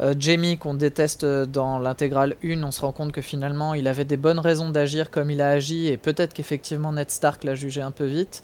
Euh, 0.00 0.14
Jamie, 0.16 0.58
qu'on 0.58 0.74
déteste 0.74 1.24
dans 1.24 1.78
l'intégrale 1.80 2.36
1, 2.44 2.62
on 2.62 2.70
se 2.70 2.80
rend 2.80 2.92
compte 2.92 3.10
que 3.10 3.20
finalement 3.20 3.74
il 3.74 3.88
avait 3.88 4.04
des 4.04 4.16
bonnes 4.16 4.38
raisons 4.38 4.70
d'agir 4.70 5.10
comme 5.10 5.30
il 5.30 5.40
a 5.40 5.50
agi 5.50 5.88
et 5.88 5.96
peut-être 5.96 6.34
qu'effectivement 6.34 6.92
Ned 6.92 7.10
Stark 7.10 7.42
l'a 7.42 7.56
jugé 7.56 7.80
un 7.80 7.90
peu 7.90 8.04
vite. 8.06 8.42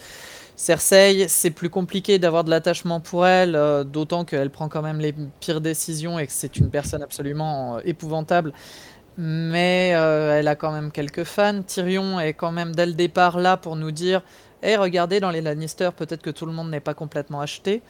Cersei, 0.56 1.26
c'est 1.28 1.50
plus 1.50 1.70
compliqué 1.70 2.18
d'avoir 2.18 2.44
de 2.44 2.50
l'attachement 2.50 3.00
pour 3.00 3.26
elle, 3.26 3.54
euh, 3.54 3.84
d'autant 3.84 4.24
qu'elle 4.24 4.50
prend 4.50 4.68
quand 4.68 4.82
même 4.82 4.98
les 4.98 5.14
pires 5.40 5.60
décisions 5.60 6.18
et 6.18 6.26
que 6.26 6.32
c'est 6.32 6.56
une 6.56 6.70
personne 6.70 7.02
absolument 7.02 7.76
euh, 7.76 7.80
épouvantable. 7.84 8.52
Mais 9.16 9.90
elle 9.90 10.48
a 10.48 10.56
quand 10.56 10.72
même 10.72 10.90
quelques 10.90 11.22
fans. 11.22 11.62
Tyrion 11.62 12.18
est 12.18 12.34
quand 12.34 12.50
même 12.50 12.74
dès 12.74 12.84
le 12.86 12.94
départ 12.94 13.38
là 13.38 13.56
pour 13.56 13.76
nous 13.76 13.92
dire 13.92 14.22
Eh, 14.64 14.74
regardez, 14.74 15.20
dans 15.20 15.30
les 15.30 15.40
Lannister, 15.40 15.90
peut-être 15.96 16.20
que 16.20 16.30
tout 16.30 16.46
le 16.46 16.52
monde 16.52 16.68
n'est 16.68 16.80
pas 16.80 16.94
complètement 16.94 17.40
acheté. 17.40 17.80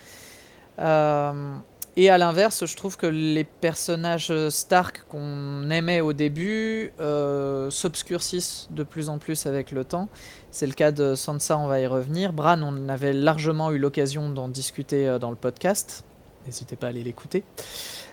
Et 1.96 2.11
à 2.11 2.18
l'inverse, 2.18 2.66
je 2.66 2.76
trouve 2.76 2.96
que 2.96 3.07
les 3.07 3.44
personnages 3.44 4.33
Stark 4.48 5.04
qu'on 5.09 5.70
aimait 5.70 6.00
au 6.00 6.12
début 6.12 6.92
euh, 7.00 7.70
s'obscurcissent 7.70 8.66
de 8.70 8.83
plus 8.83 9.09
en 9.09 9.18
plus 9.18 9.46
avec 9.46 9.70
le 9.70 9.85
temps. 9.85 10.09
C'est 10.50 10.66
le 10.66 10.72
cas 10.72 10.90
de 10.90 11.14
Sansa, 11.14 11.57
on 11.57 11.68
va 11.68 11.80
y 11.80 11.87
revenir. 11.87 12.33
Bran, 12.33 12.61
on 12.62 12.88
avait 12.88 13.12
largement 13.12 13.70
eu 13.70 13.78
l'occasion 13.78 14.28
d'en 14.28 14.48
discuter 14.48 15.07
euh, 15.07 15.18
dans 15.20 15.30
le 15.30 15.37
podcast. 15.37 16.04
N'hésitez 16.46 16.74
pas 16.74 16.88
à 16.88 16.90
aller 16.90 17.04
l'écouter. 17.04 17.44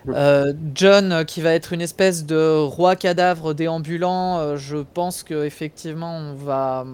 Euh, 0.09 0.53
John, 0.75 1.25
qui 1.25 1.41
va 1.41 1.53
être 1.53 1.73
une 1.73 1.81
espèce 1.81 2.25
de 2.25 2.59
roi 2.59 2.95
cadavre 2.95 3.53
déambulant, 3.53 4.55
je 4.55 4.77
pense 4.77 5.21
qu'effectivement, 5.23 6.15
on 6.15 6.35
va 6.35 6.85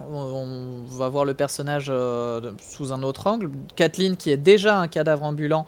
on 0.00 0.84
va 0.88 1.08
voir 1.08 1.24
le 1.24 1.34
personnage 1.34 1.92
sous 2.60 2.92
un 2.92 3.02
autre 3.02 3.26
angle. 3.26 3.50
Kathleen, 3.76 4.16
qui 4.16 4.30
est 4.30 4.36
déjà 4.36 4.78
un 4.78 4.88
cadavre 4.88 5.24
ambulant, 5.24 5.66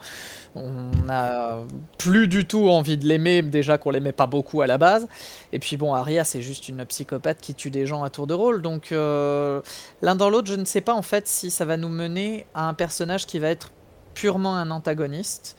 on 0.55 0.91
n'a 1.05 1.59
plus 1.97 2.27
du 2.27 2.45
tout 2.45 2.69
envie 2.69 2.97
de 2.97 3.05
l'aimer, 3.05 3.41
déjà 3.41 3.77
qu'on 3.77 3.91
l'aimait 3.91 4.11
pas 4.11 4.27
beaucoup 4.27 4.61
à 4.61 4.67
la 4.67 4.77
base. 4.77 5.07
Et 5.53 5.59
puis 5.59 5.77
bon, 5.77 5.93
Arya, 5.93 6.23
c'est 6.23 6.41
juste 6.41 6.69
une 6.69 6.85
psychopathe 6.85 7.39
qui 7.39 7.53
tue 7.53 7.69
des 7.69 7.85
gens 7.85 8.03
à 8.03 8.09
tour 8.09 8.27
de 8.27 8.33
rôle. 8.33 8.61
Donc 8.61 8.91
euh, 8.91 9.61
l'un 10.01 10.15
dans 10.15 10.29
l'autre, 10.29 10.47
je 10.47 10.55
ne 10.55 10.65
sais 10.65 10.81
pas 10.81 10.93
en 10.93 11.01
fait 11.01 11.27
si 11.27 11.51
ça 11.51 11.65
va 11.65 11.77
nous 11.77 11.89
mener 11.89 12.45
à 12.53 12.67
un 12.67 12.73
personnage 12.73 13.25
qui 13.25 13.39
va 13.39 13.49
être 13.49 13.71
purement 14.13 14.55
un 14.55 14.71
antagoniste. 14.71 15.55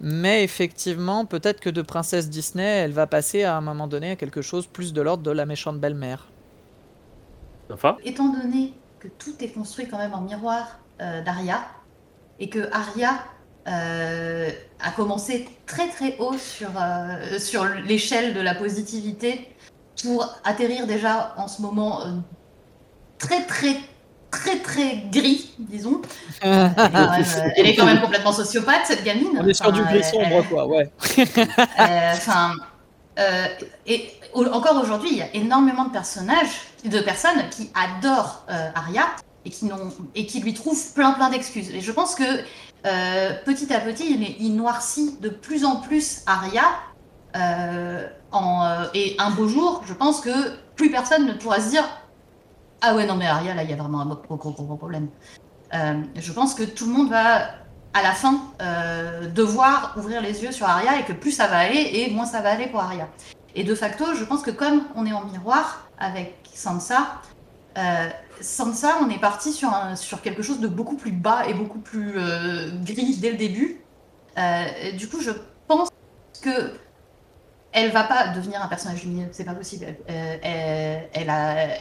Mais 0.00 0.44
effectivement, 0.44 1.26
peut-être 1.26 1.60
que 1.60 1.68
de 1.68 1.82
princesse 1.82 2.30
Disney, 2.30 2.64
elle 2.64 2.92
va 2.92 3.06
passer 3.06 3.42
à 3.42 3.56
un 3.56 3.60
moment 3.60 3.86
donné 3.86 4.12
à 4.12 4.16
quelque 4.16 4.40
chose 4.40 4.66
plus 4.66 4.94
de 4.94 5.02
l'ordre 5.02 5.22
de 5.22 5.30
la 5.30 5.44
méchante 5.44 5.78
belle-mère. 5.78 6.28
Enfin 7.72 7.96
Étant 8.04 8.28
donné 8.28 8.74
que 8.98 9.08
tout 9.08 9.34
est 9.40 9.48
construit 9.48 9.88
quand 9.88 9.98
même 9.98 10.14
en 10.14 10.20
miroir 10.20 10.80
euh, 11.00 11.22
d'Arya, 11.22 11.62
et 12.40 12.48
que 12.48 12.68
Arya 12.72 13.18
euh, 13.68 14.50
a 14.82 14.90
commencé 14.90 15.46
très 15.66 15.88
très 15.88 16.16
haut 16.18 16.36
sur, 16.38 16.70
euh, 16.80 17.38
sur 17.38 17.64
l'échelle 17.64 18.32
de 18.32 18.40
la 18.40 18.54
positivité 18.54 19.54
pour 20.02 20.34
atterrir 20.44 20.86
déjà 20.86 21.34
en 21.36 21.46
ce 21.46 21.60
moment 21.60 22.00
euh, 22.00 22.06
très 23.18 23.44
très 23.44 23.76
très 24.30 24.60
très 24.60 24.96
gris, 25.12 25.54
disons. 25.58 26.00
elle, 26.40 27.66
est 27.66 27.74
quand 27.74 27.84
même 27.84 28.00
complètement 28.00 28.32
sociopathe, 28.32 28.86
cette 28.86 29.04
gamine. 29.04 29.38
On 29.38 29.46
est 29.46 29.52
sur 29.52 29.72
du 29.72 29.82
gris 29.82 30.04
sombre, 30.04 30.42
quoi, 30.48 30.66
ouais. 30.66 30.90
Enfin, 32.12 32.54
et 33.86 34.08
encore 34.52 34.80
aujourd'hui, 34.80 35.10
il 35.12 35.18
y 35.18 35.22
a 35.22 35.34
énormément 35.34 35.84
de 35.84 35.90
personnages, 35.90 36.69
de 36.84 37.00
personnes 37.00 37.48
qui 37.50 37.70
adorent 37.74 38.44
Arya 38.48 39.06
et 39.44 39.50
qui, 39.50 39.70
et 40.14 40.26
qui 40.26 40.40
lui 40.40 40.54
trouvent 40.54 40.92
plein 40.94 41.12
plein 41.12 41.30
d'excuses. 41.30 41.70
Et 41.70 41.80
je 41.80 41.92
pense 41.92 42.14
que 42.14 42.24
euh, 42.86 43.32
petit 43.44 43.72
à 43.72 43.80
petit, 43.80 44.36
il, 44.38 44.56
noircit 44.56 45.18
de 45.20 45.28
plus 45.28 45.64
en 45.64 45.76
plus 45.76 46.22
Arya. 46.26 46.62
Euh, 47.36 48.06
euh, 48.34 48.86
et 48.94 49.16
un 49.18 49.30
beau 49.30 49.48
jour, 49.48 49.82
je 49.86 49.92
pense 49.92 50.20
que 50.20 50.30
plus 50.76 50.90
personne 50.90 51.26
ne 51.26 51.34
pourra 51.34 51.60
se 51.60 51.70
dire 51.70 51.84
Ah 52.80 52.94
ouais, 52.94 53.06
non, 53.06 53.16
mais 53.16 53.26
Arya, 53.26 53.54
là, 53.54 53.62
il 53.62 53.70
y 53.70 53.72
a 53.72 53.76
vraiment 53.76 54.00
un 54.00 54.06
gros, 54.06 54.36
gros, 54.36 54.50
gros, 54.50 54.76
problème. 54.76 55.08
je 55.72 56.32
pense 56.32 56.54
que 56.54 56.62
tout 56.62 56.86
le 56.86 56.92
monde 56.92 57.10
va, 57.10 57.50
à 57.92 58.02
la 58.02 58.12
fin, 58.12 58.40
devoir 59.34 59.94
ouvrir 59.98 60.22
les 60.22 60.42
yeux 60.42 60.52
sur 60.52 60.66
Arya 60.66 61.00
et 61.00 61.04
que 61.04 61.12
plus 61.12 61.32
ça 61.32 61.48
va 61.48 61.58
aller 61.58 61.90
et 61.92 62.10
moins 62.10 62.26
ça 62.26 62.40
va 62.40 62.50
aller 62.50 62.66
pour 62.66 62.80
Arya. 62.80 63.08
Et 63.54 63.64
de 63.64 63.74
facto, 63.74 64.14
je 64.14 64.24
pense 64.24 64.42
que 64.42 64.52
comme 64.52 64.84
on 64.94 65.04
est 65.06 65.12
en 65.12 65.24
miroir 65.24 65.88
avec 65.98 66.39
Sansa, 66.54 67.20
sans 68.40 68.72
ça, 68.72 68.98
on 69.02 69.10
est 69.10 69.18
parti 69.18 69.52
sur, 69.52 69.70
sur 69.96 70.22
quelque 70.22 70.42
chose 70.42 70.60
de 70.60 70.68
beaucoup 70.68 70.96
plus 70.96 71.12
bas 71.12 71.46
et 71.46 71.54
beaucoup 71.54 71.78
plus 71.78 72.14
euh, 72.16 72.70
gris 72.82 73.16
dès 73.16 73.30
le 73.30 73.36
début. 73.36 73.80
Euh, 74.38 74.92
du 74.96 75.08
coup, 75.08 75.20
je 75.20 75.30
pense 75.68 75.88
que 76.42 76.72
elle 77.72 77.92
va 77.92 78.02
pas 78.02 78.28
devenir 78.28 78.60
un 78.60 78.66
personnage 78.66 79.04
lumineux, 79.04 79.28
c'est 79.30 79.44
pas 79.44 79.54
possible. 79.54 79.86
Euh, 79.86 80.36
elle, 81.12 81.32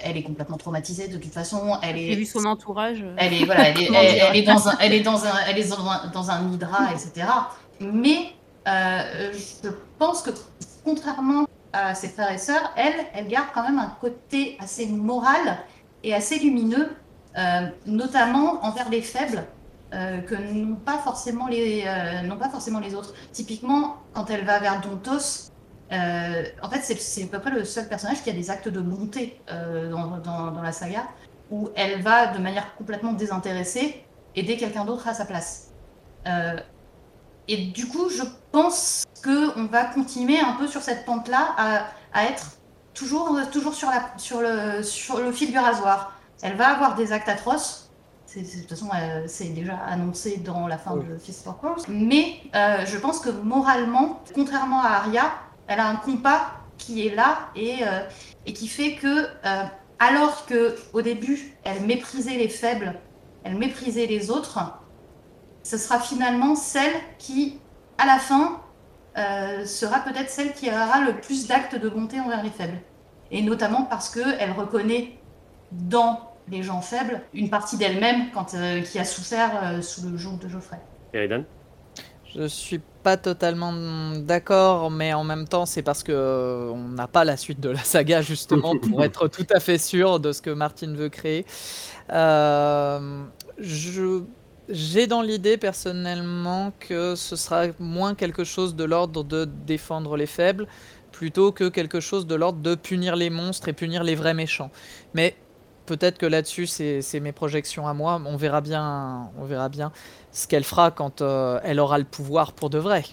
elle, 0.03 0.17
est 0.17 0.23
complètement 0.23 0.57
traumatisée 0.57 1.07
de 1.07 1.17
toute 1.17 1.33
façon. 1.33 1.77
Elle 1.81 1.97
est. 1.97 2.15
vu 2.15 2.25
son 2.25 2.45
entourage. 2.45 3.03
Elle 3.17 3.33
est 3.33 3.45
voilà, 3.45 3.69
elle 3.69 3.81
est, 4.35 4.43
dans 4.43 4.67
un, 4.67 4.77
elle 4.79 4.93
est 4.93 5.01
dans 5.01 5.25
un, 5.25 5.33
elle 5.47 5.57
est 5.57 5.69
dans 6.13 6.29
un, 6.29 6.51
hydra, 6.51 6.91
etc. 6.91 7.27
Mais 7.79 8.33
je 8.65 9.69
pense 9.97 10.21
que 10.21 10.29
contrairement 10.83 11.47
à 11.73 11.95
ses 11.95 12.09
frères 12.09 12.31
et 12.31 12.37
sœurs, 12.37 12.73
elle, 12.75 12.95
elle 13.13 13.27
garde 13.27 13.47
quand 13.53 13.63
même 13.63 13.79
un 13.79 13.95
côté 14.01 14.57
assez 14.59 14.87
moral 14.87 15.57
est 16.03 16.13
assez 16.13 16.39
lumineux, 16.39 16.89
notamment 17.85 18.63
envers 18.63 18.89
les 18.89 19.01
faibles. 19.01 19.43
que 19.91 20.35
n'ont 20.53 20.75
pas 20.75 20.97
forcément 20.97 21.47
les 21.47 21.83
non 22.25 22.37
pas 22.37 22.49
forcément 22.49 22.79
les 22.79 22.95
autres. 22.95 23.13
Typiquement, 23.31 23.97
quand 24.13 24.29
elle 24.29 24.45
va 24.45 24.59
vers 24.59 24.81
Dontos, 24.81 25.51
en 25.91 26.69
fait, 26.69 26.81
c'est 26.81 27.23
à 27.23 27.27
peu 27.27 27.39
près 27.39 27.51
le 27.51 27.65
seul 27.65 27.87
personnage 27.87 28.23
qui 28.23 28.29
a 28.29 28.33
des 28.33 28.49
actes 28.49 28.69
de 28.69 28.79
bonté 28.81 29.41
dans, 29.49 30.17
dans, 30.19 30.61
la 30.61 30.71
saga, 30.71 31.07
où 31.51 31.69
elle 31.75 32.01
va 32.01 32.27
de 32.27 32.39
manière 32.39 32.75
complètement 32.75 33.13
désintéressée 33.13 34.05
aider 34.35 34.57
quelqu'un 34.57 34.85
d'autre 34.85 35.07
à 35.07 35.13
sa 35.13 35.25
place. 35.25 35.71
Et 37.49 37.57
du 37.57 37.87
coup, 37.87 38.09
je 38.09 38.21
pense 38.51 39.05
qu'on 39.23 39.65
va 39.65 39.85
continuer 39.85 40.39
un 40.39 40.53
peu 40.53 40.67
sur 40.67 40.83
cette 40.83 41.03
pente-là 41.03 41.55
à, 41.57 41.85
à, 42.13 42.25
être 42.25 42.59
toujours, 42.93 43.39
toujours 43.51 43.73
sur, 43.73 43.89
la, 43.89 44.13
sur, 44.17 44.39
le, 44.39 44.83
sur 44.83 45.19
le 45.19 45.31
fil 45.31 45.51
du 45.51 45.57
rasoir. 45.57 46.13
Elle 46.43 46.55
va 46.55 46.67
avoir 46.67 46.93
des 46.93 47.11
actes 47.11 47.27
atroces. 47.27 47.89
de 48.35 48.41
toute 48.41 48.69
façon, 48.69 48.89
euh, 48.95 49.23
c'est 49.25 49.49
déjà 49.49 49.77
annoncé 49.77 50.37
dans 50.37 50.67
la 50.67 50.77
fin 50.77 50.95
de 50.95 51.17
Fist 51.17 51.43
for 51.43 51.57
Course. 51.57 51.85
Mais 51.87 52.39
euh, 52.53 52.85
je 52.85 52.97
pense 52.99 53.19
que 53.19 53.31
moralement, 53.31 54.21
contrairement 54.35 54.83
à 54.83 54.89
Arya, 54.89 55.31
elle 55.67 55.79
a 55.79 55.87
un 55.87 55.95
compas 55.95 56.51
qui 56.77 57.07
est 57.07 57.15
là 57.15 57.49
et, 57.55 57.79
euh, 57.81 58.01
et 58.45 58.53
qui 58.53 58.67
fait 58.67 58.93
que, 58.93 59.27
alors 59.97 60.45
que 60.45 60.75
au 60.93 61.01
début, 61.01 61.57
elle 61.63 61.81
méprisait 61.81 62.37
les 62.37 62.47
faibles, 62.47 62.93
elle 63.43 63.57
méprisait 63.57 64.05
les 64.05 64.29
autres, 64.29 64.59
ce 65.63 65.77
sera 65.77 65.99
finalement 65.99 66.55
celle 66.55 66.93
qui, 67.17 67.59
à 67.97 68.05
la 68.05 68.19
fin, 68.19 68.61
euh, 69.17 69.65
sera 69.65 69.99
peut-être 69.99 70.29
celle 70.29 70.53
qui 70.53 70.69
aura 70.69 71.01
le 71.01 71.19
plus 71.19 71.47
d'actes 71.47 71.75
de 71.75 71.89
bonté 71.89 72.19
envers 72.19 72.43
les 72.43 72.49
faibles. 72.49 72.79
Et 73.31 73.41
notamment 73.41 73.83
parce 73.83 74.09
qu'elle 74.09 74.51
reconnaît 74.51 75.17
dans 75.71 76.31
les 76.47 76.63
gens 76.63 76.81
faibles 76.81 77.21
une 77.33 77.49
partie 77.49 77.77
d'elle-même 77.77 78.27
euh, 78.55 78.81
qui 78.81 78.97
a 78.97 79.05
souffert 79.05 79.51
euh, 79.63 79.81
sous 79.81 80.07
le 80.07 80.17
joug 80.17 80.37
de 80.41 80.47
Geoffrey. 80.47 80.79
Eridan? 81.13 81.43
Je 82.35 82.47
suis 82.47 82.79
pas 83.01 83.17
totalement 83.17 83.73
d'accord, 84.15 84.91
mais 84.91 85.13
en 85.13 85.23
même 85.23 85.47
temps, 85.47 85.65
c'est 85.65 85.81
parce 85.81 86.03
que 86.03 86.69
on 86.71 86.89
n'a 86.89 87.07
pas 87.07 87.23
la 87.23 87.37
suite 87.37 87.59
de 87.59 87.69
la 87.69 87.79
saga 87.79 88.21
justement 88.21 88.77
pour 88.79 89.03
être 89.03 89.27
tout 89.27 89.47
à 89.51 89.59
fait 89.59 89.79
sûr 89.79 90.19
de 90.19 90.31
ce 90.31 90.41
que 90.41 90.51
Martin 90.51 90.93
veut 90.93 91.09
créer. 91.09 91.45
je 92.07 92.99
j'ai 94.69 95.07
dans 95.07 95.21
l'idée 95.21 95.57
personnellement 95.57 96.71
que 96.79 97.15
ce 97.15 97.35
sera 97.35 97.65
moins 97.79 98.15
quelque 98.15 98.43
chose 98.43 98.75
de 98.75 98.83
l'ordre 98.83 99.23
de 99.23 99.45
défendre 99.45 100.15
les 100.15 100.25
faibles, 100.25 100.67
plutôt 101.11 101.51
que 101.51 101.69
quelque 101.69 101.99
chose 101.99 102.27
de 102.27 102.35
l'ordre 102.35 102.61
de 102.61 102.75
punir 102.75 103.15
les 103.15 103.29
monstres 103.29 103.67
et 103.67 103.73
punir 103.73 104.03
les 104.03 104.15
vrais 104.15 104.33
méchants. 104.33 104.71
Mais 105.13 105.35
peut-être 105.85 106.17
que 106.17 106.25
là-dessus, 106.25 106.67
c'est 106.67 107.19
mes 107.19 107.31
projections 107.31 107.87
à 107.87 107.93
moi. 107.93 108.21
On 108.25 108.37
verra 108.37 108.61
bien, 108.61 109.31
on 109.37 109.45
verra 109.45 109.69
bien 109.69 109.91
ce 110.31 110.47
qu'elle 110.47 110.63
fera 110.63 110.91
quand 110.91 111.21
euh, 111.21 111.59
elle 111.63 111.79
aura 111.79 111.97
le 111.97 112.05
pouvoir 112.05 112.53
pour 112.53 112.69
de 112.69 112.77
vrai. 112.77 113.03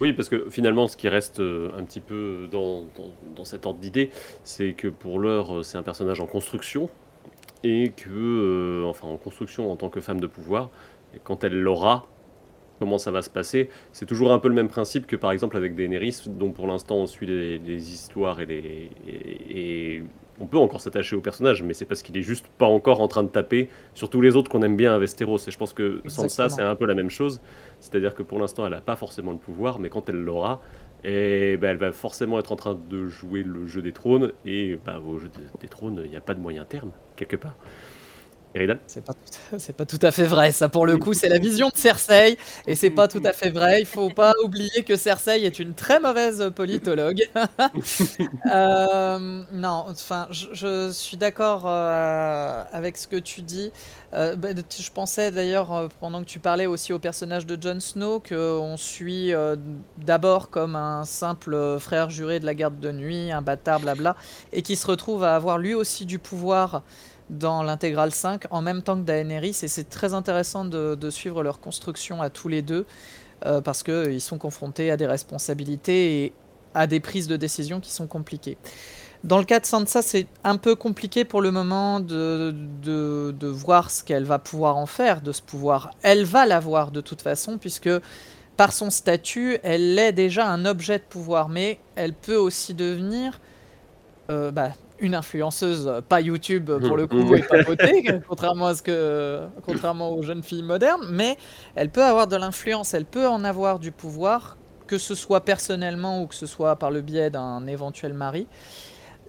Oui, 0.00 0.12
parce 0.12 0.28
que 0.28 0.50
finalement, 0.50 0.88
ce 0.88 0.96
qui 0.96 1.08
reste 1.08 1.38
euh, 1.38 1.70
un 1.78 1.84
petit 1.84 2.00
peu 2.00 2.48
dans, 2.50 2.82
dans 3.36 3.44
cet 3.44 3.66
ordre 3.66 3.78
d'idée, 3.78 4.10
c'est 4.42 4.72
que 4.72 4.88
pour 4.88 5.20
l'heure, 5.20 5.58
euh, 5.58 5.62
c'est 5.62 5.78
un 5.78 5.84
personnage 5.84 6.20
en 6.20 6.26
construction, 6.26 6.90
et 7.64 7.92
que, 7.96 8.10
euh, 8.10 8.84
enfin, 8.86 9.06
en 9.08 9.16
construction 9.16 9.70
en 9.70 9.76
tant 9.76 9.88
que 9.88 10.00
femme 10.00 10.20
de 10.20 10.26
pouvoir, 10.26 10.70
et 11.14 11.20
quand 11.22 11.44
elle 11.44 11.60
l'aura, 11.60 12.06
comment 12.78 12.98
ça 12.98 13.12
va 13.12 13.22
se 13.22 13.30
passer 13.30 13.68
C'est 13.92 14.06
toujours 14.06 14.32
un 14.32 14.40
peu 14.40 14.48
le 14.48 14.54
même 14.54 14.68
principe 14.68 15.06
que 15.06 15.14
par 15.14 15.30
exemple 15.30 15.56
avec 15.56 15.76
Daenerys, 15.76 16.22
dont 16.26 16.50
pour 16.50 16.66
l'instant 16.66 16.96
on 16.96 17.06
suit 17.06 17.26
les, 17.26 17.92
histoires 17.92 18.40
et, 18.40 18.46
les, 18.46 18.90
et, 19.06 20.02
on 20.40 20.46
peut 20.46 20.58
encore 20.58 20.80
s'attacher 20.80 21.14
au 21.14 21.20
personnage, 21.20 21.62
mais 21.62 21.74
c'est 21.74 21.84
parce 21.84 22.02
qu'il 22.02 22.16
est 22.16 22.22
juste 22.22 22.46
pas 22.58 22.66
encore 22.66 23.00
en 23.00 23.06
train 23.06 23.22
de 23.22 23.28
taper 23.28 23.68
sur 23.94 24.10
tous 24.10 24.20
les 24.20 24.34
autres 24.34 24.50
qu'on 24.50 24.62
aime 24.62 24.76
bien 24.76 24.92
à 24.92 24.98
Westeros. 24.98 25.38
Et 25.46 25.52
je 25.52 25.58
pense 25.58 25.72
que 25.72 26.02
sans 26.06 26.28
ça, 26.28 26.48
c'est 26.48 26.62
un 26.62 26.74
peu 26.74 26.86
la 26.86 26.94
même 26.94 27.10
chose. 27.10 27.40
C'est-à-dire 27.78 28.14
que 28.14 28.24
pour 28.24 28.40
l'instant, 28.40 28.64
elle 28.66 28.72
n'a 28.72 28.80
pas 28.80 28.96
forcément 28.96 29.30
le 29.30 29.38
pouvoir, 29.38 29.78
mais 29.78 29.88
quand 29.88 30.08
elle 30.08 30.16
l'aura, 30.16 30.60
et 31.04 31.56
bah, 31.56 31.68
elle 31.68 31.78
va 31.78 31.92
forcément 31.92 32.38
être 32.38 32.52
en 32.52 32.56
train 32.56 32.74
de 32.74 33.08
jouer 33.08 33.42
le 33.42 33.66
jeu 33.66 33.82
des 33.82 33.92
trônes. 33.92 34.32
Et 34.44 34.78
bah, 34.84 35.00
au 35.00 35.18
jeu 35.18 35.30
des 35.60 35.68
trônes, 35.68 36.02
il 36.04 36.10
n'y 36.10 36.16
a 36.16 36.20
pas 36.20 36.34
de 36.34 36.40
moyen 36.40 36.64
terme, 36.64 36.92
quelque 37.16 37.36
part. 37.36 37.56
C'est 38.86 39.04
pas, 39.04 39.14
pas 39.76 39.86
tout 39.86 39.98
à 40.02 40.10
fait 40.10 40.26
vrai, 40.26 40.52
ça 40.52 40.68
pour 40.68 40.84
le 40.84 40.98
coup, 40.98 41.14
c'est 41.14 41.28
la 41.28 41.38
vision 41.38 41.70
de 41.70 41.76
Cersei, 41.76 42.36
et 42.66 42.74
c'est 42.74 42.90
pas 42.90 43.08
tout 43.08 43.22
à 43.24 43.32
fait 43.32 43.50
vrai. 43.50 43.80
Il 43.80 43.86
faut 43.86 44.10
pas 44.10 44.34
oublier 44.44 44.82
que 44.84 44.96
Cersei 44.96 45.44
est 45.44 45.58
une 45.58 45.74
très 45.74 46.00
mauvaise 46.00 46.50
politologue. 46.54 47.22
Euh, 48.52 49.42
non, 49.52 49.86
enfin, 49.88 50.26
je, 50.30 50.90
suis 50.92 51.16
d'accord 51.16 51.62
euh, 51.66 52.64
avec 52.72 52.96
ce 52.96 53.06
que 53.06 53.16
tu 53.16 53.42
dis. 53.42 53.72
Euh, 54.14 54.36
bah, 54.36 54.48
je 54.54 54.90
pensais 54.90 55.30
d'ailleurs, 55.30 55.88
pendant 56.00 56.20
que 56.20 56.26
tu 56.26 56.38
parlais 56.38 56.66
aussi 56.66 56.92
au 56.92 56.98
personnage 56.98 57.46
de 57.46 57.60
Jon 57.60 57.80
Snow, 57.80 58.20
qu'on 58.20 58.76
suit 58.76 59.32
d'abord 59.98 60.50
comme 60.50 60.76
un 60.76 61.04
simple 61.04 61.78
frère 61.78 62.10
juré 62.10 62.40
de 62.40 62.46
la 62.46 62.54
garde 62.54 62.78
de 62.80 62.92
nuit, 62.92 63.32
un 63.32 63.42
bâtard, 63.42 63.80
blabla, 63.80 64.16
et 64.52 64.62
qui 64.62 64.76
se 64.76 64.86
retrouve 64.86 65.24
à 65.24 65.34
avoir 65.34 65.58
lui 65.58 65.74
aussi 65.74 66.04
du 66.04 66.18
pouvoir 66.18 66.82
dans 67.32 67.62
l'intégrale 67.62 68.12
5 68.12 68.44
en 68.50 68.62
même 68.62 68.82
temps 68.82 68.96
que 68.96 69.04
Daenerys 69.04 69.58
et 69.62 69.68
c'est 69.68 69.88
très 69.88 70.14
intéressant 70.14 70.64
de, 70.64 71.10
suivre 71.10 71.42
leur 71.42 71.60
construction 71.60 72.22
à 72.22 72.30
tous 72.30 72.48
les 72.48 72.62
deux 72.62 72.86
euh, 73.44 73.60
parce 73.60 73.82
qu'ils 73.82 74.20
sont 74.20 74.38
confrontés 74.38 74.90
à 74.90 74.96
des 74.96 75.06
responsabilités 75.06 76.24
et 76.24 76.32
à 76.74 76.86
des 76.86 77.00
prises 77.00 77.26
de 77.26 77.36
décision 77.36 77.80
qui 77.80 77.90
sont 77.90 78.06
compliquées. 78.06 78.58
Dans 79.24 79.38
le 79.38 79.44
cas 79.44 79.60
de 79.60 79.66
Sansa, 79.66 80.02
c'est 80.02 80.26
un 80.42 80.56
peu 80.56 80.74
compliqué 80.74 81.24
pour 81.24 81.42
le 81.42 81.52
moment 81.52 82.00
de, 82.00 82.52
de, 82.82 83.46
voir 83.46 83.90
ce 83.90 84.02
qu'elle 84.02 84.24
va 84.24 84.38
pouvoir 84.40 84.76
en 84.76 84.86
faire 84.86 85.20
de 85.20 85.30
ce 85.30 85.42
pouvoir. 85.42 85.92
Elle 86.02 86.24
va 86.24 86.44
l'avoir 86.44 86.90
de 86.90 87.00
toute 87.00 87.22
façon, 87.22 87.56
puisque 87.56 87.90
par 88.56 88.72
son 88.72 88.90
statut, 88.90 89.58
elle 89.62 89.96
est 89.98 90.12
déjà 90.12 90.48
un 90.48 90.64
objet 90.64 90.98
de 90.98 91.04
pouvoir, 91.04 91.48
mais 91.48 91.78
elle 91.94 92.14
peut 92.14 92.36
aussi 92.36 92.74
devenir 92.74 93.40
euh, 94.30 94.50
bah, 94.50 94.72
une 95.02 95.14
influenceuse, 95.14 96.02
pas 96.08 96.20
YouTube 96.20 96.70
pour 96.86 96.96
le 96.96 97.06
coup, 97.06 97.34
et 97.34 97.42
pas 97.42 97.62
beauté, 97.62 98.04
contrairement 98.28 98.68
à 98.68 98.74
ce 98.74 98.82
que, 98.82 99.40
contrairement 99.66 100.10
aux 100.12 100.22
jeunes 100.22 100.42
filles 100.42 100.62
modernes, 100.62 101.06
mais 101.10 101.36
elle 101.74 101.90
peut 101.90 102.04
avoir 102.04 102.28
de 102.28 102.36
l'influence, 102.36 102.94
elle 102.94 103.04
peut 103.04 103.28
en 103.28 103.44
avoir 103.44 103.78
du 103.78 103.92
pouvoir, 103.92 104.56
que 104.86 104.98
ce 104.98 105.14
soit 105.14 105.44
personnellement 105.44 106.22
ou 106.22 106.26
que 106.26 106.34
ce 106.34 106.46
soit 106.46 106.76
par 106.76 106.90
le 106.90 107.00
biais 107.00 107.30
d'un 107.30 107.66
éventuel 107.66 108.14
mari. 108.14 108.46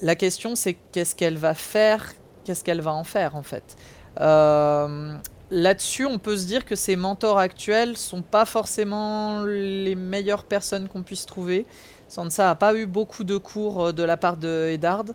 La 0.01 0.15
question, 0.15 0.55
c'est 0.55 0.75
qu'est-ce 0.91 1.15
qu'elle 1.15 1.37
va 1.37 1.53
faire, 1.53 2.13
qu'est-ce 2.43 2.63
qu'elle 2.63 2.81
va 2.81 2.93
en 2.93 3.03
faire 3.03 3.35
en 3.35 3.43
fait. 3.43 3.75
Euh, 4.19 5.15
là-dessus, 5.49 6.05
on 6.05 6.19
peut 6.19 6.37
se 6.37 6.45
dire 6.45 6.65
que 6.65 6.75
ses 6.75 6.95
mentors 6.95 7.39
actuels 7.39 7.97
sont 7.97 8.21
pas 8.21 8.45
forcément 8.45 9.43
les 9.43 9.95
meilleures 9.95 10.43
personnes 10.43 10.87
qu'on 10.87 11.03
puisse 11.03 11.25
trouver. 11.25 11.65
Sansa 12.07 12.51
a 12.51 12.55
pas 12.55 12.75
eu 12.75 12.85
beaucoup 12.85 13.23
de 13.23 13.37
cours 13.37 13.93
de 13.93 14.03
la 14.03 14.17
part 14.17 14.37
de 14.37 14.69
Eddard. 14.71 15.05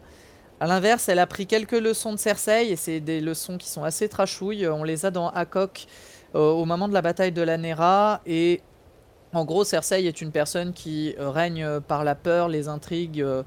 A 0.61 0.67
l'inverse, 0.67 1.09
elle 1.09 1.21
a 1.21 1.27
pris 1.27 1.47
quelques 1.47 1.71
leçons 1.71 2.13
de 2.13 2.19
Cersei, 2.19 2.71
et 2.71 2.77
c'est 2.77 2.99
des 2.99 3.21
leçons 3.21 3.59
qui 3.59 3.69
sont 3.69 3.85
assez 3.85 4.09
trashouilles. 4.09 4.67
On 4.67 4.83
les 4.83 5.07
a 5.07 5.13
dans 5.13 5.29
Hakok 5.29 5.87
euh, 6.35 6.51
au 6.51 6.65
moment 6.65 6.89
de 6.89 6.95
la 6.95 7.01
bataille 7.01 7.31
de 7.31 7.43
la 7.43 7.59
Nera, 7.59 8.23
et 8.27 8.61
en 9.33 9.45
gros, 9.45 9.63
Cersei 9.63 10.07
est 10.07 10.21
une 10.21 10.33
personne 10.33 10.73
qui 10.73 11.15
euh, 11.21 11.31
règne 11.31 11.81
par 11.81 12.03
la 12.03 12.17
peur, 12.17 12.49
les 12.49 12.67
intrigues, 12.67 13.23
euh, 13.23 13.45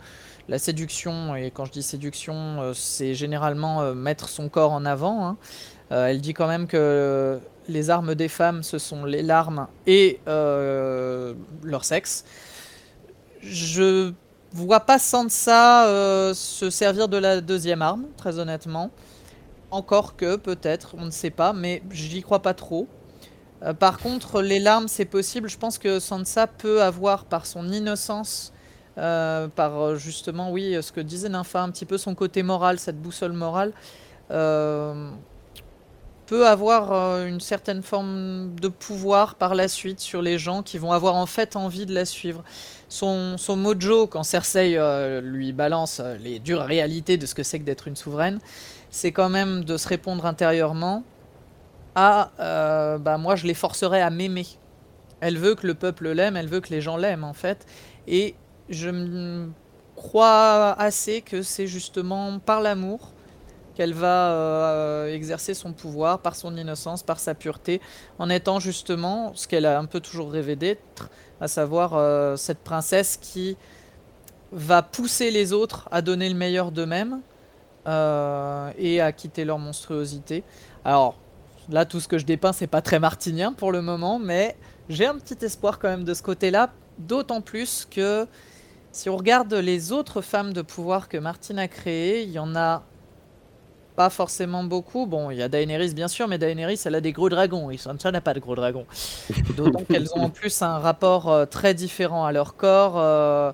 la 0.47 0.57
séduction, 0.57 1.35
et 1.35 1.51
quand 1.51 1.65
je 1.65 1.73
dis 1.73 1.83
séduction, 1.83 2.71
c'est 2.73 3.13
généralement 3.13 3.93
mettre 3.93 4.29
son 4.29 4.47
corps 4.47 4.71
en 4.71 4.85
avant. 4.85 5.25
Hein. 5.25 5.37
elle 5.89 6.21
dit 6.21 6.33
quand 6.33 6.47
même 6.47 6.67
que 6.67 7.39
les 7.67 7.89
armes 7.89 8.15
des 8.15 8.27
femmes, 8.27 8.63
ce 8.63 8.77
sont 8.77 9.05
les 9.05 9.21
larmes 9.21 9.67
et 9.85 10.19
leur 10.25 11.85
sexe. 11.85 12.25
Je 13.41 14.11
vois 14.53 14.81
pas 14.81 14.99
Sansa 14.99 15.87
euh, 15.87 16.33
se 16.33 16.69
servir 16.69 17.07
de 17.07 17.17
la 17.17 17.41
deuxième 17.41 17.81
arme, 17.81 18.05
très 18.17 18.39
honnêtement. 18.39 18.91
Encore 19.69 20.15
que, 20.15 20.35
peut-être, 20.35 20.95
on 20.97 21.05
ne 21.05 21.11
sait 21.11 21.29
pas, 21.29 21.53
mais 21.53 21.81
j'y 21.91 22.21
crois 22.21 22.41
pas 22.41 22.53
trop. 22.53 22.87
Euh, 23.63 23.73
par 23.73 23.99
contre, 23.99 24.41
les 24.41 24.59
larmes, 24.59 24.87
c'est 24.87 25.05
possible. 25.05 25.49
Je 25.49 25.57
pense 25.57 25.77
que 25.77 25.99
Sansa 25.99 26.47
peut 26.47 26.81
avoir, 26.81 27.25
par 27.25 27.45
son 27.45 27.69
innocence, 27.69 28.51
euh, 28.97 29.47
par 29.47 29.95
justement, 29.95 30.51
oui, 30.51 30.77
ce 30.81 30.91
que 30.91 30.99
disait 30.99 31.29
Nympha, 31.29 31.61
un 31.61 31.69
petit 31.71 31.85
peu 31.85 31.97
son 31.97 32.13
côté 32.15 32.43
moral, 32.43 32.79
cette 32.79 33.01
boussole 33.01 33.33
morale, 33.33 33.71
peut 36.27 36.47
avoir 36.47 37.25
une 37.25 37.41
certaine 37.41 37.83
forme 37.83 38.55
de 38.55 38.69
pouvoir 38.69 39.35
par 39.35 39.53
la 39.53 39.67
suite 39.67 39.99
sur 39.99 40.21
les 40.21 40.37
gens 40.37 40.63
qui 40.63 40.77
vont 40.77 40.93
avoir 40.93 41.15
en 41.15 41.25
fait 41.25 41.57
envie 41.57 41.85
de 41.85 41.93
la 41.93 42.05
suivre 42.05 42.43
son, 42.91 43.55
mojo, 43.55 44.05
quand 44.07 44.23
Cersei 44.23 44.77
euh, 44.77 45.21
lui 45.21 45.53
balance 45.53 46.01
euh, 46.03 46.17
les 46.17 46.39
dures 46.39 46.61
réalités 46.61 47.17
de 47.17 47.25
ce 47.25 47.33
que 47.33 47.43
c'est 47.43 47.59
que 47.59 47.63
d'être 47.63 47.87
une 47.87 47.95
souveraine, 47.95 48.39
c'est 48.89 49.11
quand 49.11 49.29
même 49.29 49.63
de 49.63 49.77
se 49.77 49.87
répondre 49.87 50.25
intérieurement 50.25 51.03
à 51.95 52.31
euh, 52.39 52.97
bah, 52.97 53.17
moi 53.17 53.35
je 53.35 53.47
les 53.47 53.53
forcerai 53.53 54.01
à 54.01 54.09
m'aimer. 54.09 54.45
Elle 55.21 55.37
veut 55.37 55.55
que 55.55 55.65
le 55.67 55.73
peuple 55.73 56.09
l'aime, 56.09 56.35
elle 56.35 56.47
veut 56.47 56.59
que 56.59 56.69
les 56.69 56.81
gens 56.81 56.97
l'aiment 56.97 57.23
en 57.23 57.33
fait. 57.33 57.65
Et 58.07 58.35
je 58.69 59.47
crois 59.95 60.75
assez 60.77 61.21
que 61.21 61.43
c'est 61.43 61.67
justement 61.67 62.39
par 62.39 62.59
l'amour 62.59 63.13
qu'elle 63.81 63.93
va 63.95 64.29
euh, 64.29 65.11
exercer 65.11 65.55
son 65.55 65.73
pouvoir 65.73 66.19
par 66.19 66.35
son 66.35 66.55
innocence, 66.55 67.01
par 67.01 67.19
sa 67.19 67.33
pureté, 67.33 67.81
en 68.19 68.29
étant 68.29 68.59
justement 68.59 69.31
ce 69.33 69.47
qu'elle 69.47 69.65
a 69.65 69.79
un 69.79 69.85
peu 69.85 69.99
toujours 69.99 70.31
rêvé 70.31 70.55
d'être, 70.55 71.09
à 71.39 71.47
savoir 71.47 71.95
euh, 71.95 72.35
cette 72.35 72.59
princesse 72.59 73.17
qui 73.19 73.57
va 74.51 74.83
pousser 74.83 75.31
les 75.31 75.51
autres 75.51 75.89
à 75.91 76.03
donner 76.03 76.29
le 76.29 76.35
meilleur 76.35 76.71
d'eux-mêmes 76.71 77.21
euh, 77.87 78.69
et 78.77 79.01
à 79.01 79.11
quitter 79.11 79.45
leur 79.45 79.57
monstruosité. 79.57 80.43
Alors 80.85 81.15
là, 81.67 81.85
tout 81.85 81.99
ce 81.99 82.07
que 82.07 82.19
je 82.19 82.25
dépeins, 82.27 82.53
c'est 82.53 82.67
pas 82.67 82.83
très 82.83 82.99
martinien 82.99 83.51
pour 83.51 83.71
le 83.71 83.81
moment, 83.81 84.19
mais 84.19 84.55
j'ai 84.89 85.07
un 85.07 85.15
petit 85.15 85.43
espoir 85.43 85.79
quand 85.79 85.89
même 85.89 86.03
de 86.03 86.13
ce 86.13 86.21
côté-là, 86.21 86.69
d'autant 86.99 87.41
plus 87.41 87.87
que 87.89 88.27
si 88.91 89.09
on 89.09 89.17
regarde 89.17 89.51
les 89.51 89.91
autres 89.91 90.21
femmes 90.21 90.53
de 90.53 90.61
pouvoir 90.61 91.09
que 91.09 91.17
Martine 91.17 91.57
a 91.57 91.67
créées, 91.67 92.21
il 92.21 92.29
y 92.29 92.37
en 92.37 92.55
a 92.55 92.83
pas 93.95 94.09
forcément 94.09 94.63
beaucoup. 94.63 95.05
Bon, 95.05 95.31
il 95.31 95.37
y 95.37 95.41
a 95.41 95.49
Daenerys 95.49 95.93
bien 95.93 96.07
sûr, 96.07 96.27
mais 96.27 96.37
Daenerys 96.37 96.81
elle 96.85 96.95
a 96.95 97.01
des 97.01 97.11
gros 97.11 97.29
dragons 97.29 97.69
et 97.71 97.77
Sansa 97.77 98.11
n'a 98.11 98.21
pas 98.21 98.33
de 98.33 98.39
gros 98.39 98.55
dragons. 98.55 98.85
D'autant 99.55 99.83
qu'elles 99.83 100.09
ont 100.15 100.21
en 100.21 100.29
plus 100.31 100.61
un 100.61 100.79
rapport 100.79 101.29
euh, 101.29 101.45
très 101.45 101.73
différent 101.73 102.25
à 102.25 102.31
leur 102.31 102.55
corps. 102.55 102.93
Euh, 102.97 103.51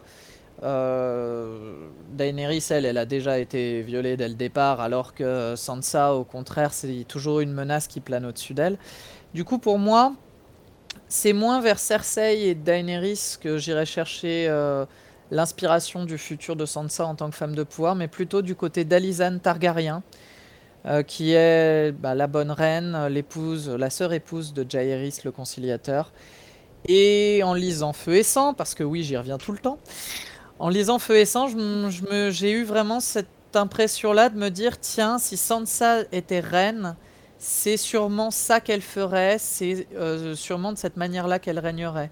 euh, 0.63 1.88
Daenerys, 2.11 2.65
elle, 2.69 2.85
elle 2.85 2.97
a 2.97 3.05
déjà 3.05 3.39
été 3.39 3.81
violée 3.81 4.17
dès 4.17 4.27
le 4.27 4.33
départ, 4.33 4.81
alors 4.81 5.13
que 5.13 5.53
Sansa, 5.55 6.13
au 6.13 6.23
contraire, 6.23 6.73
c'est 6.73 7.05
toujours 7.07 7.41
une 7.41 7.53
menace 7.53 7.88
qui 7.88 7.99
plane 7.99 8.25
au-dessus 8.25 8.53
d'elle. 8.53 8.77
Du 9.33 9.43
coup, 9.43 9.59
pour 9.59 9.77
moi, 9.77 10.13
c'est 11.07 11.33
moins 11.33 11.61
vers 11.61 11.77
Cersei 11.77 12.47
et 12.47 12.55
Daenerys 12.55 13.38
que 13.39 13.57
j'irai 13.59 13.85
chercher 13.85 14.49
l'inspiration 15.31 16.05
du 16.05 16.17
futur 16.17 16.55
de 16.55 16.65
Sansa 16.65 17.05
en 17.05 17.15
tant 17.15 17.29
que 17.29 17.35
femme 17.35 17.55
de 17.55 17.63
pouvoir, 17.63 17.95
mais 17.95 18.07
plutôt 18.07 18.41
du 18.41 18.55
côté 18.55 18.83
d'Alizane 18.83 19.39
Targaryen, 19.39 20.01
euh, 20.88 21.03
qui 21.03 21.33
est 21.33 21.91
bah, 21.91 22.15
la 22.15 22.27
bonne 22.27 22.51
reine, 22.51 23.07
l'épouse, 23.07 23.69
la 23.69 23.89
sœur 23.89 24.13
épouse 24.13 24.53
de 24.53 24.65
Jaehaerys 24.67 25.19
le 25.25 25.31
conciliateur. 25.31 26.13
Et 26.88 27.41
en 27.43 27.53
lisant 27.53 27.91
Feu 27.91 28.15
et 28.15 28.23
Sang, 28.23 28.53
parce 28.53 28.73
que 28.73 28.83
oui, 28.83 29.03
j'y 29.03 29.17
reviens 29.17 29.38
tout 29.38 29.51
le 29.51 29.57
temps, 29.57 29.79
en 30.59 30.69
lisant 30.69 30.99
Feu 30.99 31.17
et 31.17 31.25
Sang, 31.25 31.47
j'ai 32.29 32.51
eu 32.51 32.63
vraiment 32.63 32.99
cette 32.99 33.27
impression-là 33.53 34.29
de 34.29 34.38
me 34.38 34.49
dire, 34.49 34.79
tiens, 34.79 35.17
si 35.19 35.35
Sansa 35.35 36.03
était 36.11 36.39
reine, 36.39 36.95
c'est 37.38 37.77
sûrement 37.77 38.31
ça 38.31 38.59
qu'elle 38.61 38.81
ferait, 38.81 39.38
c'est 39.39 39.88
euh, 39.95 40.35
sûrement 40.35 40.71
de 40.71 40.77
cette 40.77 40.97
manière-là 40.97 41.39
qu'elle 41.39 41.59
régnerait. 41.59 42.11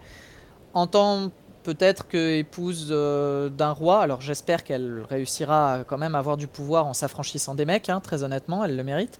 En 0.74 0.88
tant 0.88 1.32
peut-être 1.66 2.08
que 2.08 2.38
épouse 2.38 2.90
euh, 2.92 3.50
d'un 3.50 3.72
roi, 3.72 4.02
alors 4.02 4.22
j'espère 4.22 4.64
qu'elle 4.64 5.04
réussira 5.10 5.80
quand 5.88 5.98
même 5.98 6.14
à 6.14 6.20
avoir 6.20 6.38
du 6.38 6.46
pouvoir 6.46 6.86
en 6.86 6.94
s'affranchissant 6.94 7.56
des 7.56 7.66
mecs, 7.66 7.90
hein, 7.90 8.00
très 8.00 8.22
honnêtement, 8.24 8.64
elle 8.64 8.76
le 8.76 8.84
mérite. 8.84 9.20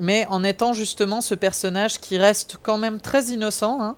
Mais 0.00 0.26
en 0.28 0.42
étant 0.42 0.72
justement 0.72 1.20
ce 1.20 1.36
personnage 1.36 2.00
qui 2.00 2.18
reste 2.18 2.58
quand 2.60 2.78
même 2.78 3.00
très 3.00 3.26
innocent. 3.26 3.80
Hein. 3.80 3.96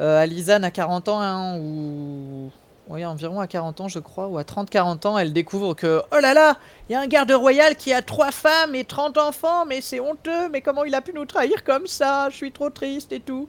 Euh, 0.00 0.22
Alizane 0.22 0.64
a 0.64 0.70
40 0.70 1.08
ans, 1.08 1.20
hein, 1.20 1.58
ou 1.58 2.50
oui, 2.88 3.04
environ 3.04 3.40
à 3.40 3.46
40 3.46 3.82
ans, 3.82 3.88
je 3.88 3.98
crois, 3.98 4.26
ou 4.28 4.38
à 4.38 4.42
30-40 4.42 5.06
ans, 5.06 5.18
elle 5.18 5.32
découvre 5.32 5.74
que, 5.74 6.02
oh 6.10 6.20
là 6.20 6.32
là, 6.32 6.56
il 6.88 6.92
y 6.92 6.96
a 6.96 7.00
un 7.00 7.06
garde 7.06 7.30
royal 7.32 7.76
qui 7.76 7.92
a 7.92 8.00
trois 8.00 8.30
femmes 8.30 8.74
et 8.74 8.84
30 8.84 9.18
enfants, 9.18 9.66
mais 9.66 9.82
c'est 9.82 10.00
honteux, 10.00 10.48
mais 10.50 10.62
comment 10.62 10.84
il 10.84 10.94
a 10.94 11.02
pu 11.02 11.12
nous 11.12 11.26
trahir 11.26 11.64
comme 11.64 11.86
ça? 11.86 12.28
Je 12.30 12.36
suis 12.36 12.52
trop 12.52 12.70
triste 12.70 13.12
et 13.12 13.20
tout. 13.20 13.48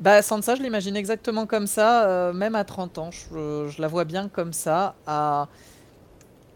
Bah, 0.00 0.22
Sansa, 0.22 0.54
je 0.54 0.62
l'imagine 0.62 0.96
exactement 0.96 1.44
comme 1.44 1.66
ça, 1.66 2.08
euh, 2.08 2.32
même 2.32 2.54
à 2.54 2.64
30 2.64 2.96
ans. 2.96 3.10
Je, 3.10 3.80
la 3.80 3.86
vois 3.86 4.06
bien 4.06 4.30
comme 4.30 4.54
ça, 4.54 4.94
à 5.06 5.48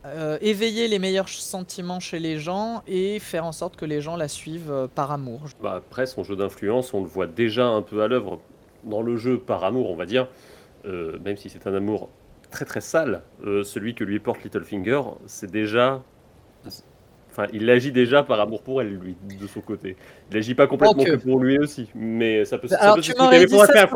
euh, 0.07 0.39
éveiller 0.41 0.89
les 0.89 0.99
meilleurs 0.99 1.29
sentiments 1.29 2.01
chez 2.01 2.19
les 2.19 2.39
gens 2.39 2.83
et 2.87 3.19
faire 3.19 3.45
en 3.45 3.53
sorte 3.53 3.77
que 3.77 3.85
les 3.85 4.01
gens 4.01 4.17
la 4.17 4.29
suivent 4.29 4.73
euh, 4.73 4.87
par 4.87 5.13
amour. 5.13 5.43
Bah, 5.63 5.75
après, 5.75 6.07
son 6.07 6.25
jeu 6.25 6.37
d'influence, 6.37 6.95
on 6.95 7.03
le 7.03 7.07
voit 7.07 7.27
déjà 7.27 7.67
un 7.67 7.83
peu 7.83 8.03
à 8.03 8.09
l'œuvre 8.09 8.41
dans 8.83 9.03
le 9.03 9.19
jeu 9.19 9.39
par 9.39 9.63
amour, 9.63 9.91
on 9.91 9.97
va 9.97 10.07
dire. 10.07 10.27
Même 10.85 11.39
si 11.39 11.49
c'est 11.49 11.67
un 11.67 11.73
amour 11.73 12.11
très 12.51 12.67
très 12.67 12.83
sale, 12.83 13.23
celui 13.43 13.95
que 13.95 14.05
lui 14.05 14.21
porte 14.21 14.45
Littlefinger, 14.45 15.01
c'est 15.27 15.51
déjà. 15.51 16.03
Enfin, 17.37 17.49
il 17.53 17.69
agit 17.69 17.91
déjà 17.91 18.23
par 18.23 18.39
amour 18.41 18.63
pour 18.63 18.81
elle, 18.81 18.95
lui, 18.95 19.17
de 19.41 19.47
son 19.49 19.61
côté. 19.61 19.97
Il 20.31 20.37
agit 20.37 20.55
pas 20.55 20.69
complètement 20.69 21.03
que 21.03 21.17
pour 21.17 21.41
lui 21.41 21.59
aussi, 21.59 21.89
mais 21.93 22.45
ça 22.45 22.59
peut, 22.59 22.69
ça 22.69 22.77
Alors, 22.77 23.01
tu 23.01 23.13
m'aurais 23.19 23.45
dit 23.45 23.59
ça 23.59 23.89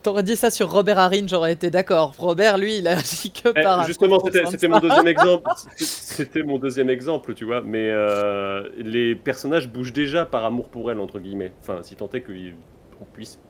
T'aurais 0.00 0.22
dit 0.22 0.36
ça 0.36 0.50
sur 0.50 0.70
Robert 0.70 0.98
Harrin, 0.98 1.26
j'aurais 1.26 1.54
été 1.54 1.70
d'accord. 1.70 2.14
Robert, 2.18 2.56
lui, 2.56 2.76
il 2.76 2.86
agit 2.86 3.32
que 3.32 3.48
eh, 3.48 3.62
par. 3.62 3.84
Justement, 3.84 4.20
c'était 4.48 4.68
mon 4.68 4.78
deuxième 4.78 5.08
exemple. 5.08 5.50
C'était 5.76 6.42
mon 6.44 6.58
deuxième 6.58 6.90
exemple, 6.90 7.34
tu 7.34 7.44
vois. 7.44 7.62
Mais 7.62 7.90
euh, 7.90 8.68
les 8.76 9.16
personnages 9.16 9.68
bougent 9.68 9.94
déjà 9.94 10.24
par 10.24 10.44
amour 10.44 10.68
pour 10.68 10.92
elle, 10.92 11.00
entre 11.00 11.18
guillemets. 11.18 11.52
Enfin, 11.62 11.78
si 11.82 11.96
tant 11.96 12.10
est 12.12 12.20
qu'on 12.20 13.04
puisse 13.12 13.40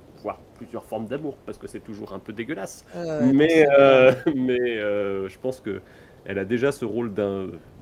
plusieurs 0.56 0.84
formes 0.84 1.06
d'amour, 1.06 1.36
parce 1.44 1.58
que 1.58 1.66
c'est 1.66 1.80
toujours 1.80 2.12
un 2.12 2.18
peu 2.18 2.32
dégueulasse. 2.32 2.84
mais 3.32 3.66
euh, 3.78 4.12
mais 4.34 4.78
euh, 4.78 5.28
je 5.28 5.38
pense 5.38 5.60
que 5.60 5.80
elle 6.24 6.38
a 6.38 6.44
déjà 6.44 6.72
ce 6.72 6.84
rôle 6.84 7.12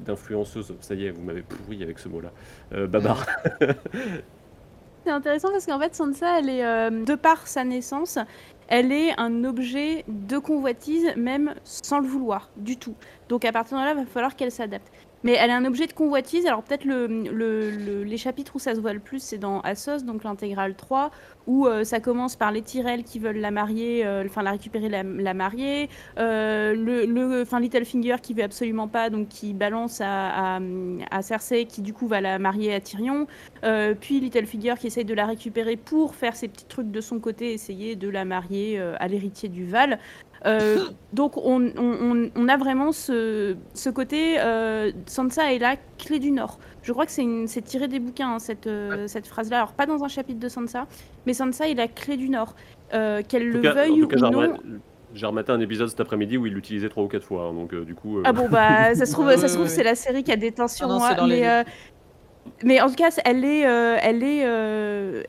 d'influenceuse. 0.01 0.75
Ça 0.81 0.95
y 0.95 1.07
est, 1.07 1.11
vous 1.11 1.23
m'avez 1.23 1.43
pourri 1.43 1.83
avec 1.83 1.99
ce 1.99 2.09
mot-là. 2.09 2.31
Euh, 2.73 2.87
Babar. 2.87 3.27
c'est 5.05 5.11
intéressant 5.11 5.51
parce 5.51 5.67
qu'en 5.67 5.79
fait, 5.79 5.95
Sansa, 5.95 6.39
elle 6.39 6.49
est, 6.49 6.91
de 6.91 7.15
par 7.15 7.47
sa 7.47 7.65
naissance, 7.65 8.19
elle 8.69 8.91
est 8.91 9.19
un 9.19 9.45
objet 9.45 10.05
de 10.09 10.39
convoitise, 10.39 11.15
même 11.17 11.55
sans 11.65 11.99
le 11.99 12.07
vouloir, 12.07 12.51
du 12.57 12.77
tout. 12.77 12.95
Donc 13.29 13.45
à 13.45 13.53
partir 13.53 13.79
de 13.79 13.83
là, 13.83 13.91
il 13.93 13.99
va 13.99 14.07
falloir 14.07 14.37
qu'elle 14.37 14.51
s'adapte. 14.51 14.91
Mais 15.25 15.33
elle 15.33 15.51
est 15.51 15.55
un 15.55 15.65
objet 15.65 15.87
de 15.87 15.93
convoitise. 15.93 16.47
Alors 16.47 16.63
peut-être 16.63 16.85
le, 16.85 17.07
le, 17.07 18.03
les 18.03 18.17
chapitres 18.17 18.57
où 18.57 18.59
ça 18.59 18.75
se 18.75 18.81
voit 18.81 18.93
le 18.93 19.01
plus, 19.01 19.23
c'est 19.23 19.39
dans 19.39 19.61
Assos, 19.61 20.05
donc 20.05 20.25
l'intégrale 20.25 20.75
3, 20.75 21.11
où 21.47 21.67
euh, 21.67 21.85
ça 21.85 22.01
commence 22.01 22.37
par 22.37 22.53
les 22.53 22.63
Tyrell 22.63 23.05
qui 23.05 23.19
veulent 23.19 23.39
la 23.39 23.51
marier, 23.51 24.05
euh, 24.05 24.25
enfin 24.27 24.43
la 24.43 24.53
récupérer, 24.53 24.89
la, 24.89 25.03
la 25.03 25.35
marier. 25.35 25.89
Euh, 26.19 26.75
le, 26.75 27.43
enfin 27.43 27.61
Littlefinger 27.61 28.17
qui 28.23 28.35
veut 28.35 28.43
absolument 28.43 28.89
pas, 28.89 29.11
donc 29.11 29.29
qui 29.29 29.53
balance 29.53 30.01
à, 30.01 30.59
à, 31.11 31.23
Cersei, 31.23 31.67
qui 31.67 31.83
du 31.83 31.93
coup 31.93 32.07
va 32.07 32.21
la 32.21 32.39
marier 32.39 32.75
à 32.75 32.81
Tyrion. 32.81 33.27
puis 34.01 34.21
Littlefinger 34.21 34.75
qui 34.79 34.89
essaye 34.89 35.05
de 35.05 35.15
la 35.15 35.27
récupérer 35.27 35.77
pour 35.77 36.15
faire 36.15 36.37
ses 36.37 36.49
petits 36.49 36.67
trucs 36.67 36.91
de 36.91 37.01
son 37.01 37.19
côté, 37.19 37.53
essayer 37.53 37.97
de 37.97 38.09
la 38.09 38.25
marier 38.25 38.79
à 38.79 39.09
l'héritier 39.09 39.49
du 39.49 39.65
Val. 39.65 39.99
Euh, 40.47 40.85
donc 41.13 41.37
on, 41.37 41.71
on, 42.35 42.49
a 42.49 42.57
vraiment 42.57 42.93
ce, 42.93 43.57
ce 43.75 43.91
côté 43.91 44.37
euh, 44.41 44.93
Sansa 45.07 45.53
est 45.53 45.59
la 45.59 45.77
clé 45.99 46.19
du 46.19 46.31
Nord. 46.31 46.59
Je 46.83 46.93
crois 46.93 47.07
que 47.07 47.13
c'est 47.13 47.63
tiré 47.63 47.89
des 47.89 48.01
bouquins 48.01 48.35
hein, 48.35 48.39
cette, 48.39 48.67
euh, 48.67 49.07
cette 49.07 49.27
phrase-là. 49.27 49.59
Alors 49.59 49.73
pas 49.73 49.87
dans 49.87 50.03
un 50.05 50.09
chapitre 50.09 50.41
de 50.41 50.49
Sansa, 50.49 50.87
mais 51.27 51.35
Sansa 51.35 51.69
est 51.69 51.75
la 51.75 51.89
clé 51.89 52.17
du 52.17 52.29
Nord. 52.29 52.55
Qu'elle 52.91 53.49
le 53.49 53.61
veuille 53.61 54.03
ou 54.03 54.09
non. 54.09 54.55
J'ai 55.15 55.27
rematé 55.27 55.53
un 55.53 55.61
épisode 55.61 55.89
cet 55.89 56.01
après-midi 56.01 56.39
où 56.39 56.47
il 56.47 56.55
l'utilisait 56.55 56.89
trois 56.89 57.05
ou 57.05 57.09
quatre 57.09 57.25
fois, 57.25 57.45
hein, 57.45 57.53
donc 57.53 57.75
du 57.75 57.95
coup. 57.95 58.21
Ah 58.25 58.33
bon 58.33 58.49
bah 58.49 58.95
ça 58.95 59.05
se 59.05 59.13
trouve, 59.13 59.31
ça 59.37 59.49
se 59.49 59.55
trouve 59.55 59.67
c'est 59.67 59.83
la 59.83 59.95
série 59.95 60.25
qui 60.25 60.33
a 60.33 60.37
des 60.37 60.53
tensions. 60.53 60.89
Ah 60.91 61.17
hein, 61.19 61.27
mais, 61.27 61.65
mais 62.65 62.81
en 62.81 62.89
tout 62.89 62.95
cas, 62.95 63.11
elle 63.25 63.45
est, 63.45 63.61
elle 63.61 64.23
est, 64.23 64.41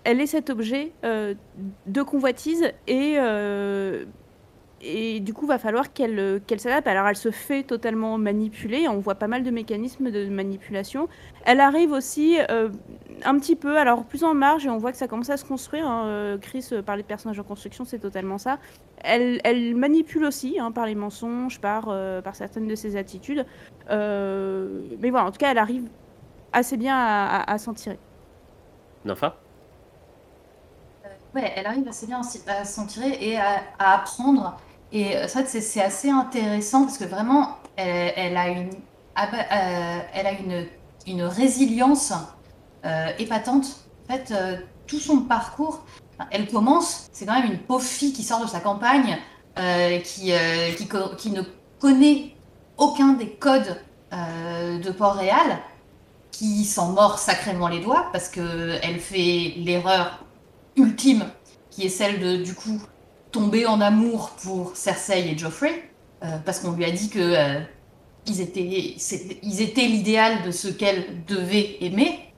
elle 0.04 0.22
est 0.22 0.26
cet 0.26 0.50
objet 0.50 0.92
de 1.04 2.02
convoitise 2.02 2.72
et 2.88 3.18
et 4.86 5.22
du 5.22 5.34
coup, 5.34 5.46
va 5.46 5.58
falloir 5.58 5.94
qu'elle 5.94 6.20
euh, 6.20 6.40
qu'elle 6.46 6.60
s'adapte. 6.60 6.88
Alors, 6.88 7.08
elle 7.08 7.16
se 7.16 7.32
fait 7.32 7.64
totalement 7.64 8.18
manipuler. 8.18 8.88
On 8.90 9.00
voit 9.00 9.16
pas 9.16 9.28
mal 9.28 9.44
de 9.44 9.50
mécanismes 9.50 10.12
de 10.12 10.28
manipulation. 10.28 11.08
Elle 11.46 11.62
arrive 11.62 11.92
aussi 11.92 12.38
euh, 12.50 12.70
un 13.24 13.40
petit 13.40 13.56
peu, 13.56 13.78
alors 13.78 14.04
plus 14.04 14.26
en 14.26 14.34
marge, 14.34 14.66
et 14.66 14.70
on 14.70 14.78
voit 14.78 14.92
que 14.92 14.98
ça 14.98 15.08
commence 15.08 15.30
à 15.30 15.38
se 15.38 15.46
construire. 15.46 15.88
Hein. 15.88 16.08
Euh, 16.08 16.38
Chris 16.38 16.70
parlait 16.86 17.02
de 17.02 17.08
personnages 17.08 17.40
en 17.40 17.44
construction, 17.44 17.86
c'est 17.86 18.00
totalement 18.00 18.38
ça. 18.38 18.60
Elle, 19.04 19.40
elle 19.46 19.76
manipule 19.76 20.26
aussi 20.26 20.60
hein, 20.60 20.72
par 20.72 20.86
les 20.86 20.96
mensonges, 20.96 21.60
par, 21.60 21.94
par 22.24 22.36
certaines 22.36 22.68
de 22.68 22.76
ses 22.76 22.96
attitudes. 22.96 23.46
mais 23.90 25.10
voilà, 25.10 25.26
en 25.26 25.32
tout 25.32 25.40
cas, 25.40 25.52
elle 25.52 25.58
arrive 25.58 25.88
assez 26.52 26.78
bien 26.78 26.96
à, 26.96 27.58
s'en 27.58 27.74
tirer. 27.74 28.00
Nafa? 29.06 29.36
Ouais, 31.36 31.52
elle 31.56 31.66
arrive 31.66 31.88
assez 31.88 32.06
bien 32.06 32.22
à 32.48 32.64
s'en 32.64 32.86
tirer 32.86 33.18
et 33.20 33.38
à, 33.38 33.64
à 33.80 33.96
apprendre 33.96 34.56
et 34.94 35.18
euh, 35.18 35.28
ça, 35.28 35.44
c'est 35.46 35.82
assez 35.82 36.10
intéressant 36.10 36.86
parce 36.86 37.00
que 37.00 37.06
vraiment, 37.06 37.58
elle, 37.76 38.38
a 38.38 38.48
une, 38.48 38.70
euh, 39.18 41.28
résilience 41.28 42.14
euh, 42.86 43.08
épatante. 43.18 43.66
En 44.08 44.14
fait, 44.14 44.34
tout 44.86 45.00
son 45.00 45.22
parcours, 45.22 45.84
elle 46.30 46.48
commence, 46.48 47.10
c'est 47.12 47.26
quand 47.26 47.42
même 47.42 47.52
une 47.52 47.58
pauvre 47.58 47.84
fille 47.84 48.14
qui 48.14 48.22
sort 48.22 48.42
de 48.42 48.48
sa 48.48 48.60
campagne, 48.60 49.18
qui, 49.56 50.32
ne 50.32 51.42
connaît 51.80 52.36
aucun 52.78 53.14
des 53.14 53.30
codes 53.30 53.82
de 54.12 54.92
Port-Réal, 54.92 55.60
qui 56.32 56.66
s'en 56.66 56.92
mord 56.92 57.18
sacrément 57.18 57.70
les 57.70 57.80
doigts 57.80 58.10
parce 58.12 58.28
qu'elle 58.28 59.00
fait 59.00 59.54
l'erreur 59.58 60.26
ultime 60.76 61.26
qui 61.72 61.86
est 61.86 61.90
celle 61.90 62.20
de, 62.20 62.44
du 62.44 62.54
coup, 62.54 62.82
tomber 63.34 63.66
en 63.66 63.82
amour 63.82 64.30
pour 64.42 64.78
Cersei 64.78 65.32
et 65.32 65.38
Joffrey, 65.38 65.90
euh, 66.24 66.38
parce 66.46 66.60
qu'on 66.60 66.72
lui 66.72 66.86
a 66.86 66.92
dit 66.92 67.10
que 67.10 67.20
euh, 67.20 67.60
ils 68.28 68.40
étaient, 68.40 69.88
l'idéal 69.88 70.44
de 70.44 70.52
ce 70.52 70.70
qu'elle 70.70 71.26
devait 71.26 71.78
aimer. 71.82 72.34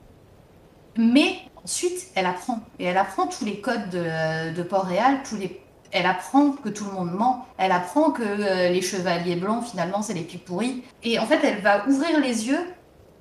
Mais 0.96 1.36
ensuite, 1.62 2.08
elle 2.16 2.26
apprend. 2.26 2.60
Et 2.80 2.86
elle 2.86 2.96
apprend 2.96 3.28
tous 3.28 3.44
les 3.44 3.60
codes 3.60 3.90
de, 3.90 4.62
Port-Réal, 4.64 5.20
tous 5.28 5.36
les 5.36 5.60
elle 5.92 6.06
apprend 6.06 6.50
que 6.50 6.68
tout 6.68 6.84
le 6.84 6.90
monde 6.90 7.12
ment, 7.12 7.46
elle 7.58 7.70
apprend 7.70 8.10
que 8.10 8.22
euh, 8.22 8.68
les 8.70 8.82
chevaliers 8.82 9.36
blancs, 9.36 9.64
finalement, 9.64 10.02
c'est 10.02 10.14
les 10.14 10.24
plus 10.24 10.36
pourris. 10.36 10.82
Et 11.04 11.20
en 11.20 11.26
fait, 11.26 11.38
elle 11.44 11.62
va 11.62 11.86
ouvrir 11.86 12.18
les 12.20 12.48
yeux 12.48 12.60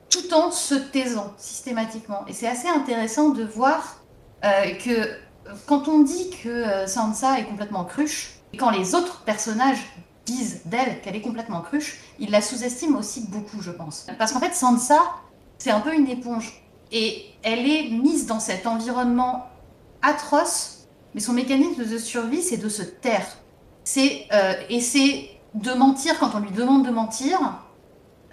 tout 0.10 0.34
en 0.34 0.50
se 0.50 0.74
taisant 0.74 1.32
systématiquement. 1.38 2.26
Et 2.28 2.34
c'est 2.34 2.48
assez 2.48 2.68
intéressant 2.68 3.30
de 3.30 3.44
voir 3.44 4.02
que 4.42 5.10
quand 5.66 5.88
on 5.88 6.00
dit 6.00 6.30
que 6.44 6.50
euh, 6.50 6.88
Sansa 6.88 7.40
est 7.40 7.46
complètement 7.46 7.84
cruche, 7.84 8.40
et 8.54 8.58
quand 8.58 8.70
les 8.70 8.96
autres 8.96 9.24
personnages 9.24 9.80
disent 10.26 10.62
d'elle 10.66 11.02
qu'elle 11.02 11.16
est 11.16 11.22
complètement 11.22 11.62
cruche, 11.62 12.00
ils 12.20 12.32
la 12.32 12.42
sous-estiment 12.42 13.00
aussi 13.00 13.28
beaucoup, 13.28 13.62
je 13.62 13.72
pense. 13.72 14.08
Parce 14.18 14.32
qu'en 14.32 14.40
fait, 14.40 14.54
Sansa, 14.56 15.00
c'est 15.58 15.72
un 15.72 15.82
peu 15.82 15.94
une 15.94 16.08
éponge. 16.08 16.64
Et 16.92 17.26
elle 17.44 17.70
est 17.70 17.90
mise 17.90 18.26
dans 18.26 18.40
cet 18.40 18.68
environnement 18.68 19.48
atroce, 20.02 20.88
mais 21.14 21.22
son 21.22 21.34
mécanisme 21.34 21.86
de 21.86 21.98
survie, 21.98 22.42
c'est 22.42 22.58
de 22.58 22.70
se 22.70 22.84
taire. 22.84 23.26
C'est 23.84 24.28
euh, 24.34 24.54
et 24.70 24.80
c'est 24.80 25.30
de 25.54 25.72
mentir 25.74 26.20
quand 26.20 26.32
on 26.36 26.40
lui 26.40 26.52
demande 26.52 26.86
de 26.86 26.92
mentir, 26.92 27.40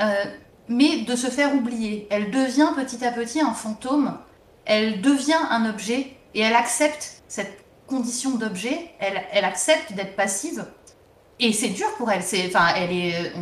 euh, 0.00 0.24
mais 0.68 1.02
de 1.02 1.16
se 1.16 1.28
faire 1.28 1.54
oublier. 1.54 2.06
Elle 2.10 2.30
devient 2.30 2.70
petit 2.76 3.04
à 3.04 3.12
petit 3.12 3.40
un 3.40 3.52
fantôme. 3.52 4.18
Elle 4.64 5.00
devient 5.00 5.40
un 5.50 5.68
objet 5.68 6.16
et 6.34 6.40
elle 6.40 6.54
accepte 6.54 7.22
cette 7.28 7.64
condition 7.86 8.36
d'objet. 8.36 8.90
Elle, 8.98 9.44
accepte 9.44 9.92
d'être 9.92 10.16
passive 10.16 10.64
et 11.38 11.52
c'est 11.52 11.70
dur 11.70 11.88
pour 11.96 12.10
elle. 12.10 12.22
Enfin, 12.46 12.68
elle 12.76 12.92
est, 12.92 13.32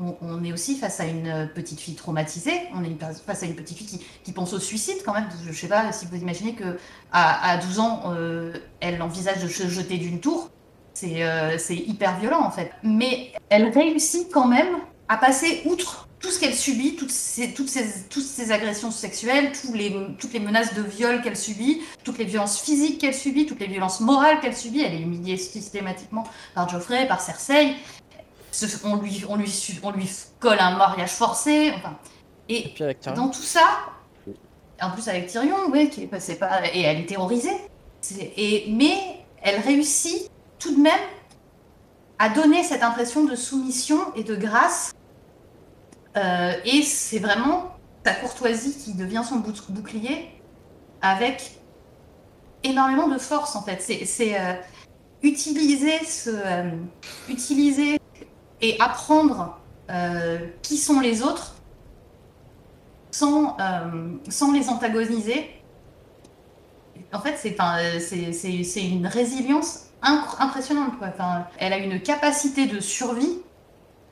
on, 0.00 0.44
est 0.44 0.52
aussi 0.52 0.76
face 0.76 0.98
à 1.00 1.04
une 1.04 1.50
petite 1.54 1.78
fille 1.78 1.94
traumatisée. 1.94 2.62
On 2.74 2.82
est 2.84 2.96
face 3.26 3.42
à 3.42 3.46
une 3.46 3.54
petite 3.54 3.76
fille 3.76 4.00
qui, 4.24 4.32
pense 4.32 4.52
au 4.52 4.58
suicide 4.58 4.96
quand 5.04 5.12
même. 5.12 5.28
Je 5.46 5.52
sais 5.52 5.68
pas 5.68 5.92
si 5.92 6.06
vous 6.06 6.16
imaginez 6.16 6.54
que 6.54 6.78
à, 7.12 7.50
à 7.50 7.58
12 7.58 7.78
ans, 7.80 8.02
euh, 8.06 8.52
elle 8.80 9.02
envisage 9.02 9.42
de 9.42 9.48
se 9.48 9.68
jeter 9.68 9.98
d'une 9.98 10.20
tour. 10.20 10.50
Euh, 11.04 11.56
c'est 11.58 11.76
hyper 11.76 12.18
violent 12.18 12.42
en 12.42 12.50
fait. 12.50 12.70
Mais 12.82 13.32
elle 13.48 13.68
réussit 13.68 14.30
quand 14.32 14.46
même 14.46 14.78
à 15.08 15.16
passer 15.16 15.62
outre 15.66 16.05
tout 16.20 16.30
ce 16.30 16.40
qu'elle 16.40 16.54
subit, 16.54 16.96
toutes 16.96 17.10
ces, 17.10 17.52
toutes, 17.52 17.68
ces, 17.68 18.08
toutes 18.08 18.24
ces 18.24 18.50
agressions 18.50 18.90
sexuelles, 18.90 19.52
tous 19.52 19.72
les, 19.74 19.94
toutes 20.18 20.32
les 20.32 20.40
menaces 20.40 20.74
de 20.74 20.82
viol 20.82 21.20
qu'elle 21.22 21.36
subit, 21.36 21.82
toutes 22.04 22.18
les 22.18 22.24
violences 22.24 22.60
physiques 22.60 23.00
qu'elle 23.00 23.14
subit, 23.14 23.46
toutes 23.46 23.60
les 23.60 23.66
violences 23.66 24.00
morales 24.00 24.40
qu'elle 24.40 24.56
subit. 24.56 24.80
Elle 24.80 24.94
est 24.94 25.00
humiliée 25.00 25.36
systématiquement 25.36 26.24
par 26.54 26.68
Geoffrey, 26.68 27.06
par 27.06 27.20
Cersei. 27.20 27.74
On 28.84 28.96
lui, 28.96 29.24
on 29.28 29.36
lui, 29.36 29.52
on 29.82 29.90
lui 29.90 30.10
colle 30.40 30.58
un 30.58 30.76
mariage 30.76 31.10
forcé. 31.10 31.72
Enfin, 31.76 31.98
et, 32.48 32.72
dans 33.14 33.28
tout 33.28 33.42
ça, 33.42 33.66
en 34.80 34.90
plus 34.92 35.08
avec 35.08 35.26
Tyrion, 35.26 35.56
oui, 35.70 35.90
qui 35.90 36.04
est 36.04 36.06
passé 36.06 36.36
pas, 36.36 36.62
et 36.72 36.80
elle 36.80 37.00
est 37.00 37.06
terrorisée. 37.06 37.56
et, 38.36 38.64
mais 38.70 38.96
elle 39.42 39.60
réussit 39.60 40.30
tout 40.58 40.74
de 40.74 40.80
même 40.80 40.92
à 42.18 42.30
donner 42.30 42.64
cette 42.64 42.82
impression 42.82 43.24
de 43.24 43.36
soumission 43.36 43.98
et 44.14 44.24
de 44.24 44.34
grâce 44.34 44.92
euh, 46.16 46.52
et 46.64 46.82
c'est 46.82 47.18
vraiment 47.18 47.76
sa 48.04 48.14
courtoisie 48.14 48.76
qui 48.76 48.94
devient 48.94 49.22
son 49.28 49.36
bouclier 49.36 50.30
avec 51.02 51.58
énormément 52.62 53.08
de 53.08 53.18
force 53.18 53.54
en 53.56 53.62
fait. 53.62 53.82
C'est 53.82 54.38
euh, 54.38 54.54
euh, 55.24 56.70
utiliser 57.28 58.00
et 58.60 58.80
apprendre 58.80 59.58
qui 60.62 60.78
sont 60.78 60.98
les 60.98 61.22
autres 61.22 61.54
sans, 63.10 63.56
les 64.52 64.68
antagoniser. 64.68 65.50
En 67.12 67.20
fait, 67.20 67.36
c'est 67.38 68.82
une 68.82 69.06
résilience 69.06 69.90
impressionnante. 70.02 70.94
Elle 71.58 71.72
a 71.72 71.78
une 71.78 72.00
capacité 72.00 72.66
de 72.66 72.80
survie 72.80 73.38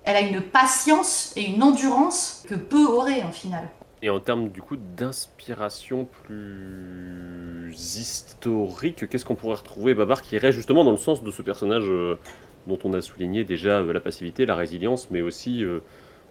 elle 0.04 0.16
a 0.16 0.20
une 0.20 0.40
patience 0.40 1.32
et 1.36 1.42
une 1.42 1.62
endurance 1.62 2.44
que 2.48 2.54
peu 2.54 2.84
auraient 2.86 3.22
en 3.22 3.32
finale. 3.32 3.68
Et 4.02 4.10
en 4.10 4.20
termes 4.20 4.50
du 4.50 4.60
coup 4.60 4.76
d'inspiration 4.76 6.06
plus 6.24 7.72
historique, 7.74 9.08
qu'est-ce 9.08 9.24
qu'on 9.24 9.34
pourrait 9.34 9.56
retrouver, 9.56 9.94
Babar, 9.94 10.20
qui 10.20 10.34
irait 10.34 10.52
justement 10.52 10.84
dans 10.84 10.90
le 10.90 10.98
sens 10.98 11.22
de 11.22 11.30
ce 11.30 11.40
personnage 11.40 11.84
euh, 11.86 12.18
dont 12.66 12.78
on 12.84 12.92
a 12.92 13.00
souligné 13.00 13.44
déjà 13.44 13.78
euh, 13.78 13.94
la 13.94 14.00
passivité, 14.00 14.44
la 14.44 14.56
résilience, 14.56 15.10
mais 15.10 15.22
aussi 15.22 15.64
euh, 15.64 15.80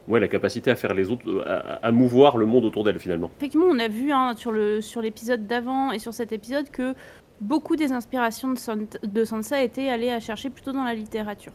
ouais, 0.07 0.19
la 0.19 0.27
capacité 0.27 0.69
à 0.69 0.75
faire 0.75 0.93
les 0.93 1.09
autres, 1.09 1.43
à, 1.81 1.91
mouvoir 1.91 2.37
le 2.37 2.45
monde 2.45 2.65
autour 2.65 2.83
d'elle 2.83 2.99
finalement. 2.99 3.31
Effectivement, 3.37 3.65
on 3.71 3.79
a 3.79 3.87
vu 3.87 4.11
hein, 4.11 4.35
sur 4.35 4.51
l'épisode 4.51 5.39
sur 5.39 5.47
d'avant 5.47 5.91
et 5.91 5.97
sur 5.97 6.13
cet 6.13 6.31
épisode 6.31 6.69
que 6.69 6.93
beaucoup 7.41 7.75
des 7.75 7.91
inspirations 7.91 8.53
de, 8.53 9.07
de 9.07 9.25
Sansa 9.25 9.63
étaient 9.63 9.89
allées 9.89 10.11
à 10.11 10.19
chercher 10.19 10.51
plutôt 10.51 10.73
dans 10.73 10.83
la 10.83 10.93
littérature. 10.93 11.53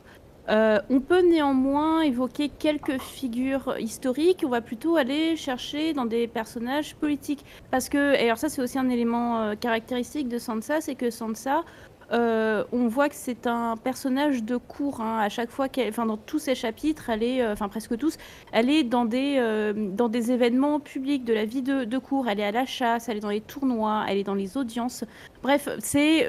Euh, 0.48 0.80
on 0.88 1.00
peut 1.00 1.20
néanmoins 1.20 2.00
évoquer 2.02 2.48
quelques 2.48 2.98
figures 3.00 3.76
historiques. 3.78 4.42
On 4.44 4.48
va 4.48 4.60
plutôt 4.60 4.96
aller 4.96 5.36
chercher 5.36 5.92
dans 5.92 6.06
des 6.06 6.26
personnages 6.26 6.94
politiques. 6.94 7.44
Parce 7.70 7.88
que, 7.88 8.14
et 8.14 8.24
alors 8.24 8.38
ça 8.38 8.48
c'est 8.48 8.62
aussi 8.62 8.78
un 8.78 8.88
élément 8.88 9.40
euh, 9.40 9.54
caractéristique 9.54 10.28
de 10.28 10.38
Sansa, 10.38 10.80
c'est 10.80 10.94
que 10.94 11.10
Sansa, 11.10 11.64
euh, 12.10 12.64
on 12.72 12.88
voit 12.88 13.10
que 13.10 13.14
c'est 13.14 13.46
un 13.46 13.76
personnage 13.76 14.42
de 14.42 14.56
cour. 14.56 15.02
Hein. 15.02 15.18
À 15.18 15.28
chaque 15.28 15.50
fois, 15.50 15.68
qu'elle, 15.68 15.90
enfin 15.90 16.06
dans 16.06 16.16
tous 16.16 16.38
ses 16.38 16.54
chapitres, 16.54 17.10
elle 17.10 17.22
est, 17.22 17.46
enfin 17.46 17.68
presque 17.68 17.98
tous, 17.98 18.16
elle 18.52 18.70
est 18.70 18.84
dans 18.84 19.04
des, 19.04 19.72
dans 19.74 20.08
des 20.08 20.32
événements 20.32 20.80
publics 20.80 21.24
de 21.24 21.34
la 21.34 21.44
vie 21.44 21.60
de, 21.60 21.84
de 21.84 21.98
cour. 21.98 22.26
Elle 22.28 22.40
est 22.40 22.46
à 22.46 22.52
la 22.52 22.64
chasse, 22.64 23.10
elle 23.10 23.18
est 23.18 23.20
dans 23.20 23.28
les 23.28 23.42
tournois, 23.42 24.06
elle 24.08 24.16
est 24.16 24.24
dans 24.24 24.34
les 24.34 24.56
audiences. 24.56 25.04
Bref, 25.42 25.68
c'est 25.80 26.26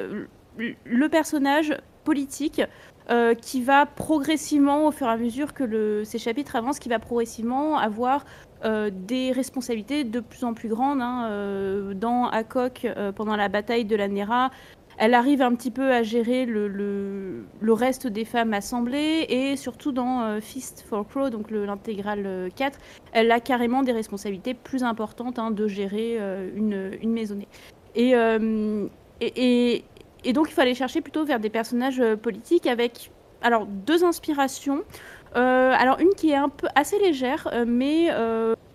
le 0.57 1.07
personnage 1.07 1.73
politique 2.03 2.61
euh, 3.09 3.33
qui 3.33 3.63
va 3.63 3.87
progressivement, 3.87 4.85
au 4.85 4.91
fur 4.91 5.07
et 5.07 5.09
à 5.09 5.17
mesure 5.17 5.55
que 5.55 6.03
ces 6.03 6.19
chapitres 6.19 6.55
avancent, 6.55 6.77
qui 6.77 6.89
va 6.89 6.99
progressivement 6.99 7.79
avoir 7.79 8.23
euh, 8.63 8.91
des 8.93 9.31
responsabilités 9.31 10.03
de 10.03 10.19
plus 10.19 10.43
en 10.43 10.53
plus 10.53 10.69
grandes. 10.69 11.01
Hein, 11.01 11.25
euh, 11.29 11.95
dans 11.95 12.27
Akok, 12.27 12.85
pendant 13.15 13.35
la 13.35 13.49
bataille 13.49 13.85
de 13.85 13.95
la 13.95 14.07
Nera, 14.07 14.51
elle 14.99 15.15
arrive 15.15 15.41
un 15.41 15.55
petit 15.55 15.71
peu 15.71 15.91
à 15.91 16.03
gérer 16.03 16.45
le, 16.45 17.47
reste 17.63 18.05
des 18.05 18.25
femmes 18.25 18.53
assemblées 18.53 19.25
et 19.27 19.55
surtout 19.55 19.91
dans 19.91 20.39
Fist 20.39 20.85
for 20.87 21.07
Crow, 21.07 21.31
donc 21.31 21.49
l'intégrale 21.49 22.49
4, 22.55 22.77
elle 23.13 23.31
a 23.31 23.39
carrément 23.39 23.81
des 23.81 23.93
responsabilités 23.93 24.53
plus 24.53 24.83
importantes 24.83 25.39
hein, 25.39 25.49
de 25.49 25.67
gérer 25.67 26.19
une, 26.53 26.91
maisonnée. 27.05 27.47
Et 27.95 28.13
donc, 30.33 30.49
il 30.49 30.53
fallait 30.53 30.73
chercher 30.73 31.01
plutôt 31.01 31.25
vers 31.25 31.39
des 31.39 31.49
personnages 31.49 31.99
euh, 31.99 32.15
politiques 32.15 32.67
avec 32.67 33.11
alors 33.41 33.65
deux 33.65 34.03
inspirations. 34.03 34.83
Euh, 35.35 35.73
alors, 35.77 35.99
une 35.99 36.09
qui 36.09 36.31
est 36.31 36.35
un 36.35 36.49
peu 36.49 36.67
assez 36.75 36.99
légère, 36.99 37.47
euh, 37.53 37.65
mais 37.67 38.09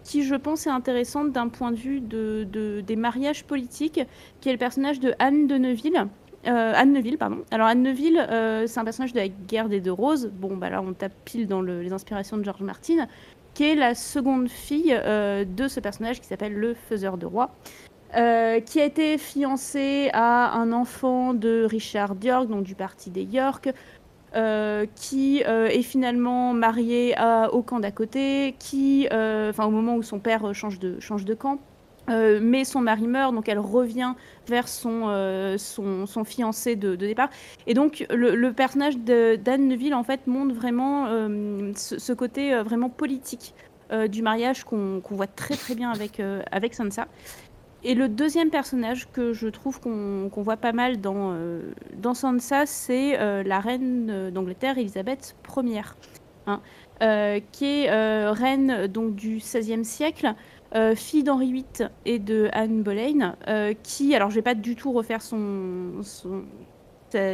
qui, 0.05 0.23
je 0.23 0.35
pense, 0.35 0.67
est 0.67 0.71
intéressante 0.71 1.33
d'un 1.33 1.49
point 1.49 1.71
de 1.71 1.77
vue 1.77 2.01
de, 2.01 2.47
des 2.87 2.97
mariages 2.97 3.45
politiques, 3.45 4.01
qui 4.41 4.49
est 4.49 4.53
le 4.53 4.59
personnage 4.59 5.01
de 5.01 5.15
Anne 5.19 5.47
de 5.47 5.57
Neuville. 5.57 6.07
Anne 6.47 6.93
Neville, 6.93 7.17
pardon. 7.17 7.39
Alors 7.51 7.69
Anne 7.69 7.83
Neville, 7.83 8.23
c'est 8.67 8.79
un 8.79 8.85
personnage 8.85 9.15
de 9.15 9.19
la 9.19 9.29
guerre 9.29 9.71
des 9.71 9.81
deux 9.81 9.93
roses. 9.93 10.31
Bon, 10.31 10.59
bah 10.59 10.69
là, 10.69 10.83
on 10.83 10.93
tape 10.93 11.15
pile 11.25 11.47
dans 11.47 11.63
les 11.63 11.91
inspirations 11.95 12.37
de 12.37 12.45
George 12.45 12.61
Martin, 12.61 13.07
qui 13.55 13.65
est 13.65 13.75
la 13.75 13.95
seconde 13.95 14.51
fille 14.51 14.95
de 14.95 15.69
ce 15.69 15.81
personnage 15.81 16.21
qui 16.21 16.27
s'appelle 16.27 16.53
le 16.53 16.75
Faiseur 16.75 17.17
de 17.17 17.25
Roi. 17.25 17.51
Euh, 18.17 18.61
qui 18.61 18.81
a 18.81 18.85
été 18.85 19.19
fiancé 19.19 20.09
à 20.13 20.53
un 20.57 20.71
enfant 20.71 21.35
de 21.35 21.65
Richard 21.65 22.15
York, 22.23 22.47
donc 22.47 22.63
du 22.63 22.77
parti 22.77 23.11
des 23.11 23.25
York, 23.25 23.71
euh, 24.37 24.87
qui 24.95 25.43
euh, 25.47 25.67
est 25.67 25.83
finalement 25.83 26.53
marié 26.53 27.17
au 27.53 27.63
camp 27.63 27.81
d'à 27.81 27.91
côté, 27.91 28.55
qui, 28.61 29.09
enfin 29.11 29.65
au 29.65 29.71
moment 29.71 29.97
où 29.97 30.03
son 30.03 30.21
père 30.21 30.55
change 30.55 30.79
de, 30.79 31.35
camp, 31.35 31.59
mais 32.09 32.65
son 32.65 32.81
mari 32.81 33.09
meurt, 33.09 33.35
donc 33.35 33.49
elle 33.49 33.59
revient 33.59 34.15
vers 34.47 34.69
son, 34.69 35.57
fiancé 36.25 36.77
de, 36.77 36.95
départ. 36.95 37.31
Et 37.67 37.75
donc 37.75 38.07
le, 38.11 38.51
personnage 38.53 38.97
d'Anne 38.97 39.67
Neville 39.67 39.97
montre 40.27 40.55
vraiment 40.55 41.07
ce, 41.75 42.13
côté 42.13 42.55
vraiment 42.63 42.91
politique 42.91 43.55
du 44.09 44.23
mariage 44.23 44.63
qu'on 44.63 45.03
voit 45.11 45.27
très 45.27 45.57
très 45.57 45.75
bien 45.75 45.91
avec, 45.91 46.23
avec 46.53 46.75
Sansa. 46.75 47.09
Et 47.87 47.95
le 47.95 48.09
deuxième 48.09 48.49
personnage 48.49 49.11
que 49.13 49.35
je 49.35 49.47
trouve 49.47 49.79
qu'on 49.79 50.31
voit 50.37 50.57
pas 50.57 50.73
mal 50.73 51.03
dans, 51.03 51.33
euh, 51.33 51.61
dans 51.99 52.15
Sansa, 52.15 52.65
c'est 52.65 53.21
euh, 53.21 53.43
la 53.43 53.61
reine 53.61 54.09
euh, 54.11 54.31
d'Angleterre, 54.31 54.79
Elisabeth 54.79 55.37
Ier, 55.55 55.83
hein, 56.47 56.63
qui 57.53 57.85
est 57.85 58.31
reine 58.31 58.87
donc, 58.87 59.15
du 59.15 59.37
XVIe 59.37 59.85
siècle, 59.85 60.35
fille 60.97 61.23
d'Henri 61.23 61.53
VIII 61.53 61.89
et 62.07 62.19
de 62.19 62.49
Anne 62.53 62.83
Boleyn, 62.83 63.37
qui, 63.83 64.15
alors 64.15 64.31
je 64.31 64.37
vais 64.37 64.43
pas 64.43 64.55
du 64.55 64.75
tout 64.75 64.93
refaire 64.93 65.21
son, 65.21 66.03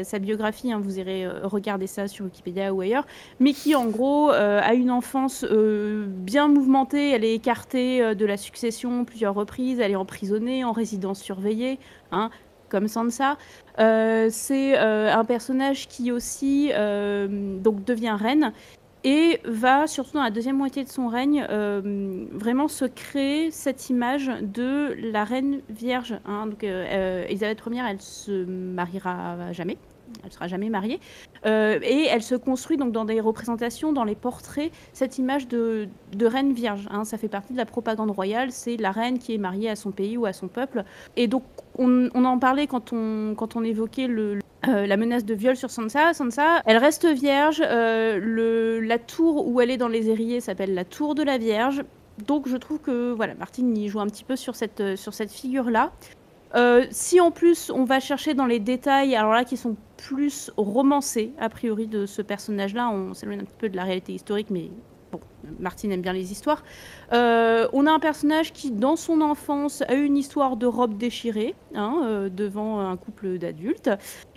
sa, 0.03 0.19
biographie, 0.19 0.73
hein, 0.73 0.81
vous 0.83 0.99
irez 0.99 1.25
euh, 1.25 1.41
regarder 1.47 1.87
ça 1.87 2.09
sur 2.09 2.25
Wikipédia 2.25 2.73
ou 2.73 2.81
ailleurs, 2.81 3.07
mais 3.39 3.53
qui 3.53 3.75
en 3.75 3.87
gros 3.87 4.31
euh, 4.31 4.61
a 4.63 4.75
une 4.75 4.91
enfance 4.91 5.45
euh, 5.45 6.07
bien 6.09 6.49
mouvementée, 6.49 7.11
elle 7.11 7.25
est 7.25 7.35
écartée 7.35 8.15
de 8.15 8.27
la 8.27 8.37
succession 8.37 9.05
plusieurs 9.05 9.35
reprises, 9.35 9.81
elle 9.81 9.93
est 9.93 9.97
emprisonnée 9.97 10.65
en 10.65 10.73
résidence 10.73 11.21
surveillée, 11.21 11.79
hein, 12.13 12.31
comme 12.69 12.89
Sansa. 12.89 13.37
C'est 13.79 14.77
un 14.77 15.25
personnage 15.25 15.89
qui 15.89 16.13
aussi 16.13 16.69
donc 16.69 17.85
devient 17.85 18.17
reine 18.19 18.53
et 19.05 19.41
va, 19.45 19.87
surtout 19.87 20.15
dans 20.15 20.23
la 20.23 20.31
deuxième 20.31 20.57
moitié 20.57 20.85
de 20.85 20.89
son 20.89 21.09
règne, 21.09 21.47
euh, 21.49 22.27
vraiment 22.33 22.69
se 22.69 22.85
créer 22.85 23.51
cette 23.51 23.89
image 23.89 24.31
de 24.43 24.95
la 25.13 25.25
reine 25.25 25.61
vierge. 25.71 26.19
hein. 26.27 26.47
Donc, 26.47 26.65
euh, 26.65 26.85
euh, 26.89 27.25
Elisabeth 27.29 27.63
Ier, 27.71 27.83
elle 27.89 28.01
se 28.01 28.45
mariera 28.45 29.53
jamais. 29.53 29.79
Elle 30.25 30.33
sera 30.33 30.49
jamais 30.49 30.71
mariée. 30.71 30.99
Et 31.45 32.07
elle 32.11 32.23
se 32.23 32.35
construit 32.35 32.77
donc 32.77 32.91
dans 32.91 33.05
des 33.05 33.21
représentations, 33.21 33.93
dans 33.93 34.03
les 34.03 34.17
portraits, 34.17 34.73
cette 34.93 35.19
image 35.19 35.47
de, 35.47 35.89
de 36.17 36.27
reine 36.27 36.53
vierge. 36.53 36.89
hein. 36.91 37.05
Ça 37.05 37.17
fait 37.17 37.29
partie 37.29 37.53
de 37.53 37.59
la 37.59 37.65
propagande 37.65 38.11
royale. 38.11 38.51
C'est 38.51 38.77
la 38.77 38.91
reine 38.91 39.19
qui 39.21 39.35
est 39.35 39.39
mariée 39.39 39.71
à 39.71 39.77
son 39.77 39.93
pays 39.93 40.17
ou 40.17 40.27
à 40.27 40.33
son 40.33 40.49
peuple. 40.49 40.83
Et 41.17 41.29
donc, 41.29 41.45
on, 41.79 42.09
on 42.13 42.25
en 42.25 42.39
parlait 42.41 42.67
quand 42.67 42.93
on, 42.93 43.35
quand 43.37 43.55
on 43.55 43.63
évoquait 43.63 44.09
le, 44.09 44.41
euh, 44.69 44.87
la 44.87 44.97
menace 44.97 45.25
de 45.25 45.35
viol 45.35 45.57
sur 45.57 45.71
Sansa. 45.71 46.13
Sansa, 46.13 46.63
elle 46.67 46.77
reste 46.77 47.07
vierge. 47.07 47.63
euh, 47.65 48.81
la 48.83 48.99
tour 48.99 49.47
où 49.49 49.61
elle 49.61 49.71
est 49.71 49.77
dans 49.77 49.89
les 49.89 50.11
Érillés 50.11 50.41
s'appelle 50.41 50.75
la 50.75 50.85
tour 50.85 51.15
de 51.15 51.23
la 51.23 51.39
Vierge. 51.39 51.83
Donc 52.27 52.49
je 52.49 52.57
trouve 52.57 52.79
que 52.79 53.13
voilà, 53.13 53.35
Martine 53.35 53.77
y 53.77 53.89
joue 53.89 54.01
un 54.01 54.07
petit 54.07 54.25
peu 54.25 54.37
sur 54.37 54.55
cette, 54.55 54.81
euh, 54.81 54.97
sur 54.97 55.15
cette 55.15 55.33
figure-là. 55.33 55.93
Si 56.91 57.21
en 57.21 57.31
plus 57.31 57.71
on 57.71 57.85
va 57.85 58.01
chercher 58.01 58.35
dans 58.35 58.47
les 58.47 58.59
détails, 58.59 59.15
alors 59.15 59.33
là 59.33 59.45
qui 59.45 59.57
sont 59.57 59.77
plus 59.97 60.51
romancés 60.57 61.33
a 61.39 61.49
priori 61.49 61.87
de 61.87 62.07
ce 62.07 62.23
personnage-là, 62.23 62.91
on 62.91 63.15
s'éloigne 63.15 63.41
un 63.41 63.45
petit 63.45 63.57
peu 63.57 63.69
de 63.69 63.77
la 63.77 63.85
réalité 63.85 64.13
historique, 64.15 64.51
mais 64.51 64.71
bon, 65.13 65.21
Martine 65.59 65.93
aime 65.93 66.03
bien 66.03 66.13
les 66.13 66.33
histoires. 66.33 66.63
Euh, 67.13 67.69
on 67.73 67.87
a 67.87 67.93
un 67.93 67.99
personnage 67.99 68.53
qui, 68.53 68.71
dans 68.71 68.97
son 68.97 69.21
enfance, 69.21 69.83
a 69.83 69.95
eu 69.95 70.05
une 70.05 70.17
histoire 70.17 70.57
de 70.57 70.67
robe 70.67 70.97
déchirée 70.97 71.55
hein, 71.75 72.01
euh, 72.05 72.29
devant 72.29 72.81
un 72.81 72.97
couple 72.97 73.39
d'adultes, 73.39 73.91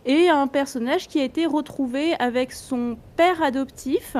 et 0.05 0.29
un 0.29 0.47
personnage 0.47 1.07
qui 1.07 1.19
a 1.19 1.23
été 1.23 1.45
retrouvé 1.45 2.13
avec 2.19 2.51
son 2.51 2.97
père 3.15 3.41
adoptif, 3.41 4.17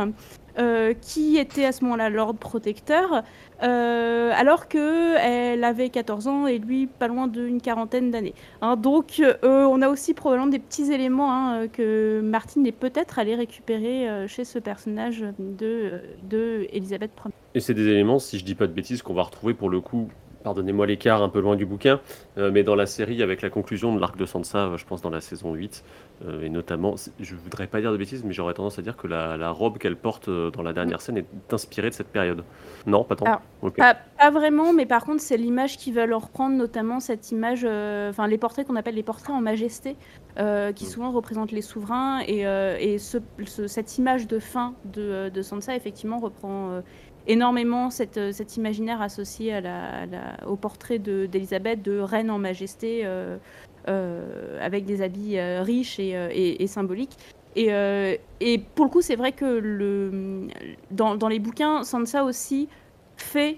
euh, 0.59 0.93
qui 0.93 1.37
était 1.37 1.65
à 1.65 1.71
ce 1.71 1.83
moment-là 1.83 2.09
Lord 2.09 2.35
Protecteur, 2.35 3.23
euh, 3.63 4.31
alors 4.35 4.67
qu'elle 4.67 5.63
avait 5.63 5.89
14 5.89 6.27
ans 6.27 6.47
et 6.47 6.57
lui 6.57 6.87
pas 6.87 7.07
loin 7.07 7.27
d'une 7.27 7.61
quarantaine 7.61 8.11
d'années. 8.11 8.33
Hein, 8.61 8.75
donc 8.75 9.21
euh, 9.21 9.63
on 9.63 9.81
a 9.81 9.89
aussi 9.89 10.13
probablement 10.13 10.49
des 10.49 10.59
petits 10.59 10.91
éléments 10.91 11.31
hein, 11.31 11.67
que 11.67 12.21
Martine 12.21 12.65
est 12.67 12.71
peut-être 12.73 13.19
allée 13.19 13.35
récupérer 13.35 14.09
euh, 14.09 14.27
chez 14.27 14.43
ce 14.43 14.59
personnage 14.59 15.25
de, 15.39 16.01
de 16.29 16.67
Elisabeth 16.71 17.11
Ier. 17.23 17.31
Et 17.55 17.59
c'est 17.59 17.73
des 17.73 17.87
éléments, 17.87 18.19
si 18.19 18.37
je 18.37 18.45
dis 18.45 18.55
pas 18.55 18.67
de 18.67 18.73
bêtises, 18.73 19.01
qu'on 19.01 19.13
va 19.13 19.23
retrouver 19.23 19.53
pour 19.53 19.69
le 19.69 19.79
coup, 19.79 20.09
pardonnez-moi 20.43 20.85
l'écart 20.85 21.23
un 21.23 21.29
peu 21.29 21.39
loin 21.39 21.55
du 21.55 21.65
bouquin, 21.65 21.99
euh, 22.37 22.51
mais 22.51 22.63
dans 22.63 22.75
la 22.75 22.85
série 22.85 23.23
avec 23.23 23.41
la 23.41 23.49
conclusion 23.49 23.95
de 23.95 23.99
l'arc 23.99 24.17
de 24.17 24.25
Sansa, 24.25 24.57
euh, 24.67 24.77
je 24.77 24.85
pense 24.85 25.01
dans 25.01 25.09
la 25.09 25.21
saison 25.21 25.53
8, 25.53 25.83
euh, 26.25 26.43
et 26.43 26.49
notamment, 26.49 26.95
je 27.19 27.35
voudrais 27.35 27.67
pas 27.67 27.81
dire 27.81 27.91
de 27.91 27.97
bêtises, 27.97 28.23
mais 28.23 28.33
j'aurais 28.33 28.53
tendance 28.53 28.77
à 28.77 28.81
dire 28.81 28.97
que 28.97 29.07
la, 29.07 29.37
la 29.37 29.51
robe 29.51 29.77
qu'elle 29.77 29.95
porte 29.95 30.29
dans 30.29 30.61
la 30.61 30.73
dernière 30.73 31.01
scène 31.01 31.17
est 31.17 31.25
inspirée 31.53 31.89
de 31.89 31.95
cette 31.95 32.07
période. 32.09 32.43
Non, 32.85 33.03
pas 33.03 33.15
tant 33.15 33.25
Alors. 33.25 33.41
Pas, 33.77 33.95
pas 34.19 34.29
vraiment, 34.31 34.73
mais 34.73 34.85
par 34.85 35.05
contre, 35.05 35.21
c'est 35.21 35.37
l'image 35.37 35.77
qui 35.77 35.91
va 35.93 36.05
leur 36.05 36.23
reprendre, 36.23 36.55
notamment 36.57 36.99
cette 36.99 37.31
image, 37.31 37.61
euh, 37.65 38.09
enfin 38.09 38.27
les 38.27 38.37
portraits 38.37 38.67
qu'on 38.67 38.75
appelle 38.75 38.95
les 38.95 39.03
portraits 39.03 39.29
en 39.35 39.41
majesté, 39.41 39.95
qui 40.35 40.41
Mm. 40.85 40.87
souvent 40.87 41.11
représentent 41.11 41.51
les 41.51 41.61
souverains. 41.61 42.21
Et, 42.27 42.39
et 42.41 42.97
ce- 42.97 43.19
ce- 43.45 43.67
cette 43.67 43.97
image 43.97 44.27
de 44.27 44.39
fin 44.39 44.73
de, 44.85 45.29
de 45.29 45.41
Sansa, 45.41 45.75
effectivement, 45.75 46.19
reprend 46.19 46.81
énormément 47.27 47.89
cette, 47.89 48.17
euh, 48.17 48.31
cet 48.31 48.57
imaginaire 48.57 49.01
associé 49.01 49.59
au 50.45 50.55
portrait 50.55 50.99
de- 50.99 51.25
d'Élisabeth, 51.25 51.81
de, 51.81 51.99
reine 51.99 52.29
en 52.29 52.39
majesté, 52.39 53.01
euh, 53.03 53.37
euh, 53.87 54.59
avec 54.61 54.85
des 54.85 55.01
habits 55.01 55.39
riches 55.39 55.99
et, 55.99 56.67
symboliques. 56.67 57.17
Et, 57.55 57.67
et 58.39 58.57
pour 58.75 58.85
le 58.85 58.89
coup, 58.89 59.01
c'est 59.01 59.15
vrai 59.15 59.31
que 59.31 59.45
le, 59.45 60.47
dans, 60.91 61.15
dans 61.15 61.27
les 61.27 61.39
bouquins, 61.39 61.83
Sansa 61.83 62.23
aussi 62.23 62.67
fait 63.17 63.57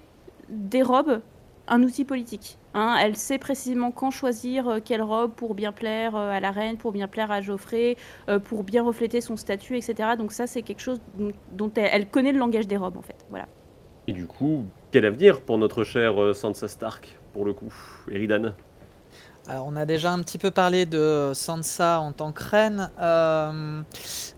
des 0.50 0.82
robes 0.82 1.22
un 1.68 1.82
outil 1.84 2.06
politique. 2.06 2.58
Hein. 2.76 2.98
Elle 3.02 3.16
sait 3.16 3.40
précisément 3.40 3.92
quand 3.92 4.12
choisir 4.12 4.68
euh, 4.68 4.80
quelle 4.84 5.02
robe 5.02 5.34
pour 5.34 5.56
bien 5.56 5.72
plaire 5.72 6.16
euh, 6.16 6.30
à 6.30 6.40
la 6.40 6.52
reine, 6.52 6.78
pour 6.78 6.92
bien 6.92 7.08
plaire 7.08 7.32
à 7.32 7.42
Geoffrey, 7.42 7.98
euh, 8.30 8.40
pour 8.40 8.64
bien 8.64 8.84
refléter 8.84 9.22
son 9.22 9.36
statut, 9.36 9.78
etc. 9.78 10.10
Donc 10.18 10.32
ça, 10.32 10.46
c'est 10.46 10.62
quelque 10.62 10.82
chose 10.82 11.02
dont, 11.52 11.72
elle, 11.76 12.08
connaît 12.08 12.32
le 12.32 12.40
langage 12.40 12.68
des 12.68 12.78
robes, 12.78 12.98
en 12.98 13.02
fait. 13.02 13.26
Voilà. 13.30 13.48
Et 14.08 14.14
du 14.14 14.28
coup, 14.28 14.66
quel 14.92 15.06
avenir 15.06 15.42
pour 15.42 15.58
notre 15.58 15.84
chère 15.84 16.36
Sansa 16.36 16.68
Stark, 16.68 17.18
pour 17.34 17.46
le 17.46 17.54
coup? 17.54 17.74
Eridan? 18.12 18.54
Alors, 19.48 19.68
on 19.68 19.76
a 19.76 19.86
déjà 19.86 20.12
un 20.12 20.20
petit 20.24 20.40
peu 20.40 20.50
parlé 20.50 20.88
de 20.88 21.32
Sansa 21.36 22.00
en 22.00 22.12
tant 22.14 22.32
que 22.32 22.44
reine. 22.44 22.90
Euh, 23.00 23.82